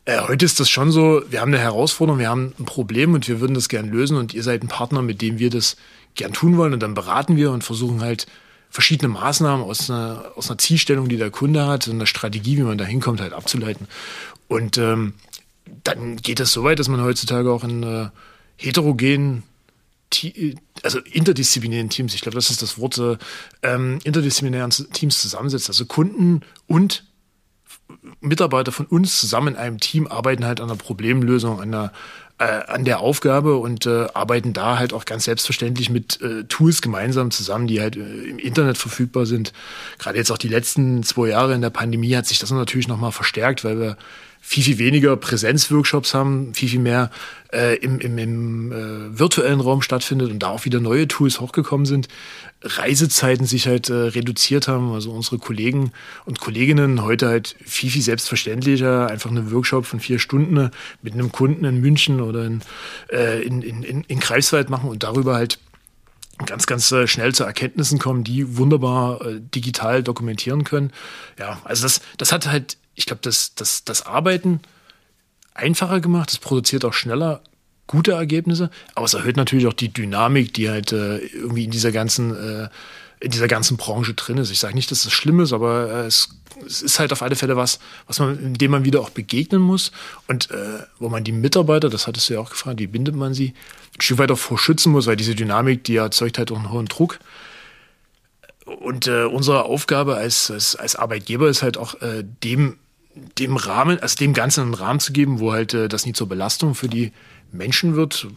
Äh, 0.05 0.19
heute 0.27 0.45
ist 0.45 0.59
das 0.59 0.69
schon 0.69 0.91
so, 0.91 1.23
wir 1.29 1.41
haben 1.41 1.53
eine 1.53 1.61
Herausforderung, 1.61 2.19
wir 2.19 2.29
haben 2.29 2.53
ein 2.59 2.65
Problem 2.65 3.13
und 3.13 3.27
wir 3.27 3.39
würden 3.39 3.53
das 3.53 3.69
gern 3.69 3.89
lösen 3.89 4.17
und 4.17 4.33
ihr 4.33 4.43
seid 4.43 4.61
ein 4.61 4.67
Partner, 4.67 5.01
mit 5.01 5.21
dem 5.21 5.39
wir 5.39 5.49
das 5.49 5.77
gern 6.15 6.33
tun 6.33 6.57
wollen 6.57 6.73
und 6.73 6.81
dann 6.81 6.93
beraten 6.93 7.37
wir 7.37 7.51
und 7.51 7.63
versuchen 7.63 8.01
halt 8.01 8.27
verschiedene 8.73 9.07
Maßnahmen 9.09 9.63
aus 9.63 9.87
einer, 9.87 10.31
aus 10.35 10.49
einer 10.49 10.57
Zielstellung, 10.57 11.07
die 11.07 11.17
der 11.17 11.29
Kunde 11.29 11.67
hat, 11.67 11.87
und 11.87 11.93
einer 11.93 12.07
Strategie, 12.07 12.57
wie 12.57 12.63
man 12.63 12.79
da 12.79 12.85
hinkommt, 12.85 13.21
halt 13.21 13.31
abzuleiten. 13.31 13.87
Und 14.47 14.79
ähm, 14.79 15.13
dann 15.83 16.15
geht 16.15 16.39
das 16.39 16.51
so 16.51 16.63
weit, 16.63 16.79
dass 16.79 16.87
man 16.87 16.99
heutzutage 17.03 17.51
auch 17.51 17.63
in 17.63 17.83
äh, 17.83 18.09
heterogenen, 18.57 19.43
also 20.81 20.97
interdisziplinären 20.99 21.89
Teams, 21.89 22.15
ich 22.15 22.21
glaube, 22.21 22.35
das 22.35 22.49
ist 22.49 22.63
das 22.63 22.79
Wort, 22.79 22.97
äh, 22.97 23.17
ähm, 23.61 23.99
interdisziplinären 24.03 24.71
Teams 24.71 25.21
zusammensetzt. 25.21 25.69
Also 25.69 25.85
Kunden 25.85 26.41
und 26.65 27.03
Mitarbeiter 28.21 28.71
von 28.71 28.87
uns 28.87 29.19
zusammen 29.19 29.49
in 29.49 29.55
einem 29.55 29.79
Team 29.79 30.07
arbeiten 30.07 30.45
halt 30.45 30.61
an 30.61 30.67
der 30.67 30.75
Problemlösung, 30.75 31.61
an 31.61 31.71
der 31.71 31.93
äh, 32.39 32.43
an 32.43 32.85
der 32.85 32.99
Aufgabe 32.99 33.57
und 33.57 33.85
äh, 33.85 34.07
arbeiten 34.13 34.53
da 34.53 34.77
halt 34.77 34.93
auch 34.93 35.05
ganz 35.05 35.25
selbstverständlich 35.25 35.89
mit 35.89 36.21
äh, 36.21 36.43
Tools 36.45 36.81
gemeinsam 36.81 37.31
zusammen, 37.31 37.67
die 37.67 37.79
halt 37.79 37.95
äh, 37.95 37.99
im 37.99 38.39
Internet 38.39 38.77
verfügbar 38.77 39.25
sind. 39.25 39.53
Gerade 39.99 40.17
jetzt 40.17 40.31
auch 40.31 40.37
die 40.37 40.47
letzten 40.47 41.03
zwei 41.03 41.29
Jahre 41.29 41.53
in 41.53 41.61
der 41.61 41.69
Pandemie 41.69 42.15
hat 42.15 42.25
sich 42.25 42.39
das 42.39 42.51
natürlich 42.51 42.87
nochmal 42.87 43.11
verstärkt, 43.11 43.63
weil 43.63 43.79
wir 43.79 43.97
viel, 44.45 44.61
viel 44.61 44.77
weniger 44.77 45.15
Präsenzworkshops 45.15 46.13
haben, 46.13 46.53
viel, 46.53 46.67
viel 46.67 46.79
mehr 46.79 47.09
äh, 47.53 47.77
im, 47.77 47.99
im, 47.99 48.17
im 48.17 48.71
äh, 48.73 49.17
virtuellen 49.17 49.61
Raum 49.61 49.81
stattfindet 49.81 50.29
und 50.31 50.39
da 50.39 50.49
auch 50.49 50.65
wieder 50.65 50.81
neue 50.81 51.07
Tools 51.07 51.39
hochgekommen 51.39 51.85
sind. 51.85 52.09
Reisezeiten 52.61 53.45
sich 53.45 53.67
halt 53.67 53.89
äh, 53.89 53.93
reduziert 53.93 54.67
haben, 54.67 54.91
also 54.91 55.11
unsere 55.11 55.37
Kollegen 55.37 55.93
und 56.25 56.41
Kolleginnen 56.41 57.03
heute 57.03 57.29
halt 57.29 57.55
viel, 57.63 57.89
viel 57.89 58.01
selbstverständlicher 58.01 59.07
einfach 59.07 59.31
eine 59.31 59.49
Workshop 59.49 59.85
von 59.85 60.01
vier 60.01 60.19
Stunden 60.19 60.69
mit 61.01 61.13
einem 61.13 61.31
Kunden 61.31 61.63
in 61.63 61.79
München 61.79 62.19
oder 62.19 62.43
in, 62.43 62.61
äh, 63.13 63.41
in, 63.41 63.61
in, 63.61 63.81
in, 63.81 64.03
in 64.03 64.19
Greifswald 64.19 64.69
machen 64.69 64.89
und 64.89 65.03
darüber 65.03 65.35
halt 65.35 65.57
ganz, 66.45 66.65
ganz 66.65 66.91
äh, 66.91 67.07
schnell 67.07 67.33
zu 67.33 67.45
Erkenntnissen 67.45 67.97
kommen, 67.97 68.25
die 68.25 68.57
wunderbar 68.57 69.25
äh, 69.25 69.39
digital 69.39 70.03
dokumentieren 70.03 70.65
können. 70.65 70.91
Ja, 71.39 71.61
also 71.63 71.83
das, 71.83 72.01
das 72.17 72.33
hat 72.33 72.47
halt 72.47 72.77
ich 72.95 73.05
glaube, 73.05 73.21
das, 73.21 73.55
das, 73.55 73.83
das 73.83 74.05
Arbeiten 74.05 74.61
einfacher 75.53 75.99
gemacht, 75.99 76.31
es 76.31 76.37
produziert 76.37 76.85
auch 76.85 76.93
schneller 76.93 77.41
gute 77.87 78.13
Ergebnisse, 78.13 78.69
aber 78.95 79.05
es 79.05 79.13
erhöht 79.13 79.37
natürlich 79.37 79.67
auch 79.67 79.73
die 79.73 79.93
Dynamik, 79.93 80.53
die 80.53 80.69
halt 80.69 80.91
äh, 80.93 81.17
irgendwie 81.17 81.65
in 81.65 81.71
dieser 81.71 81.91
ganzen 81.91 82.35
äh, 82.35 82.69
in 83.23 83.31
dieser 83.31 83.47
ganzen 83.47 83.77
Branche 83.77 84.13
drin 84.15 84.37
ist. 84.37 84.51
Ich 84.51 84.59
sage 84.59 84.75
nicht, 84.75 84.91
dass 84.91 85.03
das 85.03 85.13
schlimm 85.13 85.39
ist, 85.39 85.53
aber 85.53 85.89
äh, 85.89 86.05
es, 86.07 86.27
es, 86.65 86.81
ist 86.81 86.99
halt 86.99 87.13
auf 87.13 87.21
alle 87.21 87.37
Fälle 87.37 87.55
was, 87.55 87.79
was 88.05 88.19
man, 88.19 88.53
dem 88.55 88.69
man 88.69 88.83
wieder 88.83 88.99
auch 88.99 89.11
begegnen 89.11 89.61
muss 89.61 89.93
und 90.27 90.51
äh, 90.51 90.79
wo 90.99 91.07
man 91.07 91.23
die 91.23 91.31
Mitarbeiter, 91.31 91.89
das 91.89 92.05
hattest 92.05 92.29
du 92.29 92.33
ja 92.33 92.41
auch 92.41 92.49
gefragt, 92.49 92.81
wie 92.81 92.87
bindet 92.87 93.15
man 93.15 93.33
sie, 93.33 93.53
ein 93.97 94.01
Stück 94.01 94.17
weit 94.17 94.29
auch 94.29 94.37
vorschützen 94.37 94.91
muss, 94.91 95.07
weil 95.07 95.15
diese 95.15 95.35
Dynamik, 95.35 95.85
die 95.85 95.95
erzeugt 95.95 96.37
halt 96.37 96.51
auch 96.51 96.57
einen 96.57 96.71
hohen 96.71 96.87
Druck. 96.87 97.19
Und 98.65 99.07
äh, 99.07 99.23
unsere 99.23 99.63
Aufgabe 99.63 100.15
als, 100.15 100.51
als, 100.51 100.75
als 100.75 100.97
Arbeitgeber 100.97 101.47
ist 101.47 101.63
halt 101.63 101.77
auch 101.77 102.01
äh, 102.01 102.25
dem 102.43 102.77
dem 103.37 103.55
Rahmen, 103.55 103.99
also 103.99 104.15
dem 104.17 104.33
Ganzen 104.33 104.61
einen 104.61 104.73
Rahmen 104.73 104.99
zu 104.99 105.13
geben, 105.13 105.39
wo 105.39 105.51
halt 105.51 105.73
äh, 105.73 105.87
das 105.87 106.05
nicht 106.05 106.17
zur 106.17 106.27
Belastung 106.27 106.75
für 106.75 106.87
die 106.87 107.11
Menschen 107.51 107.95
wird. 107.95 108.27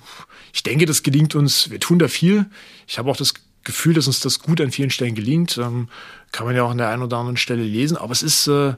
Ich 0.52 0.62
denke, 0.62 0.86
das 0.86 1.02
gelingt 1.02 1.34
uns. 1.34 1.70
Wir 1.70 1.80
tun 1.80 1.98
da 1.98 2.08
viel. 2.08 2.46
Ich 2.86 2.98
habe 2.98 3.10
auch 3.10 3.16
das 3.16 3.34
Gefühl, 3.64 3.94
dass 3.94 4.06
uns 4.06 4.20
das 4.20 4.40
gut 4.40 4.60
an 4.60 4.70
vielen 4.70 4.90
Stellen 4.90 5.14
gelingt. 5.14 5.58
Ähm, 5.58 5.88
kann 6.32 6.46
man 6.46 6.54
ja 6.54 6.62
auch 6.62 6.70
an 6.70 6.78
der 6.78 6.88
einen 6.88 7.02
oder 7.02 7.16
anderen 7.16 7.36
Stelle 7.36 7.62
lesen. 7.62 7.96
Aber 7.96 8.12
es 8.12 8.22
ist, 8.22 8.46
äh, 8.46 8.74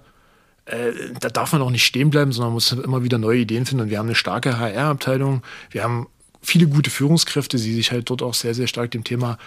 äh, 0.66 0.92
da 1.20 1.28
darf 1.28 1.52
man 1.52 1.62
auch 1.62 1.70
nicht 1.70 1.84
stehen 1.84 2.10
bleiben, 2.10 2.32
sondern 2.32 2.52
muss 2.52 2.72
immer 2.72 3.02
wieder 3.02 3.18
neue 3.18 3.40
Ideen 3.40 3.66
finden. 3.66 3.84
Und 3.84 3.90
wir 3.90 3.98
haben 3.98 4.06
eine 4.06 4.14
starke 4.14 4.58
HR-Abteilung. 4.58 5.42
Wir 5.70 5.82
haben 5.82 6.06
viele 6.40 6.68
gute 6.68 6.90
Führungskräfte, 6.90 7.56
die 7.56 7.74
sich 7.74 7.90
halt 7.90 8.08
dort 8.10 8.22
auch 8.22 8.34
sehr, 8.34 8.54
sehr 8.54 8.68
stark 8.68 8.92
dem 8.92 9.04
Thema 9.04 9.38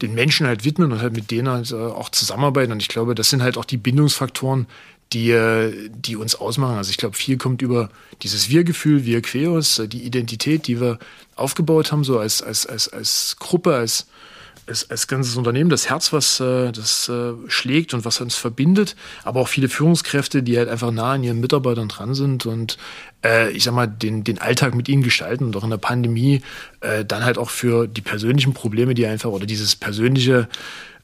den 0.00 0.14
Menschen 0.14 0.46
halt 0.46 0.64
widmen 0.64 0.92
und 0.92 1.02
halt 1.02 1.12
mit 1.12 1.30
denen 1.32 1.48
halt 1.48 1.72
äh, 1.72 1.74
auch 1.74 2.08
zusammenarbeiten. 2.08 2.72
Und 2.72 2.80
ich 2.80 2.88
glaube, 2.88 3.14
das 3.14 3.30
sind 3.30 3.42
halt 3.42 3.56
auch 3.56 3.64
die 3.64 3.76
Bindungsfaktoren, 3.76 4.66
die, 5.12 5.30
äh, 5.30 5.88
die 5.90 6.16
uns 6.16 6.34
ausmachen. 6.34 6.76
Also 6.76 6.90
ich 6.90 6.96
glaube, 6.96 7.16
viel 7.16 7.36
kommt 7.36 7.62
über 7.62 7.90
dieses 8.22 8.48
Wir-Gefühl, 8.48 9.04
Wir 9.04 9.22
Queos, 9.22 9.82
die 9.86 10.02
Identität, 10.02 10.66
die 10.66 10.80
wir 10.80 10.98
aufgebaut 11.36 11.92
haben, 11.92 12.04
so 12.04 12.18
als, 12.18 12.42
als, 12.42 12.66
als, 12.66 12.88
als 12.88 13.36
Gruppe, 13.38 13.74
als, 13.74 14.06
als, 14.66 14.90
als 14.90 15.06
ganzes 15.06 15.36
Unternehmen, 15.36 15.70
das 15.70 15.88
Herz, 15.88 16.12
was 16.12 16.40
äh, 16.40 16.72
das 16.72 17.08
äh, 17.08 17.32
schlägt 17.46 17.94
und 17.94 18.04
was 18.04 18.20
uns 18.20 18.34
verbindet, 18.34 18.96
aber 19.24 19.40
auch 19.40 19.48
viele 19.48 19.68
Führungskräfte, 19.68 20.42
die 20.42 20.58
halt 20.58 20.68
einfach 20.68 20.90
nah 20.90 21.12
an 21.12 21.24
ihren 21.24 21.40
Mitarbeitern 21.40 21.88
dran 21.88 22.14
sind 22.14 22.44
und 22.44 22.76
äh, 23.24 23.50
ich 23.52 23.64
sag 23.64 23.74
mal, 23.74 23.86
den, 23.86 24.24
den 24.24 24.38
Alltag 24.38 24.74
mit 24.74 24.88
ihnen 24.88 25.02
gestalten 25.02 25.44
und 25.44 25.56
auch 25.56 25.64
in 25.64 25.70
der 25.70 25.78
Pandemie 25.78 26.42
äh, 26.80 27.04
dann 27.04 27.24
halt 27.24 27.38
auch 27.38 27.50
für 27.50 27.86
die 27.86 28.02
persönlichen 28.02 28.52
Probleme, 28.52 28.94
die 28.94 29.06
einfach 29.06 29.30
oder 29.30 29.46
dieses 29.46 29.74
persönliche 29.74 30.48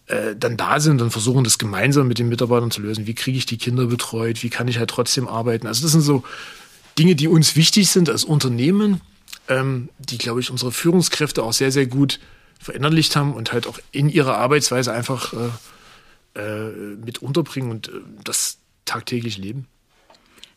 äh, 0.06 0.36
dann 0.36 0.56
da 0.56 0.80
sind 0.80 1.00
und 1.00 1.10
versuchen, 1.10 1.44
das 1.44 1.58
gemeinsam 1.58 2.08
mit 2.08 2.18
den 2.18 2.28
Mitarbeitern 2.28 2.70
zu 2.70 2.82
lösen. 2.82 3.06
Wie 3.06 3.14
kriege 3.14 3.38
ich 3.38 3.46
die 3.46 3.58
Kinder 3.58 3.86
betreut? 3.86 4.42
Wie 4.42 4.50
kann 4.50 4.68
ich 4.68 4.78
halt 4.78 4.90
trotzdem 4.90 5.28
arbeiten? 5.28 5.66
Also 5.66 5.82
das 5.82 5.92
sind 5.92 6.02
so 6.02 6.24
Dinge, 6.98 7.14
die 7.14 7.28
uns 7.28 7.56
wichtig 7.56 7.88
sind 7.90 8.08
als 8.08 8.24
Unternehmen, 8.24 9.00
ähm, 9.48 9.88
die, 9.98 10.18
glaube 10.18 10.40
ich, 10.40 10.50
unsere 10.50 10.72
Führungskräfte 10.72 11.42
auch 11.42 11.52
sehr, 11.52 11.72
sehr 11.72 11.86
gut 11.86 12.20
verinnerlicht 12.60 13.16
haben 13.16 13.34
und 13.34 13.52
halt 13.52 13.66
auch 13.66 13.78
in 13.92 14.08
ihrer 14.08 14.36
Arbeitsweise 14.36 14.92
einfach 14.92 15.32
äh, 15.32 16.40
äh, 16.40 16.96
mit 16.96 17.18
unterbringen 17.18 17.70
und 17.70 17.88
äh, 17.88 17.92
das 18.22 18.58
tagtäglich 18.84 19.38
leben. 19.38 19.66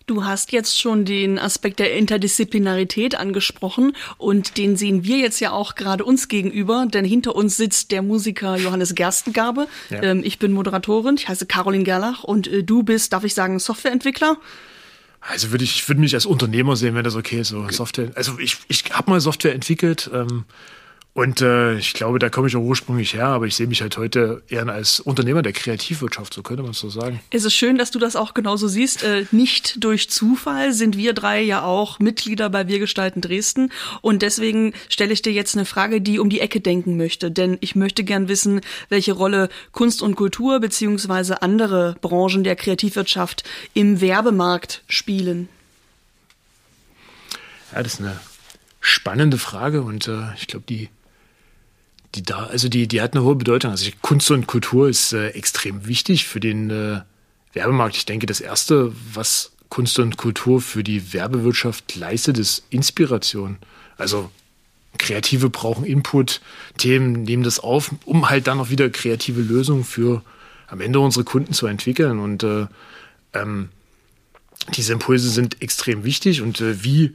Du 0.08 0.24
hast 0.24 0.54
jetzt 0.54 0.80
schon 0.80 1.04
den 1.04 1.38
Aspekt 1.38 1.80
der 1.80 1.94
Interdisziplinarität 1.94 3.16
angesprochen 3.16 3.94
und 4.18 4.58
den 4.58 4.78
sehen 4.78 5.04
wir 5.04 5.18
jetzt 5.18 5.42
ja 5.42 5.52
auch 5.52 5.76
gerade 5.76 6.06
uns 6.06 6.30
gegenüber, 6.30 6.88
denn 6.88 7.04
hinter 7.04 7.36
uns 7.36 7.58
sitzt 7.58 7.92
der 7.92 8.02
Musiker 8.02 8.56
Johannes 8.56 8.96
Gerstengabe. 8.96 9.68
Ja. 9.90 10.02
Ähm, 10.02 10.22
ich 10.24 10.40
bin 10.40 10.54
Moderatorin, 10.54 11.16
ich 11.16 11.28
heiße 11.28 11.46
Caroline 11.46 11.84
Gerlach 11.84 12.24
und 12.24 12.48
äh, 12.48 12.64
du 12.64 12.84
bist, 12.84 13.12
darf 13.12 13.26
ich 13.26 13.34
sagen, 13.34 13.60
Softwareentwickler? 13.60 14.38
Also 15.20 15.52
würde 15.52 15.66
ich, 15.66 15.86
würde 15.90 16.00
mich 16.00 16.14
als 16.14 16.26
Unternehmer 16.26 16.78
sehen, 16.78 16.96
wenn 16.96 17.04
das 17.04 17.18
okay 17.18 17.42
ist. 17.42 17.50
So 17.50 17.60
okay. 17.60 17.74
Software. 17.74 18.12
Also 18.16 18.40
ich, 18.40 18.60
ich 18.70 18.86
habe 18.94 19.12
mal 19.12 19.20
Software 19.20 19.54
entwickelt. 19.54 20.10
Ähm, 20.14 20.46
und 21.18 21.42
äh, 21.42 21.80
ich 21.80 21.94
glaube, 21.94 22.20
da 22.20 22.30
komme 22.30 22.48
ich 22.48 22.56
auch 22.56 22.62
ursprünglich 22.62 23.16
her, 23.16 23.26
aber 23.26 23.48
ich 23.48 23.56
sehe 23.56 23.66
mich 23.66 23.82
halt 23.82 23.98
heute 23.98 24.44
eher 24.50 24.68
als 24.68 25.00
Unternehmer 25.00 25.42
der 25.42 25.52
Kreativwirtschaft, 25.52 26.32
so 26.32 26.44
könnte 26.44 26.62
man 26.62 26.74
es 26.74 26.80
so 26.80 26.92
sagen. 26.92 27.20
Es 27.32 27.44
ist 27.44 27.56
schön, 27.56 27.80
dass 27.80 27.90
du 27.90 27.98
das 27.98 28.16
auch 28.16 28.36
genauso 28.36 28.68
siehst. 28.68 29.02
Äh, 29.02 29.26
nicht 29.32 29.84
durch 29.84 30.12
Zufall 30.12 30.74
sind 30.74 30.96
wir 30.96 31.14
drei 31.14 31.42
ja 31.42 31.64
auch 31.64 31.98
Mitglieder 31.98 32.52
bei 32.52 32.68
Wir 32.68 32.78
gestalten 32.78 33.22
Dresden. 33.22 33.72
Und 34.02 34.22
deswegen 34.22 34.74
stelle 34.90 35.12
ich 35.12 35.24
dir 35.24 35.34
jetzt 35.34 35.56
eine 35.56 35.66
Frage, 35.66 36.02
die 36.02 36.20
um 36.20 36.30
die 36.30 36.40
Ecke 36.40 36.62
denken 36.62 36.98
möchte. 36.98 37.32
Denn 37.32 37.58
ich 37.62 37.76
möchte 37.76 38.04
gern 38.04 38.28
wissen, 38.28 38.62
welche 38.90 39.14
Rolle 39.14 39.50
Kunst 39.72 40.04
und 40.04 40.18
Kultur 40.18 40.60
beziehungsweise 40.60 41.42
andere 41.42 41.96
Branchen 42.00 42.44
der 42.44 42.56
Kreativwirtschaft 42.56 43.44
im 43.74 44.02
Werbemarkt 44.02 44.84
spielen. 44.88 45.50
Ja, 47.74 47.82
das 47.82 47.96
ist 47.96 48.02
eine 48.02 48.20
spannende 48.82 49.40
Frage 49.40 49.82
und 49.82 50.08
äh, 50.08 50.22
ich 50.36 50.46
glaube, 50.46 50.66
die 50.70 50.90
die 52.16 52.24
da, 52.24 52.46
also 52.46 52.70
die, 52.70 52.88
die 52.88 53.02
hat 53.02 53.14
eine 53.14 53.24
hohe 53.24 53.36
Bedeutung. 53.36 53.72
Also 53.72 53.90
Kunst 54.02 54.32
und 54.32 54.48
Kultur 54.48 54.90
ist 54.90 55.14
äh, 55.14 55.30
extrem 55.30 55.88
wichtig 55.88 56.28
für 56.28 56.40
den 56.40 56.70
äh, 56.70 57.02
Werbemarkt. 57.54 57.98
Ich 57.98 58.06
denke, 58.06 58.26
das 58.26 58.42
erste, 58.42 58.94
was 59.14 59.52
Kunst 59.70 60.00
und 60.00 60.18
Kultur 60.18 60.62
für 60.62 60.84
die 60.84 61.14
Werbewirtschaft 61.14 61.96
leistet, 61.96 62.38
ist 62.38 62.64
Inspiration. 62.70 63.58
Also 63.98 64.32
Kreative 64.98 65.50
brauchen 65.50 65.86
Input, 65.86 66.42
Themen 66.78 67.24
nehmen 67.24 67.44
das 67.44 67.60
auf, 67.60 67.92
um 68.06 68.30
halt 68.30 68.48
dann 68.48 68.60
auch 68.60 68.70
wieder 68.70 68.90
kreative 68.90 69.42
Lösungen 69.42 69.84
für 69.84 70.24
am 70.68 70.82
Ende 70.82 71.00
unsere 71.00 71.24
Kunden 71.24 71.54
zu 71.54 71.68
entwickeln. 71.68 72.20
Und 72.20 72.44
äh, 72.44 72.68
ähm, 73.34 73.70
diese 74.76 74.94
Impulse 74.94 75.30
sind 75.30 75.62
extrem 75.62 76.04
wichtig 76.04 76.42
und 76.42 76.62
äh, 76.62 76.84
wie 76.84 77.14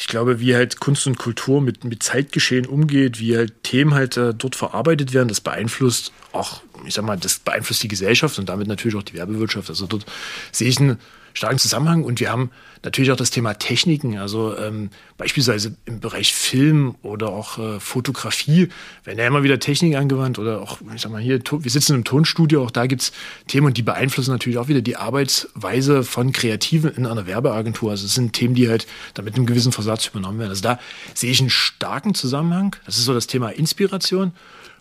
ich 0.00 0.06
glaube, 0.06 0.40
wie 0.40 0.54
halt 0.54 0.80
Kunst 0.80 1.06
und 1.06 1.18
Kultur 1.18 1.60
mit, 1.60 1.84
mit 1.84 2.02
Zeitgeschehen 2.02 2.64
umgeht, 2.64 3.20
wie 3.20 3.36
halt 3.36 3.62
Themen 3.62 3.92
halt 3.92 4.16
äh, 4.16 4.32
dort 4.32 4.56
verarbeitet 4.56 5.12
werden, 5.12 5.28
das 5.28 5.42
beeinflusst 5.42 6.10
auch, 6.32 6.62
ich 6.86 6.94
sag 6.94 7.04
mal, 7.04 7.18
das 7.18 7.38
beeinflusst 7.38 7.82
die 7.82 7.88
Gesellschaft 7.88 8.38
und 8.38 8.48
damit 8.48 8.66
natürlich 8.66 8.96
auch 8.96 9.02
die 9.02 9.12
Werbewirtschaft. 9.12 9.68
Also 9.68 9.86
dort 9.86 10.06
sehe 10.52 10.68
ich 10.70 10.80
einen 10.80 10.98
starken 11.34 11.58
Zusammenhang 11.58 12.04
und 12.04 12.20
wir 12.20 12.30
haben 12.30 12.50
natürlich 12.82 13.12
auch 13.12 13.16
das 13.16 13.30
Thema 13.30 13.54
Techniken, 13.54 14.18
also 14.18 14.56
ähm, 14.56 14.90
beispielsweise 15.18 15.76
im 15.84 16.00
Bereich 16.00 16.32
Film 16.32 16.94
oder 17.02 17.28
auch 17.28 17.58
äh, 17.58 17.78
Fotografie 17.78 18.68
werden 19.04 19.18
ja 19.18 19.26
immer 19.26 19.42
wieder 19.42 19.58
Techniken 19.58 19.96
angewandt 19.96 20.38
oder 20.38 20.62
auch, 20.62 20.78
ich 20.94 21.02
sag 21.02 21.12
mal 21.12 21.20
hier, 21.20 21.40
wir 21.40 21.70
sitzen 21.70 21.94
im 21.94 22.04
Tonstudio, 22.04 22.64
auch 22.64 22.70
da 22.70 22.86
gibt 22.86 23.02
es 23.02 23.12
Themen 23.48 23.66
und 23.66 23.76
die 23.76 23.82
beeinflussen 23.82 24.30
natürlich 24.30 24.58
auch 24.58 24.68
wieder 24.68 24.80
die 24.80 24.96
Arbeitsweise 24.96 26.04
von 26.04 26.32
Kreativen 26.32 26.94
in 26.94 27.06
einer 27.06 27.26
Werbeagentur. 27.26 27.90
Also 27.90 28.06
es 28.06 28.14
sind 28.14 28.32
Themen, 28.32 28.54
die 28.54 28.68
halt 28.68 28.86
da 29.14 29.22
mit 29.22 29.36
einem 29.36 29.46
gewissen 29.46 29.72
Versatz 29.72 30.06
übernommen 30.06 30.38
werden. 30.38 30.50
Also 30.50 30.62
da 30.62 30.78
sehe 31.14 31.30
ich 31.30 31.40
einen 31.40 31.50
starken 31.50 32.14
Zusammenhang. 32.14 32.76
Das 32.86 32.96
ist 32.96 33.04
so 33.04 33.14
das 33.14 33.26
Thema 33.26 33.50
Inspiration. 33.50 34.32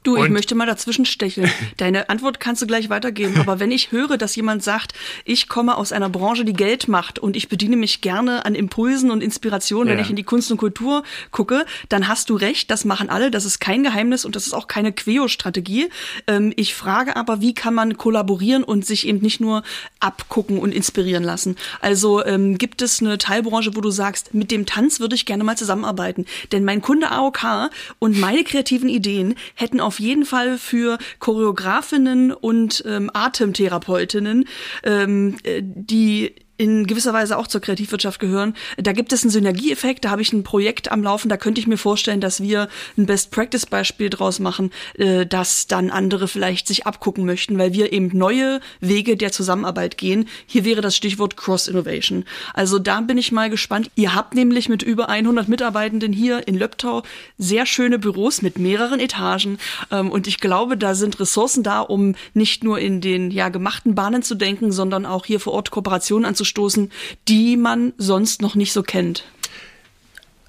Du, 0.04 0.16
ich 0.16 0.30
möchte 0.30 0.56
mal 0.56 0.66
dazwischen 0.66 1.06
stecheln. 1.06 1.52
Deine 1.78 2.10
Antwort 2.10 2.40
kannst 2.40 2.62
du 2.62 2.68
gleich 2.68 2.90
weitergeben. 2.90 3.38
Aber 3.40 3.60
wenn 3.60 3.72
ich 3.72 3.92
höre, 3.92 4.18
dass 4.18 4.36
jemand 4.36 4.64
sagt, 4.64 4.94
ich 5.26 5.50
komme 5.50 5.76
aus 5.76 5.92
einer 5.92 6.10
Branche, 6.10 6.46
die 6.46 6.54
Geld 6.54 6.88
macht 6.88 7.20
und 7.20 7.36
ich 7.36 7.50
bediene 7.50 7.76
mich 7.76 8.00
gerne 8.02 8.46
an 8.46 8.56
Impulsen 8.56 9.12
und 9.12 9.22
Inspirationen, 9.22 9.90
ja. 9.90 9.94
wenn 9.94 10.04
ich 10.04 10.10
in 10.10 10.16
die 10.16 10.24
Kunst 10.24 10.52
und 10.52 10.58
Kultur 10.58 11.04
gucke, 11.32 11.66
dann 11.90 12.08
hast 12.08 12.30
du 12.30 12.36
recht, 12.36 12.72
das 12.72 12.86
machen 12.86 13.10
alle. 13.10 13.30
Das 13.30 13.44
ist 13.44 13.60
kein 13.60 13.84
Geheimnis 13.84 14.24
und 14.24 14.36
das 14.36 14.48
ist 14.48 14.54
auch 14.54 14.68
keine 14.68 14.94
Queo-Strategie. 14.94 15.90
Ähm, 16.28 16.54
ich 16.56 16.74
frage 16.74 17.18
aber, 17.18 17.42
wie 17.42 17.54
kann 17.54 17.74
man 17.74 17.98
kollaborieren 17.98 18.64
und 18.64 18.86
sich 18.86 19.06
eben 19.06 19.20
nicht 19.20 19.42
nur 19.42 19.64
abgucken 20.00 20.60
und 20.60 20.74
inspirieren 20.74 21.24
lassen? 21.24 21.58
Also 21.82 22.26
ähm, 22.26 22.58
gibt 22.58 22.82
es 22.82 23.02
eine 23.02 23.18
Teilbranche, 23.18 23.76
wo 23.76 23.82
du 23.82 23.92
sagst, 23.92 24.34
mit 24.34 24.50
dem 24.50 24.66
Tanz 24.66 25.02
würde 25.02 25.16
ich 25.16 25.26
gerne 25.26 25.44
mal 25.44 25.58
zusammenarbeiten. 25.58 26.26
Denn 26.54 26.64
mein 26.64 26.82
Kunde 26.82 27.12
AOK 27.12 27.70
und 28.00 28.18
meine 28.18 28.44
kreativen 28.44 28.88
Ideen 28.88 29.36
hätten 29.56 29.82
auch 29.82 29.89
auf 29.90 30.00
jeden 30.00 30.24
Fall 30.24 30.60
für 30.60 31.00
Choreografinnen 31.18 32.32
und 32.32 32.84
ähm, 32.86 33.10
Atemtherapeutinnen, 33.12 34.46
ähm, 34.84 35.36
äh, 35.42 35.64
die 35.64 36.36
in 36.60 36.86
gewisser 36.86 37.14
Weise 37.14 37.38
auch 37.38 37.48
zur 37.48 37.62
Kreativwirtschaft 37.62 38.20
gehören. 38.20 38.54
Da 38.76 38.92
gibt 38.92 39.14
es 39.14 39.24
einen 39.24 39.32
Synergieeffekt, 39.32 40.04
da 40.04 40.10
habe 40.10 40.22
ich 40.22 40.34
ein 40.34 40.44
Projekt 40.44 40.92
am 40.92 41.02
Laufen, 41.02 41.30
da 41.30 41.38
könnte 41.38 41.62
ich 41.62 41.68
mir 41.68 41.78
vorstellen, 41.78 42.20
dass 42.20 42.44
wir 42.44 42.68
ein 42.98 43.06
Best-Practice-Beispiel 43.06 44.10
draus 44.10 44.40
machen, 44.40 44.72
äh, 44.96 45.26
dass 45.26 45.68
dann 45.68 45.90
andere 45.90 46.28
vielleicht 46.28 46.68
sich 46.68 46.86
abgucken 46.86 47.26
möchten, 47.26 47.58
weil 47.58 47.72
wir 47.72 47.94
eben 47.94 48.10
neue 48.14 48.60
Wege 48.82 49.16
der 49.16 49.32
Zusammenarbeit 49.32 49.98
gehen. 49.98 50.28
Hier 50.48 50.66
wäre 50.66 50.82
das 50.82 50.98
Stichwort 50.98 51.38
Cross-Innovation. 51.38 52.26
Also 52.54 52.78
da 52.78 53.00
bin 53.00 53.18
ich 53.18 53.32
mal 53.32 53.50
gespannt. 53.50 53.90
Ihr 53.96 54.14
habt 54.14 54.36
nämlich 54.36 54.68
mit 54.68 54.84
über 54.84 55.08
100 55.08 55.48
Mitarbeitenden 55.48 56.12
hier 56.12 56.46
in 56.46 56.56
Löbtau 56.56 57.04
sehr 57.38 57.66
schöne 57.66 58.00
Büros 58.00 58.42
mit 58.42 58.60
mehreren 58.60 59.00
Etagen 59.00 59.60
ähm, 59.92 60.12
und 60.12 60.28
ich 60.28 60.42
glaube, 60.42 60.76
da 60.76 60.94
sind 60.94 61.22
Ressourcen 61.22 61.64
da, 61.64 61.80
um 61.80 62.16
nicht 62.34 62.66
nur 62.66 62.80
in 62.80 63.00
den 63.00 63.32
ja 63.32 63.48
gemachten 63.48 63.96
Bahnen 63.96 64.24
zu 64.24 64.36
denken, 64.36 64.74
sondern 64.74 65.06
auch 65.06 65.26
hier 65.26 65.40
vor 65.40 65.54
Ort 65.54 65.72
Kooperationen 65.72 66.26
anzuschauen 66.26 66.49
stoßen, 66.50 66.92
die 67.28 67.58
man 67.58 67.94
sonst 67.98 68.42
noch 68.42 68.56
nicht 68.56 68.74
so 68.74 68.84
kennt. 68.84 69.24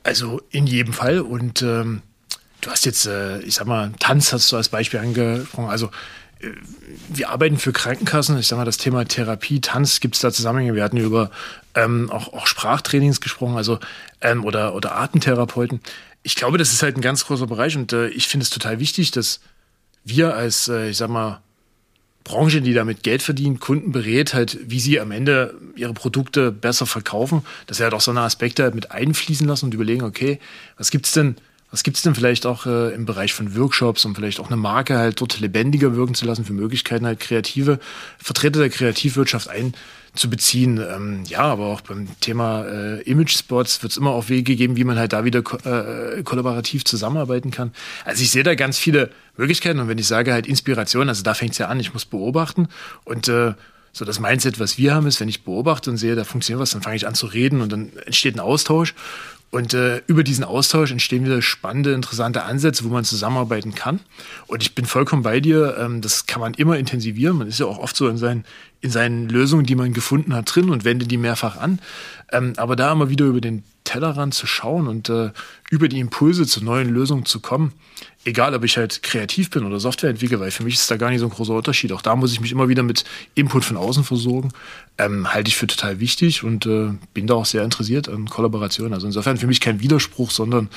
Also 0.02 0.40
in 0.50 0.66
jedem 0.66 0.92
Fall. 0.92 1.20
Und 1.20 1.62
ähm, 1.62 2.02
du 2.60 2.70
hast 2.70 2.86
jetzt, 2.86 3.06
äh, 3.06 3.40
ich 3.40 3.54
sag 3.54 3.66
mal, 3.66 3.92
Tanz 3.98 4.32
hast 4.32 4.50
du 4.50 4.56
als 4.56 4.68
Beispiel 4.68 5.00
angesprochen. 5.00 5.68
Also 5.68 5.86
äh, 6.40 6.48
wir 7.08 7.30
arbeiten 7.30 7.58
für 7.58 7.72
Krankenkassen. 7.72 8.38
Ich 8.38 8.48
sag 8.48 8.56
mal, 8.56 8.64
das 8.64 8.78
Thema 8.78 9.04
Therapie, 9.04 9.60
Tanz 9.60 10.00
gibt 10.00 10.14
es 10.14 10.20
da 10.20 10.32
Zusammenhänge. 10.32 10.74
Wir 10.74 10.84
hatten 10.84 10.96
über 10.96 11.30
ähm, 11.74 12.10
auch, 12.10 12.32
auch 12.32 12.46
Sprachtrainings 12.46 13.20
gesprochen, 13.20 13.56
also 13.56 13.78
ähm, 14.20 14.44
oder, 14.44 14.74
oder 14.74 14.96
Atemtherapeuten. 14.96 15.80
Ich 16.22 16.34
glaube, 16.34 16.58
das 16.58 16.72
ist 16.72 16.82
halt 16.82 16.96
ein 16.96 17.02
ganz 17.02 17.24
großer 17.26 17.46
Bereich 17.46 17.76
und 17.76 17.92
äh, 17.92 18.08
ich 18.08 18.28
finde 18.28 18.44
es 18.44 18.50
total 18.50 18.78
wichtig, 18.80 19.10
dass 19.10 19.40
wir 20.04 20.34
als, 20.34 20.68
äh, 20.68 20.90
ich 20.90 20.96
sag 20.96 21.08
mal, 21.08 21.40
Branche, 22.24 22.61
die 22.61 22.74
damit 22.74 23.02
Geld 23.02 23.22
verdient, 23.22 23.61
Kunden 23.61 23.92
berät, 23.92 24.35
halt, 24.35 24.59
wie 24.66 24.80
sie 24.80 25.00
am 25.00 25.11
Ende 25.11 25.54
ihre 25.74 25.94
Produkte 25.94 26.52
besser 26.52 26.87
verkaufen, 26.87 27.42
dass 27.66 27.78
sie 27.78 27.83
halt 27.83 27.94
auch 27.94 28.00
so 28.00 28.11
eine 28.11 28.20
Aspekte 28.20 28.62
halt 28.62 28.74
mit 28.74 28.90
einfließen 28.90 29.46
lassen 29.46 29.66
und 29.66 29.74
überlegen, 29.74 30.02
okay, 30.02 30.38
was 30.76 30.90
gibt's 30.90 31.12
denn, 31.12 31.37
was 31.70 31.83
gibt's 31.83 32.02
denn 32.02 32.14
vielleicht 32.14 32.46
auch 32.46 32.66
äh, 32.66 32.94
im 32.94 33.06
Bereich 33.06 33.33
von 33.33 33.56
Workshops, 33.56 34.04
um 34.04 34.14
vielleicht 34.14 34.38
auch 34.38 34.48
eine 34.48 34.56
Marke 34.56 34.98
halt 34.98 35.20
dort 35.20 35.40
lebendiger 35.40 35.96
wirken 35.96 36.14
zu 36.14 36.26
lassen, 36.26 36.44
für 36.44 36.52
Möglichkeiten 36.52 37.06
halt 37.06 37.20
kreative 37.20 37.80
Vertreter 38.18 38.61
der 38.61 38.70
Kreativwirtschaft 38.70 39.48
ein 39.48 39.74
zu 40.14 40.29
beziehen. 40.29 40.79
Ähm, 40.79 41.23
ja, 41.27 41.40
aber 41.40 41.66
auch 41.66 41.81
beim 41.81 42.09
Thema 42.20 42.64
äh, 42.64 43.03
Image-Spots 43.03 43.83
wird 43.83 43.92
es 43.92 43.96
immer 43.96 44.11
auch 44.11 44.29
Wege 44.29 44.57
geben, 44.57 44.77
wie 44.77 44.85
man 44.85 44.99
halt 44.99 45.12
da 45.12 45.25
wieder 45.25 45.42
ko 45.42 45.57
äh, 45.59 46.23
kollaborativ 46.23 46.85
zusammenarbeiten 46.85 47.51
kann. 47.51 47.73
Also 48.05 48.23
ich 48.23 48.31
sehe 48.31 48.42
da 48.42 48.55
ganz 48.55 48.79
viele 48.79 49.11
Möglichkeiten 49.37 49.79
und 49.81 49.88
wenn 49.88 49.99
ich 49.99 50.07
sage 50.07 50.33
halt 50.33 50.46
Inspiration, 50.46 51.09
also 51.09 51.23
da 51.23 51.35
fängt 51.35 51.53
es 51.53 51.59
ja 51.59 51.68
an, 51.68 51.81
ich 51.81 51.92
muss 51.92 52.05
beobachten 52.05 52.68
und 53.05 53.29
äh, 53.29 53.55
so 53.92 54.05
das 54.05 54.20
Mindset, 54.20 54.61
was 54.61 54.79
wir 54.79 54.94
haben, 54.94 55.07
ist, 55.07 55.20
wenn 55.20 55.29
ich 55.29 55.42
beobachte 55.42 55.90
und 55.90 55.96
sehe, 55.96 56.14
da 56.14 56.25
funktioniert 56.25 56.61
was, 56.61 56.70
dann 56.70 56.83
fange 56.83 56.96
ich 56.96 57.07
an 57.07 57.14
zu 57.14 57.27
reden 57.27 57.61
und 57.61 57.73
dann 57.73 57.90
entsteht 58.07 58.37
ein 58.37 58.40
Austausch 58.40 58.94
und 59.50 59.74
äh, 59.74 60.00
über 60.06 60.22
diesen 60.22 60.44
Austausch 60.44 60.92
entstehen 60.92 61.24
wieder 61.24 61.42
spannende, 61.42 61.92
interessante 61.92 62.44
Ansätze, 62.44 62.84
wo 62.84 62.88
man 62.88 63.04
zusammenarbeiten 63.04 63.74
kann. 63.74 63.98
Und 64.46 64.62
ich 64.62 64.76
bin 64.76 64.84
vollkommen 64.86 65.22
bei 65.22 65.40
dir. 65.40 65.76
Ähm, 65.76 66.00
das 66.00 66.26
kann 66.26 66.40
man 66.40 66.54
immer 66.54 66.78
intensivieren. 66.78 67.38
Man 67.38 67.48
ist 67.48 67.58
ja 67.58 67.66
auch 67.66 67.78
oft 67.78 67.96
so 67.96 68.08
in 68.08 68.16
seinen, 68.16 68.44
in 68.80 68.90
seinen 68.90 69.28
Lösungen, 69.28 69.66
die 69.66 69.74
man 69.74 69.92
gefunden 69.92 70.34
hat, 70.34 70.54
drin 70.54 70.70
und 70.70 70.84
wendet 70.84 71.10
die 71.10 71.16
mehrfach 71.16 71.56
an. 71.56 71.80
Ähm, 72.30 72.52
aber 72.58 72.76
da 72.76 72.92
immer 72.92 73.10
wieder 73.10 73.26
über 73.26 73.40
den 73.40 73.64
Tellerrand 73.90 74.35
zu 74.35 74.46
schauen 74.46 74.87
und 74.87 75.09
äh, 75.09 75.31
über 75.68 75.88
die 75.88 75.98
Impulse 75.98 76.46
zu 76.46 76.64
neuen 76.64 76.90
Lösungen 76.90 77.24
zu 77.24 77.40
kommen, 77.40 77.72
egal 78.24 78.55
ob 78.55 78.62
ich 78.62 78.76
halt 78.76 79.03
kreativ 79.03 79.50
bin 79.50 79.64
oder 79.64 79.81
Software 79.81 80.11
entwickle, 80.11 80.38
weil 80.38 80.53
für 80.53 80.62
mich 80.62 80.74
ist 80.74 80.88
da 80.92 80.96
gar 80.96 81.11
nicht 81.11 81.18
so 81.18 81.26
ein 81.26 81.33
großer 81.33 81.55
Unterschied. 81.55 81.90
Auch 81.90 82.00
da 82.00 82.14
muss 82.14 82.33
ich 82.33 82.40
mich 82.40 82.53
immer 82.53 82.68
wieder 82.68 82.85
mit 82.85 83.05
Input 83.35 83.64
von 83.64 83.76
außen 83.76 84.05
versorgen. 84.05 84.50
Ähm, 84.96 85.35
halte 85.35 85.48
ich 85.48 85.57
für 85.57 85.66
total 85.66 85.98
wichtig 85.98 86.44
und 86.44 86.66
äh, 86.66 86.90
bin 87.14 87.26
da 87.26 87.35
auch 87.35 87.46
sehr 87.46 87.64
interessiert 87.64 88.09
an 88.09 88.29
Kollaboration. 88.29 88.94
Also 88.94 89.09
insofern 89.09 89.38
für 89.38 89.48
mich 89.48 89.61
kein 89.61 89.81
Widerspruch, 89.81 90.31
sondern 90.31 90.68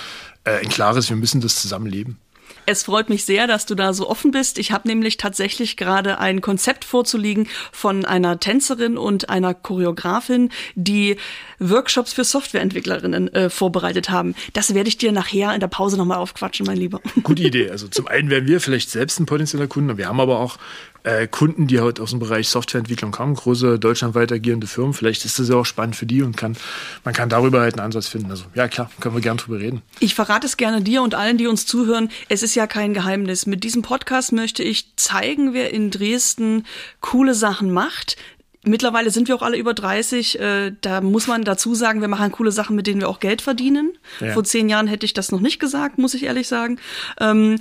äh, 0.43 0.57
ein 0.57 0.69
klares, 0.69 1.07
wir 1.09 1.15
müssen 1.15 1.39
das 1.39 1.61
zusammenleben. 1.61 2.17
Es 2.65 2.83
freut 2.83 3.09
mich 3.09 3.25
sehr, 3.25 3.47
dass 3.47 3.65
du 3.65 3.75
da 3.75 3.93
so 3.93 4.09
offen 4.09 4.31
bist. 4.31 4.57
Ich 4.57 4.71
habe 4.71 4.87
nämlich 4.87 5.17
tatsächlich 5.17 5.75
gerade 5.75 6.19
ein 6.19 6.41
Konzept 6.41 6.85
vorzulegen 6.85 7.47
von 7.71 8.05
einer 8.05 8.39
Tänzerin 8.39 8.97
und 8.97 9.29
einer 9.29 9.53
Choreografin, 9.53 10.49
die 10.75 11.17
Workshops 11.59 12.13
für 12.13 12.23
Softwareentwicklerinnen 12.23 13.33
äh, 13.33 13.49
vorbereitet 13.49 14.09
haben. 14.09 14.35
Das 14.53 14.73
werde 14.73 14.87
ich 14.87 14.97
dir 14.97 15.11
nachher 15.11 15.53
in 15.53 15.59
der 15.59 15.67
Pause 15.67 15.97
nochmal 15.97 16.19
aufquatschen, 16.19 16.65
mein 16.65 16.77
Lieber. 16.77 17.01
Gute 17.23 17.43
Idee. 17.43 17.69
Also 17.69 17.87
zum 17.87 18.07
einen 18.07 18.29
werden 18.29 18.47
wir 18.47 18.61
vielleicht 18.61 18.89
selbst 18.89 19.19
ein 19.19 19.25
potenzieller 19.25 19.67
Kunde. 19.67 19.97
Wir 19.97 20.07
haben 20.07 20.19
aber 20.19 20.39
auch 20.39 20.57
äh, 21.03 21.27
Kunden, 21.27 21.67
die 21.67 21.79
halt 21.79 21.99
aus 21.99 22.11
dem 22.11 22.19
Bereich 22.19 22.49
Softwareentwicklung 22.49 23.11
kommen, 23.11 23.35
große 23.35 23.79
deutschlandweit 23.79 24.31
agierende 24.31 24.67
Firmen. 24.67 24.93
Vielleicht 24.93 25.25
ist 25.25 25.39
das 25.39 25.49
ja 25.49 25.55
auch 25.55 25.65
spannend 25.65 25.95
für 25.95 26.05
die 26.05 26.21
und 26.21 26.37
kann, 26.37 26.57
man 27.03 27.13
kann 27.13 27.29
darüber 27.29 27.61
halt 27.61 27.75
einen 27.75 27.85
Ansatz 27.85 28.07
finden. 28.07 28.31
Also 28.31 28.45
ja, 28.55 28.67
klar, 28.67 28.89
können 28.99 29.15
wir 29.15 29.21
gern 29.21 29.37
drüber 29.37 29.59
reden. 29.59 29.81
Ich 29.99 30.15
verrate 30.15 30.47
es 30.47 30.57
gerne 30.57 30.81
dir 30.81 31.01
und 31.01 31.15
allen, 31.15 31.37
die 31.37 31.47
uns 31.47 31.65
zuhören. 31.65 32.09
Es 32.29 32.43
ist 32.43 32.55
ja 32.55 32.67
kein 32.67 32.93
Geheimnis. 32.93 33.45
Mit 33.45 33.63
diesem 33.63 33.81
Podcast 33.81 34.31
möchte 34.31 34.63
ich 34.63 34.95
zeigen, 34.95 35.53
wer 35.53 35.73
in 35.73 35.91
Dresden 35.91 36.65
coole 37.01 37.33
Sachen 37.33 37.71
macht, 37.71 38.17
Mittlerweile 38.65 39.11
sind 39.11 39.27
wir 39.27 39.35
auch 39.35 39.41
alle 39.41 39.57
über 39.57 39.73
30. 39.73 40.39
Äh, 40.39 40.71
da 40.79 41.01
muss 41.01 41.27
man 41.27 41.43
dazu 41.43 41.75
sagen, 41.75 41.99
wir 41.99 42.07
machen 42.07 42.31
coole 42.31 42.51
Sachen, 42.51 42.77
mit 42.77 42.87
denen 42.87 43.01
wir 43.01 43.09
auch 43.09 43.19
Geld 43.19 43.41
verdienen. 43.41 43.97
Ja. 44.21 44.31
Vor 44.31 44.45
zehn 44.45 44.69
Jahren 44.69 44.87
hätte 44.87 45.05
ich 45.05 45.13
das 45.13 45.33
noch 45.33 45.41
nicht 45.41 45.59
gesagt, 45.59 45.97
muss 45.97 46.13
ich 46.13 46.23
ehrlich 46.23 46.47
sagen. 46.47 46.79
Ähm, 47.19 47.59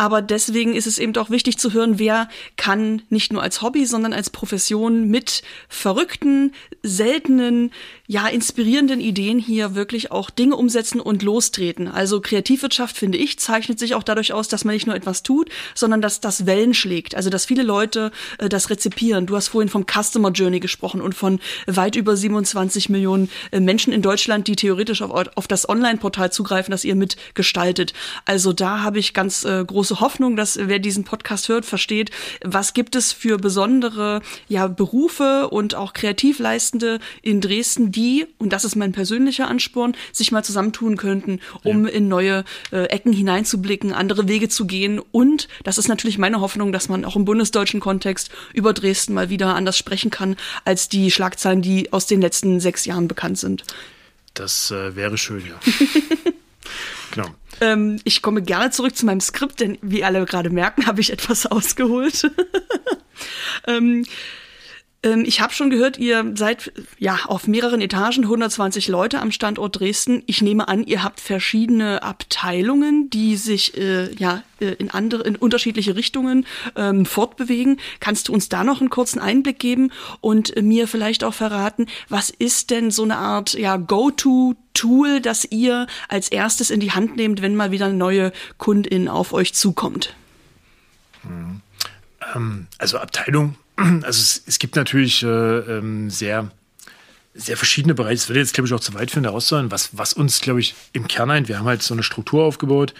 aber 0.00 0.22
deswegen 0.22 0.74
ist 0.74 0.86
es 0.86 0.98
eben 0.98 1.14
auch 1.18 1.28
wichtig 1.28 1.58
zu 1.58 1.74
hören, 1.74 1.98
wer 1.98 2.30
kann 2.56 3.02
nicht 3.10 3.34
nur 3.34 3.42
als 3.42 3.60
Hobby, 3.60 3.84
sondern 3.84 4.14
als 4.14 4.30
Profession 4.30 5.08
mit 5.08 5.42
verrückten, 5.68 6.54
seltenen, 6.82 7.70
ja, 8.06 8.26
inspirierenden 8.26 8.98
Ideen 8.98 9.38
hier 9.38 9.74
wirklich 9.74 10.10
auch 10.10 10.30
Dinge 10.30 10.56
umsetzen 10.56 11.00
und 11.00 11.22
lostreten. 11.22 11.86
Also 11.86 12.22
Kreativwirtschaft, 12.22 12.96
finde 12.96 13.18
ich, 13.18 13.38
zeichnet 13.38 13.78
sich 13.78 13.94
auch 13.94 14.02
dadurch 14.02 14.32
aus, 14.32 14.48
dass 14.48 14.64
man 14.64 14.72
nicht 14.72 14.86
nur 14.86 14.96
etwas 14.96 15.22
tut, 15.22 15.50
sondern 15.74 16.00
dass 16.00 16.20
das 16.20 16.46
Wellen 16.46 16.72
schlägt. 16.72 17.14
Also 17.14 17.28
dass 17.28 17.44
viele 17.44 17.62
Leute 17.62 18.10
äh, 18.38 18.48
das 18.48 18.70
rezipieren. 18.70 19.26
Du 19.26 19.36
hast 19.36 19.48
vorhin 19.48 19.68
vom 19.68 19.84
Customer 19.84 20.30
Journey 20.30 20.60
gesprochen 20.60 21.02
und 21.02 21.14
von 21.14 21.40
weit 21.66 21.94
über 21.94 22.16
27 22.16 22.88
Millionen 22.88 23.28
äh, 23.50 23.60
Menschen 23.60 23.92
in 23.92 24.00
Deutschland, 24.00 24.48
die 24.48 24.56
theoretisch 24.56 25.02
auf, 25.02 25.10
auf 25.34 25.46
das 25.46 25.68
Online-Portal 25.68 26.32
zugreifen, 26.32 26.72
das 26.72 26.86
ihr 26.86 26.94
mitgestaltet. 26.94 27.92
Also 28.24 28.54
da 28.54 28.82
habe 28.82 28.98
ich 28.98 29.12
ganz 29.12 29.44
äh, 29.44 29.62
große 29.62 29.89
Hoffnung, 29.98 30.36
dass 30.36 30.56
wer 30.62 30.78
diesen 30.78 31.02
Podcast 31.02 31.48
hört, 31.48 31.66
versteht, 31.66 32.12
was 32.44 32.74
gibt 32.74 32.94
es 32.94 33.12
für 33.12 33.38
besondere 33.38 34.22
ja, 34.46 34.68
Berufe 34.68 35.48
und 35.48 35.74
auch 35.74 35.92
Kreativleistende 35.92 37.00
in 37.22 37.40
Dresden, 37.40 37.90
die, 37.90 38.26
und 38.38 38.52
das 38.52 38.64
ist 38.64 38.76
mein 38.76 38.92
persönlicher 38.92 39.48
Ansporn, 39.48 39.96
sich 40.12 40.30
mal 40.30 40.44
zusammentun 40.44 40.96
könnten, 40.96 41.40
um 41.64 41.86
ja. 41.86 41.92
in 41.92 42.06
neue 42.06 42.44
äh, 42.70 42.84
Ecken 42.84 43.12
hineinzublicken, 43.12 43.92
andere 43.92 44.28
Wege 44.28 44.48
zu 44.48 44.66
gehen. 44.66 45.00
Und 45.10 45.48
das 45.64 45.78
ist 45.78 45.88
natürlich 45.88 46.18
meine 46.18 46.40
Hoffnung, 46.40 46.70
dass 46.70 46.88
man 46.88 47.04
auch 47.04 47.16
im 47.16 47.24
bundesdeutschen 47.24 47.80
Kontext 47.80 48.30
über 48.54 48.72
Dresden 48.72 49.14
mal 49.14 49.30
wieder 49.30 49.56
anders 49.56 49.76
sprechen 49.76 50.10
kann, 50.10 50.36
als 50.64 50.88
die 50.88 51.10
Schlagzeilen, 51.10 51.62
die 51.62 51.92
aus 51.92 52.06
den 52.06 52.20
letzten 52.20 52.60
sechs 52.60 52.84
Jahren 52.84 53.08
bekannt 53.08 53.38
sind. 53.38 53.64
Das 54.34 54.70
äh, 54.70 54.94
wäre 54.94 55.18
schön, 55.18 55.42
ja. 55.46 55.58
genau. 57.12 57.28
Ähm, 57.60 58.00
ich 58.04 58.22
komme 58.22 58.42
gerne 58.42 58.70
zurück 58.70 58.96
zu 58.96 59.06
meinem 59.06 59.20
Skript, 59.20 59.60
denn 59.60 59.78
wie 59.82 60.04
alle 60.04 60.24
gerade 60.24 60.50
merken, 60.50 60.86
habe 60.86 61.00
ich 61.00 61.12
etwas 61.12 61.46
ausgeholt. 61.46 62.30
ähm, 63.66 64.04
ich 65.02 65.40
habe 65.40 65.54
schon 65.54 65.70
gehört, 65.70 65.98
ihr 65.98 66.32
seid 66.34 66.72
ja 66.98 67.20
auf 67.24 67.46
mehreren 67.46 67.80
Etagen, 67.80 68.24
120 68.24 68.86
Leute 68.88 69.20
am 69.20 69.32
Standort 69.32 69.80
Dresden. 69.80 70.22
Ich 70.26 70.42
nehme 70.42 70.68
an, 70.68 70.84
ihr 70.84 71.02
habt 71.02 71.20
verschiedene 71.20 72.02
Abteilungen, 72.02 73.08
die 73.08 73.36
sich 73.36 73.78
äh, 73.78 74.12
ja 74.14 74.42
äh, 74.60 74.72
in 74.74 74.90
andere, 74.90 75.22
in 75.22 75.36
unterschiedliche 75.36 75.96
Richtungen 75.96 76.44
ähm, 76.76 77.06
fortbewegen. 77.06 77.80
Kannst 78.00 78.28
du 78.28 78.34
uns 78.34 78.50
da 78.50 78.62
noch 78.62 78.80
einen 78.80 78.90
kurzen 78.90 79.20
Einblick 79.20 79.58
geben 79.58 79.90
und 80.20 80.54
mir 80.60 80.86
vielleicht 80.86 81.24
auch 81.24 81.34
verraten, 81.34 81.86
was 82.10 82.28
ist 82.28 82.68
denn 82.70 82.90
so 82.90 83.02
eine 83.02 83.16
Art 83.16 83.54
ja 83.54 83.78
Go-to 83.78 84.54
Tool, 84.74 85.20
das 85.20 85.46
ihr 85.50 85.86
als 86.08 86.28
erstes 86.28 86.70
in 86.70 86.80
die 86.80 86.92
Hand 86.92 87.16
nehmt, 87.16 87.40
wenn 87.40 87.56
mal 87.56 87.70
wieder 87.70 87.86
eine 87.86 87.94
neue 87.94 88.32
Kundin 88.58 89.08
auf 89.08 89.32
euch 89.32 89.54
zukommt? 89.54 90.14
Hm. 91.22 91.62
Ähm, 92.34 92.66
also 92.78 92.98
Abteilung 92.98 93.56
also 94.02 94.20
es, 94.20 94.42
es 94.46 94.58
gibt 94.58 94.76
natürlich 94.76 95.22
äh, 95.22 95.26
ähm, 95.26 96.10
sehr, 96.10 96.50
sehr 97.34 97.56
verschiedene 97.56 97.94
Bereiche. 97.94 98.14
Es 98.14 98.28
würde 98.28 98.40
jetzt, 98.40 98.54
glaube 98.54 98.68
ich, 98.68 98.74
auch 98.74 98.80
zu 98.80 98.94
weit 98.94 99.10
führen, 99.10 99.24
da 99.24 99.30
auszuhören. 99.30 99.70
Was, 99.70 99.90
was 99.96 100.12
uns, 100.12 100.40
glaube 100.40 100.60
ich, 100.60 100.74
im 100.92 101.08
Kern 101.08 101.30
ein, 101.30 101.48
wir 101.48 101.58
haben 101.58 101.66
halt 101.66 101.82
so 101.82 101.94
eine 101.94 102.02
Struktur 102.02 102.44
aufgebaut, 102.44 102.94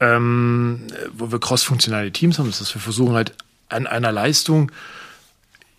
ähm, 0.00 0.86
wo 1.12 1.32
wir 1.32 1.40
cross-funktionale 1.40 2.12
Teams 2.12 2.38
haben. 2.38 2.46
Das 2.46 2.60
heißt, 2.60 2.74
wir 2.74 2.82
versuchen 2.82 3.14
halt 3.14 3.34
an 3.68 3.86
einer 3.86 4.12
Leistung, 4.12 4.72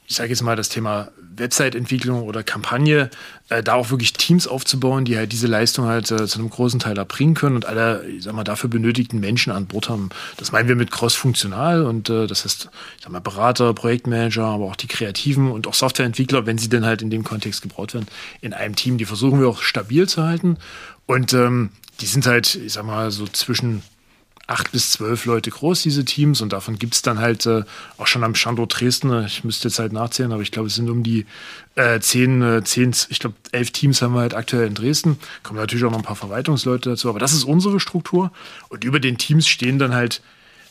ich 0.07 0.15
sage 0.15 0.29
jetzt 0.29 0.41
mal 0.41 0.55
das 0.55 0.69
Thema 0.69 1.11
Website-Entwicklung 1.39 2.23
oder 2.23 2.43
Kampagne, 2.43 3.09
äh, 3.49 3.63
da 3.63 3.73
auch 3.73 3.89
wirklich 3.89 4.13
Teams 4.13 4.47
aufzubauen, 4.47 5.05
die 5.05 5.17
halt 5.17 5.31
diese 5.31 5.47
Leistung 5.47 5.85
halt 5.85 6.11
äh, 6.11 6.27
zu 6.27 6.39
einem 6.39 6.49
großen 6.49 6.79
Teil 6.79 6.97
erbringen 6.97 7.33
können 7.33 7.55
und 7.55 7.65
alle, 7.65 8.07
ich 8.07 8.23
sag 8.23 8.33
mal, 8.33 8.43
dafür 8.43 8.69
benötigten 8.69 9.19
Menschen 9.19 9.51
an 9.51 9.65
Bord 9.65 9.89
haben. 9.89 10.09
Das 10.37 10.51
meinen 10.51 10.67
wir 10.67 10.75
mit 10.75 10.91
cross-funktional 10.91 11.85
und 11.85 12.09
äh, 12.09 12.27
das 12.27 12.45
heißt, 12.45 12.69
ich 12.97 13.03
sag 13.03 13.11
mal, 13.11 13.19
Berater, 13.19 13.73
Projektmanager, 13.73 14.45
aber 14.45 14.65
auch 14.65 14.75
die 14.75 14.87
Kreativen 14.87 15.51
und 15.51 15.67
auch 15.67 15.73
Softwareentwickler, 15.73 16.45
wenn 16.45 16.57
sie 16.57 16.69
denn 16.69 16.85
halt 16.85 17.01
in 17.01 17.09
dem 17.09 17.23
Kontext 17.23 17.61
gebraucht 17.61 17.93
werden, 17.93 18.07
in 18.41 18.53
einem 18.53 18.75
Team. 18.75 18.97
Die 18.97 19.05
versuchen 19.05 19.39
wir 19.39 19.47
auch 19.47 19.61
stabil 19.61 20.07
zu 20.07 20.23
halten 20.23 20.57
und 21.05 21.33
ähm, 21.33 21.69
die 22.01 22.05
sind 22.05 22.25
halt, 22.25 22.55
ich 22.55 22.73
sag 22.73 22.85
mal, 22.85 23.11
so 23.11 23.27
zwischen 23.27 23.83
acht 24.49 24.71
bis 24.71 24.91
zwölf 24.91 25.25
Leute 25.25 25.51
groß, 25.51 25.83
diese 25.83 26.03
Teams. 26.03 26.41
Und 26.41 26.53
davon 26.53 26.79
gibt 26.79 26.95
es 26.95 27.01
dann 27.01 27.19
halt 27.19 27.45
äh, 27.45 27.63
auch 27.97 28.07
schon 28.07 28.23
am 28.23 28.35
Standort 28.35 28.79
Dresden, 28.79 29.25
ich 29.25 29.43
müsste 29.43 29.67
jetzt 29.67 29.79
halt 29.79 29.93
nachzählen, 29.93 30.31
aber 30.31 30.41
ich 30.41 30.51
glaube, 30.51 30.67
es 30.67 30.75
sind 30.75 30.89
um 30.89 31.03
die 31.03 31.25
äh, 31.75 31.99
zehn, 31.99 32.41
äh, 32.41 32.63
zehn, 32.63 32.93
ich 33.09 33.19
glaube, 33.19 33.35
elf 33.51 33.71
Teams 33.71 34.01
haben 34.01 34.13
wir 34.13 34.21
halt 34.21 34.33
aktuell 34.33 34.67
in 34.67 34.73
Dresden. 34.73 35.19
Kommen 35.43 35.59
natürlich 35.59 35.85
auch 35.85 35.91
noch 35.91 35.99
ein 35.99 36.03
paar 36.03 36.15
Verwaltungsleute 36.15 36.89
dazu, 36.89 37.09
aber 37.09 37.19
das 37.19 37.33
ist 37.33 37.43
unsere 37.43 37.79
Struktur. 37.79 38.31
Und 38.69 38.83
über 38.83 38.99
den 38.99 39.17
Teams 39.17 39.47
stehen 39.47 39.77
dann 39.77 39.93
halt, 39.93 40.21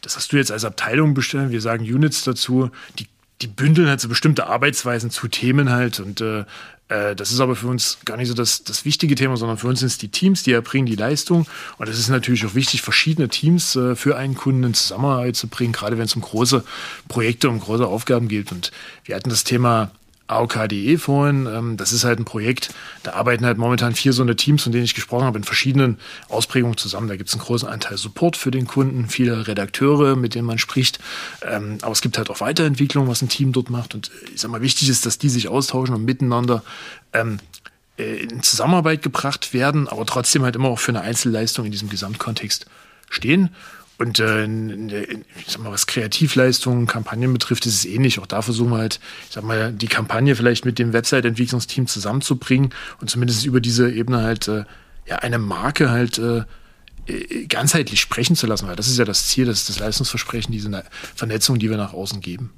das 0.00 0.16
hast 0.16 0.32
du 0.32 0.36
jetzt 0.36 0.50
als 0.50 0.64
Abteilung 0.64 1.14
bestellt, 1.14 1.50
wir 1.50 1.60
sagen 1.60 1.84
Units 1.84 2.24
dazu, 2.24 2.70
die 2.98 3.06
die 3.40 3.46
bündeln 3.46 3.88
halt 3.88 4.00
so 4.00 4.08
bestimmte 4.08 4.48
Arbeitsweisen 4.48 5.10
zu 5.10 5.28
Themen 5.28 5.70
halt 5.70 6.00
und 6.00 6.20
äh, 6.20 6.44
äh, 6.88 7.14
das 7.14 7.30
ist 7.30 7.40
aber 7.40 7.54
für 7.56 7.68
uns 7.68 7.98
gar 8.04 8.16
nicht 8.16 8.28
so 8.28 8.34
das, 8.34 8.64
das 8.64 8.84
wichtige 8.84 9.14
Thema, 9.14 9.36
sondern 9.36 9.58
für 9.58 9.68
uns 9.68 9.80
sind 9.80 9.88
es 9.88 9.98
die 9.98 10.08
Teams, 10.08 10.42
die 10.42 10.52
erbringen 10.52 10.86
die 10.86 10.96
Leistung. 10.96 11.46
Und 11.76 11.88
es 11.88 11.98
ist 11.98 12.08
natürlich 12.08 12.46
auch 12.46 12.54
wichtig, 12.54 12.82
verschiedene 12.82 13.28
Teams 13.28 13.76
äh, 13.76 13.94
für 13.94 14.16
einen 14.16 14.34
Kunden 14.34 14.64
in 14.64 14.74
Zusammenarbeit 14.74 15.36
zu 15.36 15.48
bringen, 15.48 15.72
gerade 15.72 15.98
wenn 15.98 16.06
es 16.06 16.16
um 16.16 16.22
große 16.22 16.64
Projekte, 17.08 17.48
um 17.48 17.60
große 17.60 17.86
Aufgaben 17.86 18.28
geht. 18.28 18.52
Und 18.52 18.72
wir 19.04 19.16
hatten 19.16 19.30
das 19.30 19.44
Thema 19.44 19.90
AOK.de 20.28 20.98
vorhin. 20.98 21.46
Ähm, 21.46 21.76
das 21.76 21.92
ist 21.92 22.04
halt 22.04 22.20
ein 22.20 22.24
Projekt, 22.24 22.70
da 23.02 23.14
arbeiten 23.14 23.44
halt 23.44 23.58
momentan 23.58 23.94
vier 23.94 24.12
so 24.12 24.22
eine 24.22 24.36
Teams, 24.36 24.62
von 24.62 24.72
denen 24.72 24.84
ich 24.84 24.94
gesprochen 24.94 25.24
habe, 25.24 25.38
in 25.38 25.44
verschiedenen 25.44 25.98
Ausprägungen 26.28 26.76
zusammen. 26.76 27.08
Da 27.08 27.16
gibt 27.16 27.28
es 27.28 27.34
einen 27.34 27.42
großen 27.42 27.68
Anteil 27.68 27.96
Support 27.96 28.36
für 28.36 28.50
den 28.50 28.66
Kunden, 28.66 29.08
viele 29.08 29.48
Redakteure, 29.48 30.16
mit 30.16 30.34
denen 30.34 30.46
man 30.46 30.58
spricht. 30.58 31.00
Ähm, 31.42 31.78
aber 31.82 31.92
es 31.92 32.00
gibt 32.00 32.18
halt 32.18 32.30
auch 32.30 32.40
Weiterentwicklung, 32.40 33.08
was 33.08 33.22
ein 33.22 33.28
Team 33.28 33.52
dort 33.52 33.70
macht. 33.70 33.94
Und 33.94 34.08
äh, 34.08 34.34
ich 34.34 34.40
sag 34.40 34.50
mal, 34.50 34.62
wichtig 34.62 34.88
ist, 34.88 35.06
dass 35.06 35.18
die 35.18 35.30
sich 35.30 35.48
austauschen 35.48 35.94
und 35.94 36.04
miteinander 36.04 36.62
ähm, 37.12 37.38
äh, 37.98 38.16
in 38.16 38.42
Zusammenarbeit 38.42 39.02
gebracht 39.02 39.52
werden, 39.52 39.88
aber 39.88 40.06
trotzdem 40.06 40.44
halt 40.44 40.56
immer 40.56 40.68
auch 40.68 40.78
für 40.78 40.92
eine 40.92 41.00
Einzelleistung 41.00 41.66
in 41.66 41.72
diesem 41.72 41.88
Gesamtkontext 41.88 42.66
stehen. 43.10 43.50
Und 43.98 44.20
äh, 44.20 44.44
ich 44.46 45.48
sag 45.48 45.62
mal, 45.62 45.72
was 45.72 45.88
Kreativleistungen, 45.88 46.86
Kampagnen 46.86 47.32
betrifft, 47.32 47.66
ist 47.66 47.74
es 47.74 47.84
ähnlich. 47.84 48.20
Auch 48.20 48.26
da 48.26 48.42
versuchen 48.42 48.70
wir 48.70 48.78
halt, 48.78 49.00
ich 49.28 49.34
sag 49.34 49.42
mal, 49.42 49.72
die 49.72 49.88
Kampagne 49.88 50.36
vielleicht 50.36 50.64
mit 50.64 50.78
dem 50.78 50.92
Website-Entwicklungsteam 50.92 51.88
zusammenzubringen 51.88 52.72
und 53.00 53.10
zumindest 53.10 53.44
über 53.44 53.60
diese 53.60 53.90
Ebene 53.90 54.22
halt 54.22 54.46
äh, 54.46 54.64
ja 55.06 55.16
eine 55.16 55.38
Marke 55.38 55.90
halt 55.90 56.18
äh, 56.18 56.44
äh, 57.08 57.46
ganzheitlich 57.46 58.00
sprechen 58.00 58.36
zu 58.36 58.46
lassen, 58.46 58.68
weil 58.68 58.76
das 58.76 58.86
ist 58.86 58.98
ja 58.98 59.04
das 59.04 59.26
Ziel, 59.26 59.46
das 59.46 59.60
ist 59.60 59.68
das 59.68 59.78
Leistungsversprechen, 59.80 60.52
diese 60.52 60.84
Vernetzung, 61.16 61.58
die 61.58 61.68
wir 61.68 61.76
nach 61.76 61.92
außen 61.92 62.20
geben. 62.20 62.52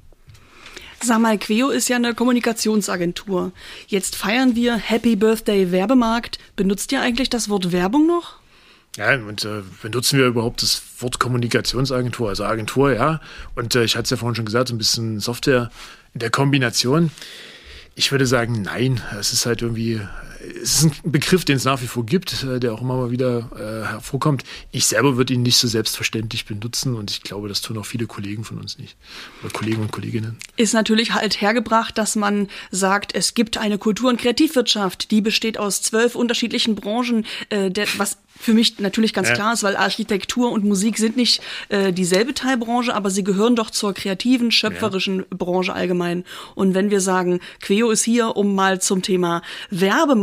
Sag 1.03 1.19
mal, 1.19 1.39
Queo 1.39 1.69
ist 1.69 1.89
ja 1.89 1.95
eine 1.95 2.13
Kommunikationsagentur. 2.13 3.53
Jetzt 3.87 4.15
feiern 4.15 4.55
wir 4.55 4.75
Happy 4.75 5.15
Birthday 5.15 5.71
Werbemarkt. 5.71 6.37
Benutzt 6.55 6.91
ihr 6.91 7.01
eigentlich 7.01 7.31
das 7.31 7.49
Wort 7.49 7.71
Werbung 7.71 8.05
noch? 8.05 8.40
Ja, 8.97 9.13
und 9.15 9.45
äh, 9.45 9.61
benutzen 9.81 10.19
wir 10.19 10.27
überhaupt 10.27 10.61
das 10.61 10.81
Wort 10.99 11.17
Kommunikationsagentur, 11.17 12.27
also 12.27 12.43
Agentur, 12.43 12.93
ja. 12.93 13.21
Und 13.55 13.73
äh, 13.75 13.83
ich 13.85 13.95
hatte 13.95 14.03
es 14.03 14.09
ja 14.09 14.17
vorhin 14.17 14.35
schon 14.35 14.45
gesagt, 14.45 14.67
so 14.67 14.75
ein 14.75 14.77
bisschen 14.77 15.19
Software 15.21 15.71
in 16.13 16.19
der 16.19 16.29
Kombination. 16.29 17.09
Ich 17.95 18.11
würde 18.11 18.25
sagen, 18.25 18.61
nein. 18.61 19.01
Es 19.17 19.31
ist 19.31 19.45
halt 19.45 19.61
irgendwie 19.61 20.01
es 20.61 20.83
ist 20.83 20.83
ein 20.83 21.11
Begriff, 21.11 21.45
den 21.45 21.57
es 21.57 21.65
nach 21.65 21.81
wie 21.81 21.87
vor 21.87 22.05
gibt, 22.05 22.43
äh, 22.43 22.59
der 22.59 22.73
auch 22.73 22.81
immer 22.81 22.95
mal 22.97 23.11
wieder 23.11 23.49
äh, 23.55 23.87
hervorkommt. 23.87 24.43
Ich 24.71 24.85
selber 24.85 25.17
würde 25.17 25.33
ihn 25.33 25.43
nicht 25.43 25.57
so 25.57 25.67
selbstverständlich 25.67 26.45
benutzen 26.45 26.95
und 26.95 27.11
ich 27.11 27.21
glaube, 27.21 27.47
das 27.47 27.61
tun 27.61 27.77
auch 27.77 27.85
viele 27.85 28.07
Kollegen 28.07 28.43
von 28.43 28.57
uns 28.57 28.77
nicht. 28.77 28.95
Oder 29.41 29.51
Kollegen 29.51 29.81
und 29.81 29.91
Kolleginnen. 29.91 30.37
Ist 30.57 30.73
natürlich 30.73 31.13
halt 31.13 31.41
hergebracht, 31.41 31.97
dass 31.97 32.15
man 32.15 32.47
sagt, 32.71 33.15
es 33.15 33.33
gibt 33.33 33.57
eine 33.57 33.77
Kultur- 33.77 34.09
und 34.09 34.19
Kreativwirtschaft, 34.19 35.11
die 35.11 35.21
besteht 35.21 35.57
aus 35.57 35.81
zwölf 35.81 36.15
unterschiedlichen 36.15 36.75
Branchen, 36.75 37.25
äh, 37.49 37.69
der, 37.69 37.87
was 37.97 38.17
für 38.41 38.53
mich 38.53 38.79
natürlich 38.79 39.13
ganz 39.13 39.29
ja. 39.29 39.35
klar 39.35 39.53
ist, 39.53 39.63
weil 39.63 39.75
Architektur 39.75 40.51
und 40.51 40.65
Musik 40.65 40.97
sind 40.97 41.15
nicht 41.15 41.41
äh, 41.69 41.93
dieselbe 41.93 42.33
Teilbranche, 42.33 42.93
aber 42.93 43.09
sie 43.09 43.23
gehören 43.23 43.55
doch 43.55 43.69
zur 43.69 43.93
kreativen, 43.93 44.51
schöpferischen 44.51 45.19
ja. 45.19 45.25
Branche 45.29 45.73
allgemein. 45.73 46.25
Und 46.55 46.73
wenn 46.73 46.89
wir 46.89 47.01
sagen, 47.01 47.39
Queo 47.61 47.91
ist 47.91 48.03
hier, 48.03 48.35
um 48.35 48.55
mal 48.55 48.81
zum 48.81 49.01
Thema 49.01 49.41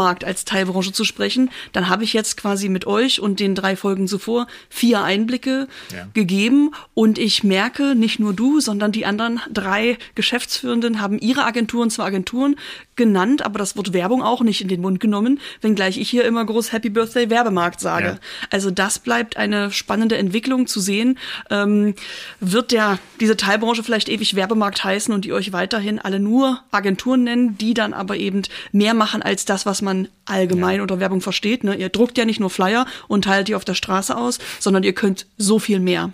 Werbemarkt 0.08 0.24
als 0.24 0.44
Teilbranche 0.44 0.92
zu 0.92 1.04
sprechen, 1.04 1.50
dann 1.72 1.88
habe 1.88 2.04
ich 2.04 2.12
jetzt 2.12 2.36
quasi 2.36 2.68
mit 2.68 2.86
euch 2.86 3.20
und 3.20 3.40
den 3.40 3.54
drei 3.54 3.76
Folgen 3.76 4.08
zuvor 4.08 4.46
vier 4.70 5.02
Einblicke 5.02 5.68
ja. 5.92 6.08
gegeben 6.14 6.70
und 6.94 7.18
ich 7.18 7.44
merke, 7.44 7.94
nicht 7.94 8.18
nur 8.18 8.32
du, 8.32 8.60
sondern 8.60 8.92
die 8.92 9.04
anderen 9.04 9.40
drei 9.52 9.98
Geschäftsführenden 10.14 11.00
haben 11.00 11.18
ihre 11.18 11.44
Agenturen 11.44 11.90
zwar 11.90 12.06
Agenturen 12.06 12.56
genannt, 12.98 13.40
aber 13.42 13.58
das 13.58 13.76
Wort 13.78 13.94
Werbung 13.94 14.22
auch 14.22 14.42
nicht 14.42 14.60
in 14.60 14.68
den 14.68 14.82
Mund 14.82 15.00
genommen, 15.00 15.40
wenngleich 15.62 15.96
ich 15.96 16.10
hier 16.10 16.26
immer 16.26 16.44
groß 16.44 16.72
Happy 16.72 16.90
Birthday 16.90 17.30
Werbemarkt 17.30 17.80
sage. 17.80 18.06
Ja. 18.06 18.18
Also 18.50 18.70
das 18.70 18.98
bleibt 18.98 19.38
eine 19.38 19.70
spannende 19.70 20.18
Entwicklung 20.18 20.66
zu 20.66 20.80
sehen. 20.80 21.18
Ähm, 21.48 21.94
wird 22.40 22.72
der 22.72 22.98
diese 23.20 23.38
Teilbranche 23.38 23.82
vielleicht 23.82 24.10
ewig 24.10 24.36
Werbemarkt 24.36 24.84
heißen 24.84 25.14
und 25.14 25.24
die 25.24 25.32
euch 25.32 25.52
weiterhin 25.54 25.98
alle 25.98 26.20
nur 26.20 26.60
Agenturen 26.70 27.24
nennen, 27.24 27.56
die 27.56 27.72
dann 27.72 27.94
aber 27.94 28.16
eben 28.16 28.42
mehr 28.72 28.92
machen 28.92 29.22
als 29.22 29.46
das, 29.46 29.64
was 29.64 29.80
man 29.80 30.08
allgemein 30.26 30.76
ja. 30.76 30.82
unter 30.82 31.00
Werbung 31.00 31.22
versteht. 31.22 31.64
Ne? 31.64 31.76
Ihr 31.76 31.88
druckt 31.88 32.18
ja 32.18 32.26
nicht 32.26 32.40
nur 32.40 32.50
Flyer 32.50 32.86
und 33.06 33.24
teilt 33.24 33.48
die 33.48 33.54
auf 33.54 33.64
der 33.64 33.74
Straße 33.74 34.14
aus, 34.14 34.38
sondern 34.58 34.82
ihr 34.82 34.92
könnt 34.92 35.26
so 35.38 35.58
viel 35.58 35.80
mehr. 35.80 36.12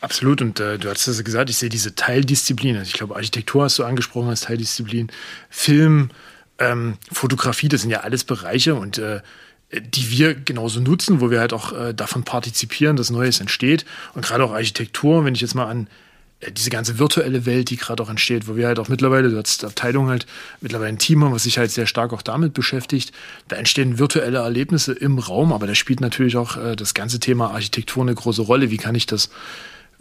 Absolut. 0.00 0.40
Und 0.40 0.60
äh, 0.60 0.78
du 0.78 0.88
hast 0.88 1.06
es 1.06 1.22
gesagt, 1.24 1.50
ich 1.50 1.56
sehe 1.56 1.68
diese 1.68 1.94
Teildisziplin. 1.94 2.76
Also 2.76 2.88
ich 2.88 2.94
glaube, 2.94 3.16
Architektur 3.16 3.64
hast 3.64 3.78
du 3.78 3.84
angesprochen 3.84 4.30
als 4.30 4.42
Teildisziplin. 4.42 5.08
Film, 5.50 6.10
ähm, 6.58 6.96
Fotografie, 7.12 7.68
das 7.68 7.82
sind 7.82 7.90
ja 7.90 8.00
alles 8.00 8.24
Bereiche 8.24 8.74
und 8.74 8.98
äh, 8.98 9.20
die 9.72 10.10
wir 10.10 10.34
genauso 10.34 10.80
nutzen, 10.80 11.20
wo 11.20 11.30
wir 11.30 11.40
halt 11.40 11.52
auch 11.52 11.72
äh, 11.72 11.94
davon 11.94 12.24
partizipieren, 12.24 12.96
dass 12.96 13.10
Neues 13.10 13.40
entsteht. 13.40 13.84
Und 14.14 14.24
gerade 14.24 14.44
auch 14.44 14.52
Architektur, 14.52 15.24
wenn 15.24 15.34
ich 15.34 15.42
jetzt 15.42 15.54
mal 15.54 15.66
an 15.66 15.86
äh, 16.40 16.50
diese 16.50 16.70
ganze 16.70 16.98
virtuelle 16.98 17.46
Welt, 17.46 17.70
die 17.70 17.76
gerade 17.76 18.02
auch 18.02 18.10
entsteht, 18.10 18.48
wo 18.48 18.56
wir 18.56 18.66
halt 18.66 18.78
auch 18.78 18.88
mittlerweile, 18.88 19.30
du 19.30 19.38
hast 19.38 19.64
Abteilung 19.64 20.08
halt 20.08 20.26
mittlerweile 20.60 20.88
ein 20.88 20.98
Team 20.98 21.22
haben, 21.22 21.32
was 21.32 21.44
sich 21.44 21.58
halt 21.58 21.70
sehr 21.70 21.86
stark 21.86 22.12
auch 22.12 22.22
damit 22.22 22.52
beschäftigt. 22.52 23.12
Da 23.48 23.56
entstehen 23.56 23.98
virtuelle 23.98 24.38
Erlebnisse 24.38 24.92
im 24.92 25.18
Raum, 25.18 25.52
aber 25.52 25.66
da 25.66 25.74
spielt 25.74 26.00
natürlich 26.00 26.36
auch 26.36 26.56
äh, 26.56 26.74
das 26.74 26.94
ganze 26.94 27.20
Thema 27.20 27.50
Architektur 27.52 28.02
eine 28.02 28.14
große 28.14 28.42
Rolle. 28.42 28.70
Wie 28.70 28.78
kann 28.78 28.94
ich 28.96 29.06
das 29.06 29.30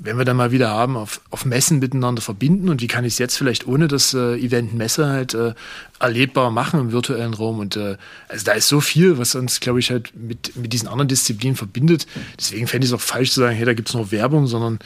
wenn 0.01 0.17
wir 0.17 0.23
dann 0.25 0.37
mal 0.37 0.51
wieder 0.51 0.69
haben, 0.69 0.95
auf, 0.95 1.19
auf 1.29 1.45
Messen 1.45 1.79
miteinander 1.79 2.21
verbinden 2.21 2.69
und 2.69 2.81
wie 2.81 2.87
kann 2.87 3.03
ich 3.03 3.13
es 3.13 3.19
jetzt 3.19 3.37
vielleicht 3.37 3.67
ohne 3.67 3.89
das 3.89 4.13
äh, 4.13 4.35
Event 4.37 4.73
Messe 4.73 5.07
halt 5.07 5.33
äh, 5.33 5.53
erlebbar 5.99 6.51
machen 6.51 6.79
im 6.79 6.91
virtuellen 6.91 7.33
Raum. 7.33 7.59
Und 7.59 7.75
äh, 7.75 7.97
also 8.29 8.45
da 8.45 8.53
ist 8.53 8.69
so 8.69 8.79
viel, 8.79 9.17
was 9.17 9.35
uns, 9.35 9.59
glaube 9.59 9.79
ich, 9.79 9.91
halt 9.91 10.15
mit, 10.15 10.55
mit 10.55 10.71
diesen 10.71 10.87
anderen 10.87 11.09
Disziplinen 11.09 11.57
verbindet. 11.57 12.07
Deswegen 12.37 12.67
fände 12.67 12.85
ich 12.85 12.91
es 12.91 12.95
auch 12.95 13.01
falsch 13.01 13.31
zu 13.31 13.41
sagen, 13.41 13.55
hey, 13.55 13.65
da 13.65 13.73
gibt 13.73 13.89
es 13.89 13.95
nur 13.95 14.11
Werbung, 14.11 14.47
sondern 14.47 14.79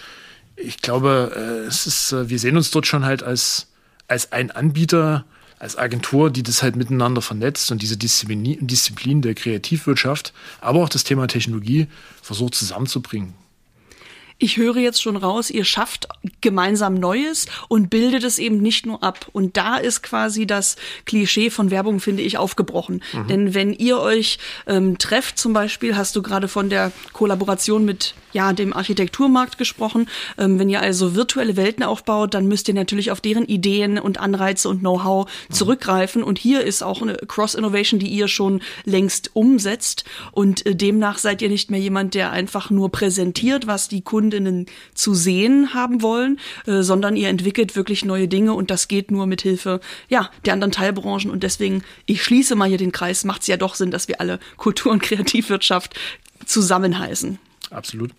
ich 0.56 0.82
glaube, 0.82 1.32
äh, 1.36 1.67
es 1.67 1.86
ist, 1.86 2.12
äh, 2.12 2.30
wir 2.30 2.39
sehen 2.39 2.58
uns 2.58 2.71
dort 2.71 2.88
schon 2.88 3.06
halt 3.06 3.21
als, 3.21 3.67
als 4.08 4.32
ein 4.32 4.49
Anbieter, 4.49 5.26
als 5.60 5.78
Agentur, 5.78 6.32
die 6.32 6.43
das 6.43 6.63
halt 6.63 6.76
miteinander 6.76 7.21
vernetzt 7.21 7.71
und 7.71 7.82
diese 7.84 7.97
Disziplin, 7.97 8.58
Disziplin 8.65 9.21
der 9.21 9.36
Kreativwirtschaft, 9.36 10.34
aber 10.60 10.84
auch 10.84 10.89
das 10.89 11.04
Thema 11.04 11.28
Technologie 11.28 11.88
versucht 12.21 12.56
zusammenzubringen. 12.56 13.36
Ich 14.43 14.58
höre 14.58 14.75
jetzt 14.75 15.01
schon 15.01 15.15
raus, 15.15 15.49
ihr 15.49 15.63
schafft 15.63 16.10
gemeinsam 16.41 16.95
Neues 16.95 17.45
und 17.69 17.89
bildet 17.89 18.25
es 18.25 18.39
eben 18.39 18.58
nicht 18.58 18.86
nur 18.86 19.01
ab. 19.01 19.29
Und 19.32 19.56
da 19.56 19.77
ist 19.77 20.03
quasi 20.03 20.45
das 20.45 20.75
Klischee 21.06 21.49
von 21.49 21.71
Werbung, 21.71 22.01
finde 22.01 22.23
ich, 22.23 22.38
aufgebrochen. 22.38 23.01
Mhm. 23.13 23.27
Denn 23.29 23.53
wenn 23.53 23.71
ihr 23.71 23.99
euch 23.99 24.39
ähm, 24.67 24.97
trefft, 24.97 25.38
zum 25.38 25.53
Beispiel, 25.53 25.95
hast 25.95 26.17
du 26.17 26.21
gerade 26.21 26.49
von 26.49 26.69
der 26.69 26.91
Kollaboration 27.13 27.86
mit 27.86 28.15
ja, 28.34 28.51
dem 28.51 28.73
Architekturmarkt 28.73 29.58
gesprochen. 29.58 30.10
Ähm, 30.38 30.60
wenn 30.60 30.69
ihr 30.69 30.82
also 30.82 31.15
virtuelle 31.15 31.56
Welten 31.56 31.84
aufbaut, 31.84 32.34
dann 32.34 32.47
müsst 32.47 32.67
ihr 32.67 32.73
natürlich 32.73 33.12
auf 33.12 33.21
deren 33.21 33.45
Ideen 33.45 33.97
und 33.99 34.19
Anreize 34.19 34.67
und 34.67 34.79
Know-how 34.79 35.27
mhm. 35.27 35.53
zurückgreifen. 35.53 36.23
Und 36.23 36.39
hier 36.39 36.63
ist 36.63 36.84
auch 36.84 37.01
eine 37.01 37.15
Cross-Innovation, 37.15 37.99
die 37.99 38.08
ihr 38.08 38.27
schon 38.27 38.62
längst 38.84 39.36
umsetzt. 39.36 40.03
Und 40.32 40.65
äh, 40.65 40.75
demnach 40.75 41.19
seid 41.19 41.41
ihr 41.41 41.49
nicht 41.49 41.71
mehr 41.71 41.79
jemand, 41.79 42.15
der 42.15 42.32
einfach 42.32 42.69
nur 42.69 42.91
präsentiert, 42.91 43.67
was 43.67 43.88
die 43.88 44.01
Kundinnen 44.34 44.65
zu 44.96 45.13
sehen 45.13 45.76
haben 45.76 46.02
wollen, 46.02 46.39
äh, 46.65 46.82
sondern 46.82 47.15
ihr 47.15 47.30
entwickelt 47.30 47.76
wirklich 47.76 48.04
neue 48.04 48.28
Dinge 48.28 48.54
und 48.54 48.72
das 48.72 48.88
geht 48.88 49.12
nur 49.12 49.28
mit 49.28 49.43
Hilfe 49.43 49.80
ja, 50.10 50.32
der 50.46 50.54
anderen 50.54 50.72
Teilbranchen. 50.72 51.30
Und 51.30 51.43
deswegen, 51.43 51.84
ich 52.08 52.24
schließe 52.24 52.56
mal 52.56 52.67
hier 52.67 52.80
den 52.80 52.91
Kreis, 52.91 53.26
macht 53.26 53.41
es 53.41 53.48
ja 53.48 53.58
doch 53.58 53.76
Sinn, 53.76 53.91
dass 53.91 54.08
wir 54.08 54.19
alle 54.19 54.39
Kultur- 54.58 54.91
und 54.91 55.04
Kreativwirtschaft 55.04 55.93
zusammenheißen. 56.46 57.38
Absolut. 57.69 58.12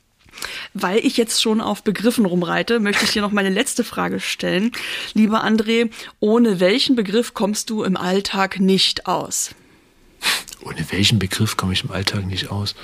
Weil 0.73 0.99
ich 0.99 1.17
jetzt 1.17 1.43
schon 1.43 1.61
auf 1.61 1.83
Begriffen 1.83 2.27
rumreite, 2.27 2.79
möchte 2.79 3.05
ich 3.05 3.11
dir 3.11 3.23
noch 3.23 3.33
meine 3.33 3.51
letzte 3.51 3.83
Frage 3.83 4.21
stellen. 4.21 4.71
Lieber 5.15 5.45
André, 5.45 5.91
ohne 6.21 6.61
welchen 6.61 6.95
Begriff 6.95 7.35
kommst 7.35 7.71
du 7.71 7.83
im 7.83 7.97
Alltag 7.97 8.61
nicht 8.61 9.07
aus? 9.07 9.51
Ohne 10.63 10.87
welchen 10.91 11.19
Begriff 11.19 11.57
komme 11.57 11.73
ich 11.73 11.83
im 11.83 11.91
Alltag 11.91 12.27
nicht 12.27 12.51
aus? 12.51 12.75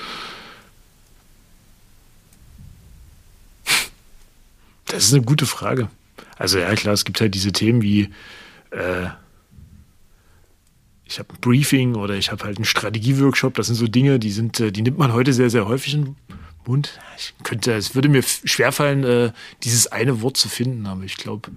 Das 4.90 5.04
ist 5.04 5.14
eine 5.14 5.22
gute 5.22 5.46
Frage. 5.46 5.88
Also 6.36 6.58
ja 6.58 6.74
klar, 6.74 6.94
es 6.94 7.04
gibt 7.04 7.20
halt 7.20 7.34
diese 7.34 7.52
Themen 7.52 7.82
wie 7.82 8.10
äh, 8.70 9.08
ich 11.04 11.18
habe 11.18 11.34
ein 11.34 11.40
Briefing 11.40 11.96
oder 11.96 12.14
ich 12.14 12.30
habe 12.30 12.44
halt 12.44 12.56
einen 12.56 12.64
Strategieworkshop. 12.64 13.54
Das 13.54 13.66
sind 13.66 13.74
so 13.74 13.88
Dinge, 13.88 14.20
die 14.20 14.30
sind, 14.30 14.60
äh, 14.60 14.70
die 14.70 14.82
nimmt 14.82 14.96
man 14.96 15.12
heute 15.12 15.32
sehr, 15.32 15.50
sehr 15.50 15.66
häufig 15.66 15.94
in 15.94 16.16
Mund. 16.66 17.00
Ich 17.18 17.34
könnte, 17.42 17.72
es 17.72 17.94
würde 17.94 18.08
mir 18.08 18.22
schwerfallen, 18.22 19.04
äh, 19.04 19.32
dieses 19.64 19.88
eine 19.88 20.22
Wort 20.22 20.36
zu 20.36 20.48
finden, 20.48 20.86
aber 20.86 21.02
ich 21.02 21.16
glaube, 21.16 21.50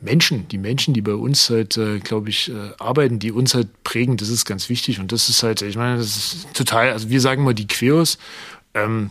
Menschen, 0.00 0.46
die 0.46 0.58
Menschen, 0.58 0.94
die 0.94 1.02
bei 1.02 1.14
uns 1.14 1.50
halt, 1.50 1.76
äh, 1.76 1.98
glaube 1.98 2.30
ich, 2.30 2.48
äh, 2.50 2.70
arbeiten, 2.78 3.18
die 3.18 3.32
uns 3.32 3.54
halt 3.54 3.82
prägen, 3.82 4.16
das 4.16 4.28
ist 4.28 4.44
ganz 4.44 4.68
wichtig. 4.68 5.00
Und 5.00 5.10
das 5.10 5.28
ist 5.28 5.42
halt, 5.42 5.62
ich 5.62 5.76
meine, 5.76 5.96
das 5.96 6.16
ist 6.16 6.54
total, 6.54 6.92
also 6.92 7.10
wir 7.10 7.20
sagen 7.20 7.42
mal 7.42 7.54
die 7.54 7.66
Queers. 7.66 8.18
Ähm, 8.74 9.10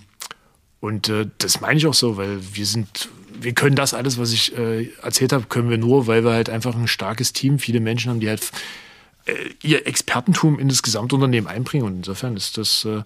und 0.79 1.09
äh, 1.09 1.27
das 1.37 1.61
meine 1.61 1.77
ich 1.77 1.87
auch 1.87 1.93
so, 1.93 2.17
weil 2.17 2.39
wir 2.53 2.65
sind, 2.65 3.09
wir 3.39 3.53
können 3.53 3.75
das 3.75 3.93
alles, 3.93 4.17
was 4.17 4.31
ich 4.31 4.57
äh, 4.57 4.89
erzählt 5.01 5.33
habe, 5.33 5.45
können 5.47 5.69
wir 5.69 5.77
nur, 5.77 6.07
weil 6.07 6.23
wir 6.23 6.31
halt 6.31 6.49
einfach 6.49 6.75
ein 6.75 6.87
starkes 6.87 7.33
Team, 7.33 7.59
viele 7.59 7.79
Menschen 7.79 8.11
haben, 8.11 8.19
die 8.19 8.29
halt 8.29 8.51
äh, 9.25 9.33
ihr 9.63 9.87
Expertentum 9.87 10.59
in 10.59 10.69
das 10.69 10.83
Gesamtunternehmen 10.83 11.49
einbringen. 11.49 11.85
Und 11.85 11.95
insofern 11.97 12.37
ist 12.37 12.57
das 12.57 12.85
äh, 12.85 13.01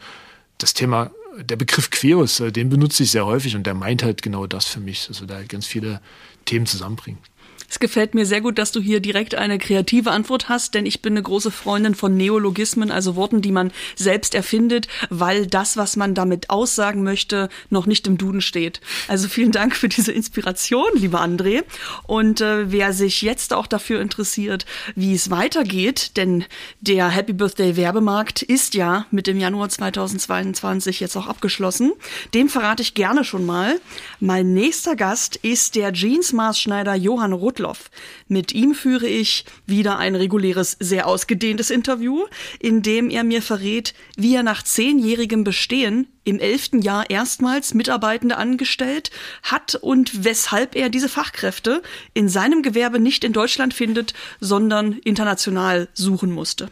das 0.57 0.73
Thema, 0.73 1.11
der 1.37 1.55
Begriff 1.55 1.89
Queros, 1.89 2.39
äh, 2.39 2.51
den 2.51 2.69
benutze 2.69 3.03
ich 3.03 3.11
sehr 3.11 3.25
häufig 3.25 3.55
und 3.55 3.65
der 3.65 3.73
meint 3.73 4.03
halt 4.03 4.21
genau 4.21 4.47
das 4.47 4.65
für 4.65 4.79
mich, 4.79 5.07
dass 5.07 5.21
wir 5.21 5.27
da 5.27 5.35
halt 5.35 5.49
ganz 5.49 5.65
viele 5.65 6.01
Themen 6.45 6.65
zusammenbringen. 6.65 7.19
Es 7.71 7.79
gefällt 7.79 8.15
mir 8.15 8.25
sehr 8.25 8.41
gut, 8.41 8.57
dass 8.57 8.73
du 8.73 8.81
hier 8.81 8.99
direkt 8.99 9.33
eine 9.33 9.57
kreative 9.57 10.11
Antwort 10.11 10.49
hast, 10.49 10.73
denn 10.73 10.85
ich 10.85 11.01
bin 11.01 11.13
eine 11.13 11.21
große 11.21 11.51
Freundin 11.51 11.95
von 11.95 12.17
Neologismen, 12.17 12.91
also 12.91 13.15
Worten, 13.15 13.41
die 13.41 13.53
man 13.53 13.71
selbst 13.95 14.35
erfindet, 14.35 14.89
weil 15.09 15.47
das, 15.47 15.77
was 15.77 15.95
man 15.95 16.13
damit 16.13 16.49
aussagen 16.49 17.01
möchte, 17.01 17.47
noch 17.69 17.85
nicht 17.85 18.07
im 18.07 18.17
Duden 18.17 18.41
steht. 18.41 18.81
Also 19.07 19.29
vielen 19.29 19.53
Dank 19.53 19.73
für 19.73 19.87
diese 19.87 20.11
Inspiration, 20.11 20.89
lieber 20.95 21.21
André. 21.21 21.63
Und 22.03 22.41
äh, 22.41 22.69
wer 22.73 22.91
sich 22.91 23.21
jetzt 23.21 23.53
auch 23.53 23.67
dafür 23.67 24.01
interessiert, 24.01 24.65
wie 24.95 25.13
es 25.13 25.29
weitergeht, 25.29 26.17
denn 26.17 26.43
der 26.81 27.07
Happy 27.07 27.31
Birthday 27.31 27.77
Werbemarkt 27.77 28.41
ist 28.41 28.73
ja 28.73 29.05
mit 29.11 29.27
dem 29.27 29.39
Januar 29.39 29.69
2022 29.69 30.99
jetzt 30.99 31.15
auch 31.15 31.27
abgeschlossen. 31.27 31.93
Dem 32.33 32.49
verrate 32.49 32.81
ich 32.81 32.95
gerne 32.95 33.23
schon 33.23 33.45
mal. 33.45 33.79
Mein 34.19 34.53
nächster 34.53 34.97
Gast 34.97 35.37
ist 35.37 35.75
der 35.75 35.93
Jeans-Maßschneider 35.93 36.95
Johann 36.95 37.31
Ruttler 37.31 37.60
Rudloff. 37.61 37.91
Mit 38.27 38.53
ihm 38.53 38.73
führe 38.73 39.07
ich 39.07 39.45
wieder 39.65 39.97
ein 39.97 40.15
reguläres, 40.15 40.77
sehr 40.79 41.07
ausgedehntes 41.07 41.69
Interview, 41.69 42.25
in 42.59 42.81
dem 42.81 43.09
er 43.09 43.23
mir 43.23 43.41
verrät, 43.41 43.93
wie 44.17 44.35
er 44.35 44.43
nach 44.43 44.63
zehnjährigem 44.63 45.43
Bestehen 45.43 46.07
im 46.23 46.39
elften 46.39 46.81
Jahr 46.81 47.09
erstmals 47.09 47.73
Mitarbeitende 47.73 48.37
angestellt 48.37 49.11
hat 49.43 49.75
und 49.75 50.23
weshalb 50.23 50.75
er 50.75 50.89
diese 50.89 51.09
Fachkräfte 51.09 51.81
in 52.13 52.29
seinem 52.29 52.61
Gewerbe 52.63 52.99
nicht 52.99 53.23
in 53.23 53.33
Deutschland 53.33 53.73
findet, 53.73 54.13
sondern 54.39 54.93
international 55.03 55.87
suchen 55.93 56.31
musste. 56.31 56.69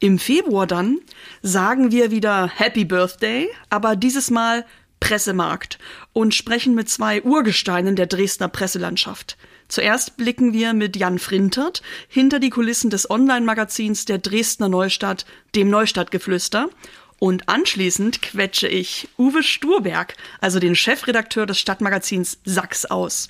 Im 0.00 0.20
Februar 0.20 0.66
dann 0.66 1.00
sagen 1.42 1.90
wir 1.90 2.12
wieder 2.12 2.48
Happy 2.48 2.84
Birthday, 2.84 3.48
aber 3.68 3.96
dieses 3.96 4.30
Mal 4.30 4.64
Pressemarkt 5.00 5.78
und 6.12 6.34
sprechen 6.34 6.74
mit 6.74 6.88
zwei 6.88 7.22
Urgesteinen 7.22 7.96
der 7.96 8.06
Dresdner 8.06 8.48
Presselandschaft. 8.48 9.36
Zuerst 9.68 10.16
blicken 10.16 10.52
wir 10.52 10.72
mit 10.72 10.96
Jan 10.96 11.18
Frintert 11.18 11.82
hinter 12.08 12.40
die 12.40 12.50
Kulissen 12.50 12.90
des 12.90 13.10
Online-Magazins 13.10 14.06
der 14.06 14.18
Dresdner 14.18 14.68
Neustadt, 14.68 15.26
dem 15.54 15.68
Neustadtgeflüster. 15.68 16.70
Und 17.18 17.48
anschließend 17.48 18.22
quetsche 18.22 18.68
ich 18.68 19.08
Uwe 19.18 19.42
Sturberg, 19.42 20.16
also 20.40 20.60
den 20.60 20.76
Chefredakteur 20.76 21.46
des 21.46 21.58
Stadtmagazins 21.58 22.38
Sachs 22.44 22.86
aus. 22.86 23.28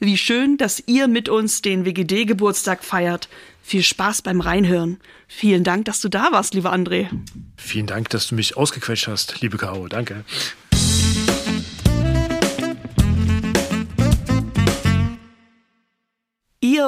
Wie 0.00 0.18
schön, 0.18 0.56
dass 0.56 0.82
ihr 0.86 1.06
mit 1.06 1.28
uns 1.28 1.62
den 1.62 1.84
WGD-Geburtstag 1.84 2.82
feiert. 2.84 3.28
Viel 3.62 3.82
Spaß 3.82 4.22
beim 4.22 4.40
Reinhören. 4.40 4.98
Vielen 5.28 5.64
Dank, 5.64 5.86
dass 5.86 6.00
du 6.00 6.08
da 6.08 6.28
warst, 6.32 6.54
lieber 6.54 6.72
André. 6.72 7.08
Vielen 7.56 7.86
Dank, 7.86 8.10
dass 8.10 8.28
du 8.28 8.34
mich 8.34 8.56
ausgequetscht 8.56 9.08
hast, 9.08 9.40
liebe 9.40 9.56
Caro. 9.56 9.88
Danke. 9.88 10.24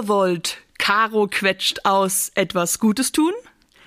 Wollt 0.06 0.58
Caro 0.78 1.26
quetscht 1.26 1.80
aus 1.84 2.30
etwas 2.36 2.78
Gutes 2.78 3.10
tun? 3.10 3.32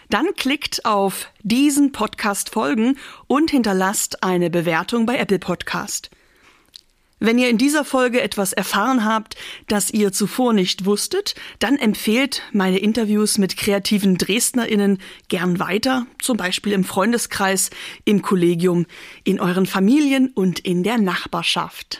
Dann 0.10 0.36
klickt 0.36 0.84
auf 0.84 1.32
diesen 1.42 1.94
Podcast 1.94 2.50
folgen 2.50 2.98
und 3.28 3.50
hinterlasst 3.50 4.24
eine 4.24 4.50
Bewertung 4.50 5.06
bei 5.06 5.18
Apple 5.18 5.40
Podcast. 5.40 6.10
Wenn 7.24 7.38
ihr 7.38 7.50
in 7.50 7.58
dieser 7.58 7.86
Folge 7.86 8.20
etwas 8.22 8.52
erfahren 8.52 9.06
habt, 9.06 9.38
das 9.68 9.92
ihr 9.92 10.12
zuvor 10.12 10.54
nicht 10.54 10.86
wusstet, 10.86 11.36
dann 11.60 11.78
empfehlt 11.78 12.42
meine 12.52 12.80
Interviews 12.80 13.38
mit 13.38 13.56
kreativen 13.56 14.18
Dresdnerinnen 14.18 14.98
gern 15.30 15.60
weiter, 15.60 16.08
zum 16.20 16.36
Beispiel 16.36 16.74
im 16.74 16.84
Freundeskreis, 16.84 17.70
im 18.04 18.22
Kollegium, 18.22 18.88
in 19.24 19.40
euren 19.40 19.68
Familien 19.68 20.32
und 20.34 20.60
in 20.60 20.82
der 20.84 20.98
Nachbarschaft. 20.98 22.00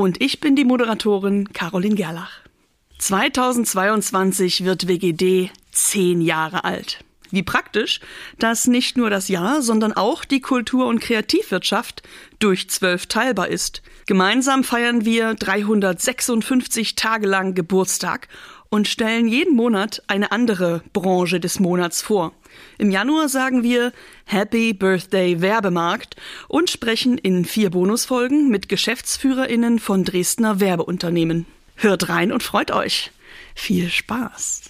Und 0.00 0.22
ich 0.22 0.40
bin 0.40 0.56
die 0.56 0.64
Moderatorin 0.64 1.52
Caroline 1.52 1.94
Gerlach. 1.94 2.40
2022 3.00 4.64
wird 4.64 4.88
WGD 4.88 5.50
zehn 5.72 6.22
Jahre 6.22 6.64
alt. 6.64 7.04
Wie 7.30 7.42
praktisch, 7.42 8.00
dass 8.38 8.66
nicht 8.66 8.96
nur 8.96 9.10
das 9.10 9.28
Jahr, 9.28 9.60
sondern 9.60 9.92
auch 9.92 10.24
die 10.24 10.40
Kultur- 10.40 10.86
und 10.86 11.00
Kreativwirtschaft 11.00 12.02
durch 12.38 12.70
zwölf 12.70 13.08
teilbar 13.08 13.48
ist. 13.48 13.82
Gemeinsam 14.06 14.64
feiern 14.64 15.04
wir 15.04 15.34
356 15.34 16.94
Tage 16.94 17.26
lang 17.26 17.54
Geburtstag 17.54 18.28
und 18.70 18.88
stellen 18.88 19.28
jeden 19.28 19.54
Monat 19.54 20.02
eine 20.06 20.32
andere 20.32 20.82
Branche 20.92 21.40
des 21.40 21.60
Monats 21.60 22.00
vor. 22.00 22.32
Im 22.78 22.90
Januar 22.90 23.28
sagen 23.28 23.62
wir 23.62 23.92
Happy 24.24 24.72
Birthday 24.72 25.40
Werbemarkt 25.40 26.16
und 26.48 26.70
sprechen 26.70 27.18
in 27.18 27.44
vier 27.44 27.70
Bonusfolgen 27.70 28.48
mit 28.48 28.68
Geschäftsführerinnen 28.68 29.78
von 29.78 30.04
Dresdner 30.04 30.60
Werbeunternehmen. 30.60 31.46
Hört 31.76 32.08
rein 32.08 32.32
und 32.32 32.42
freut 32.42 32.70
euch. 32.70 33.10
Viel 33.54 33.90
Spaß! 33.90 34.69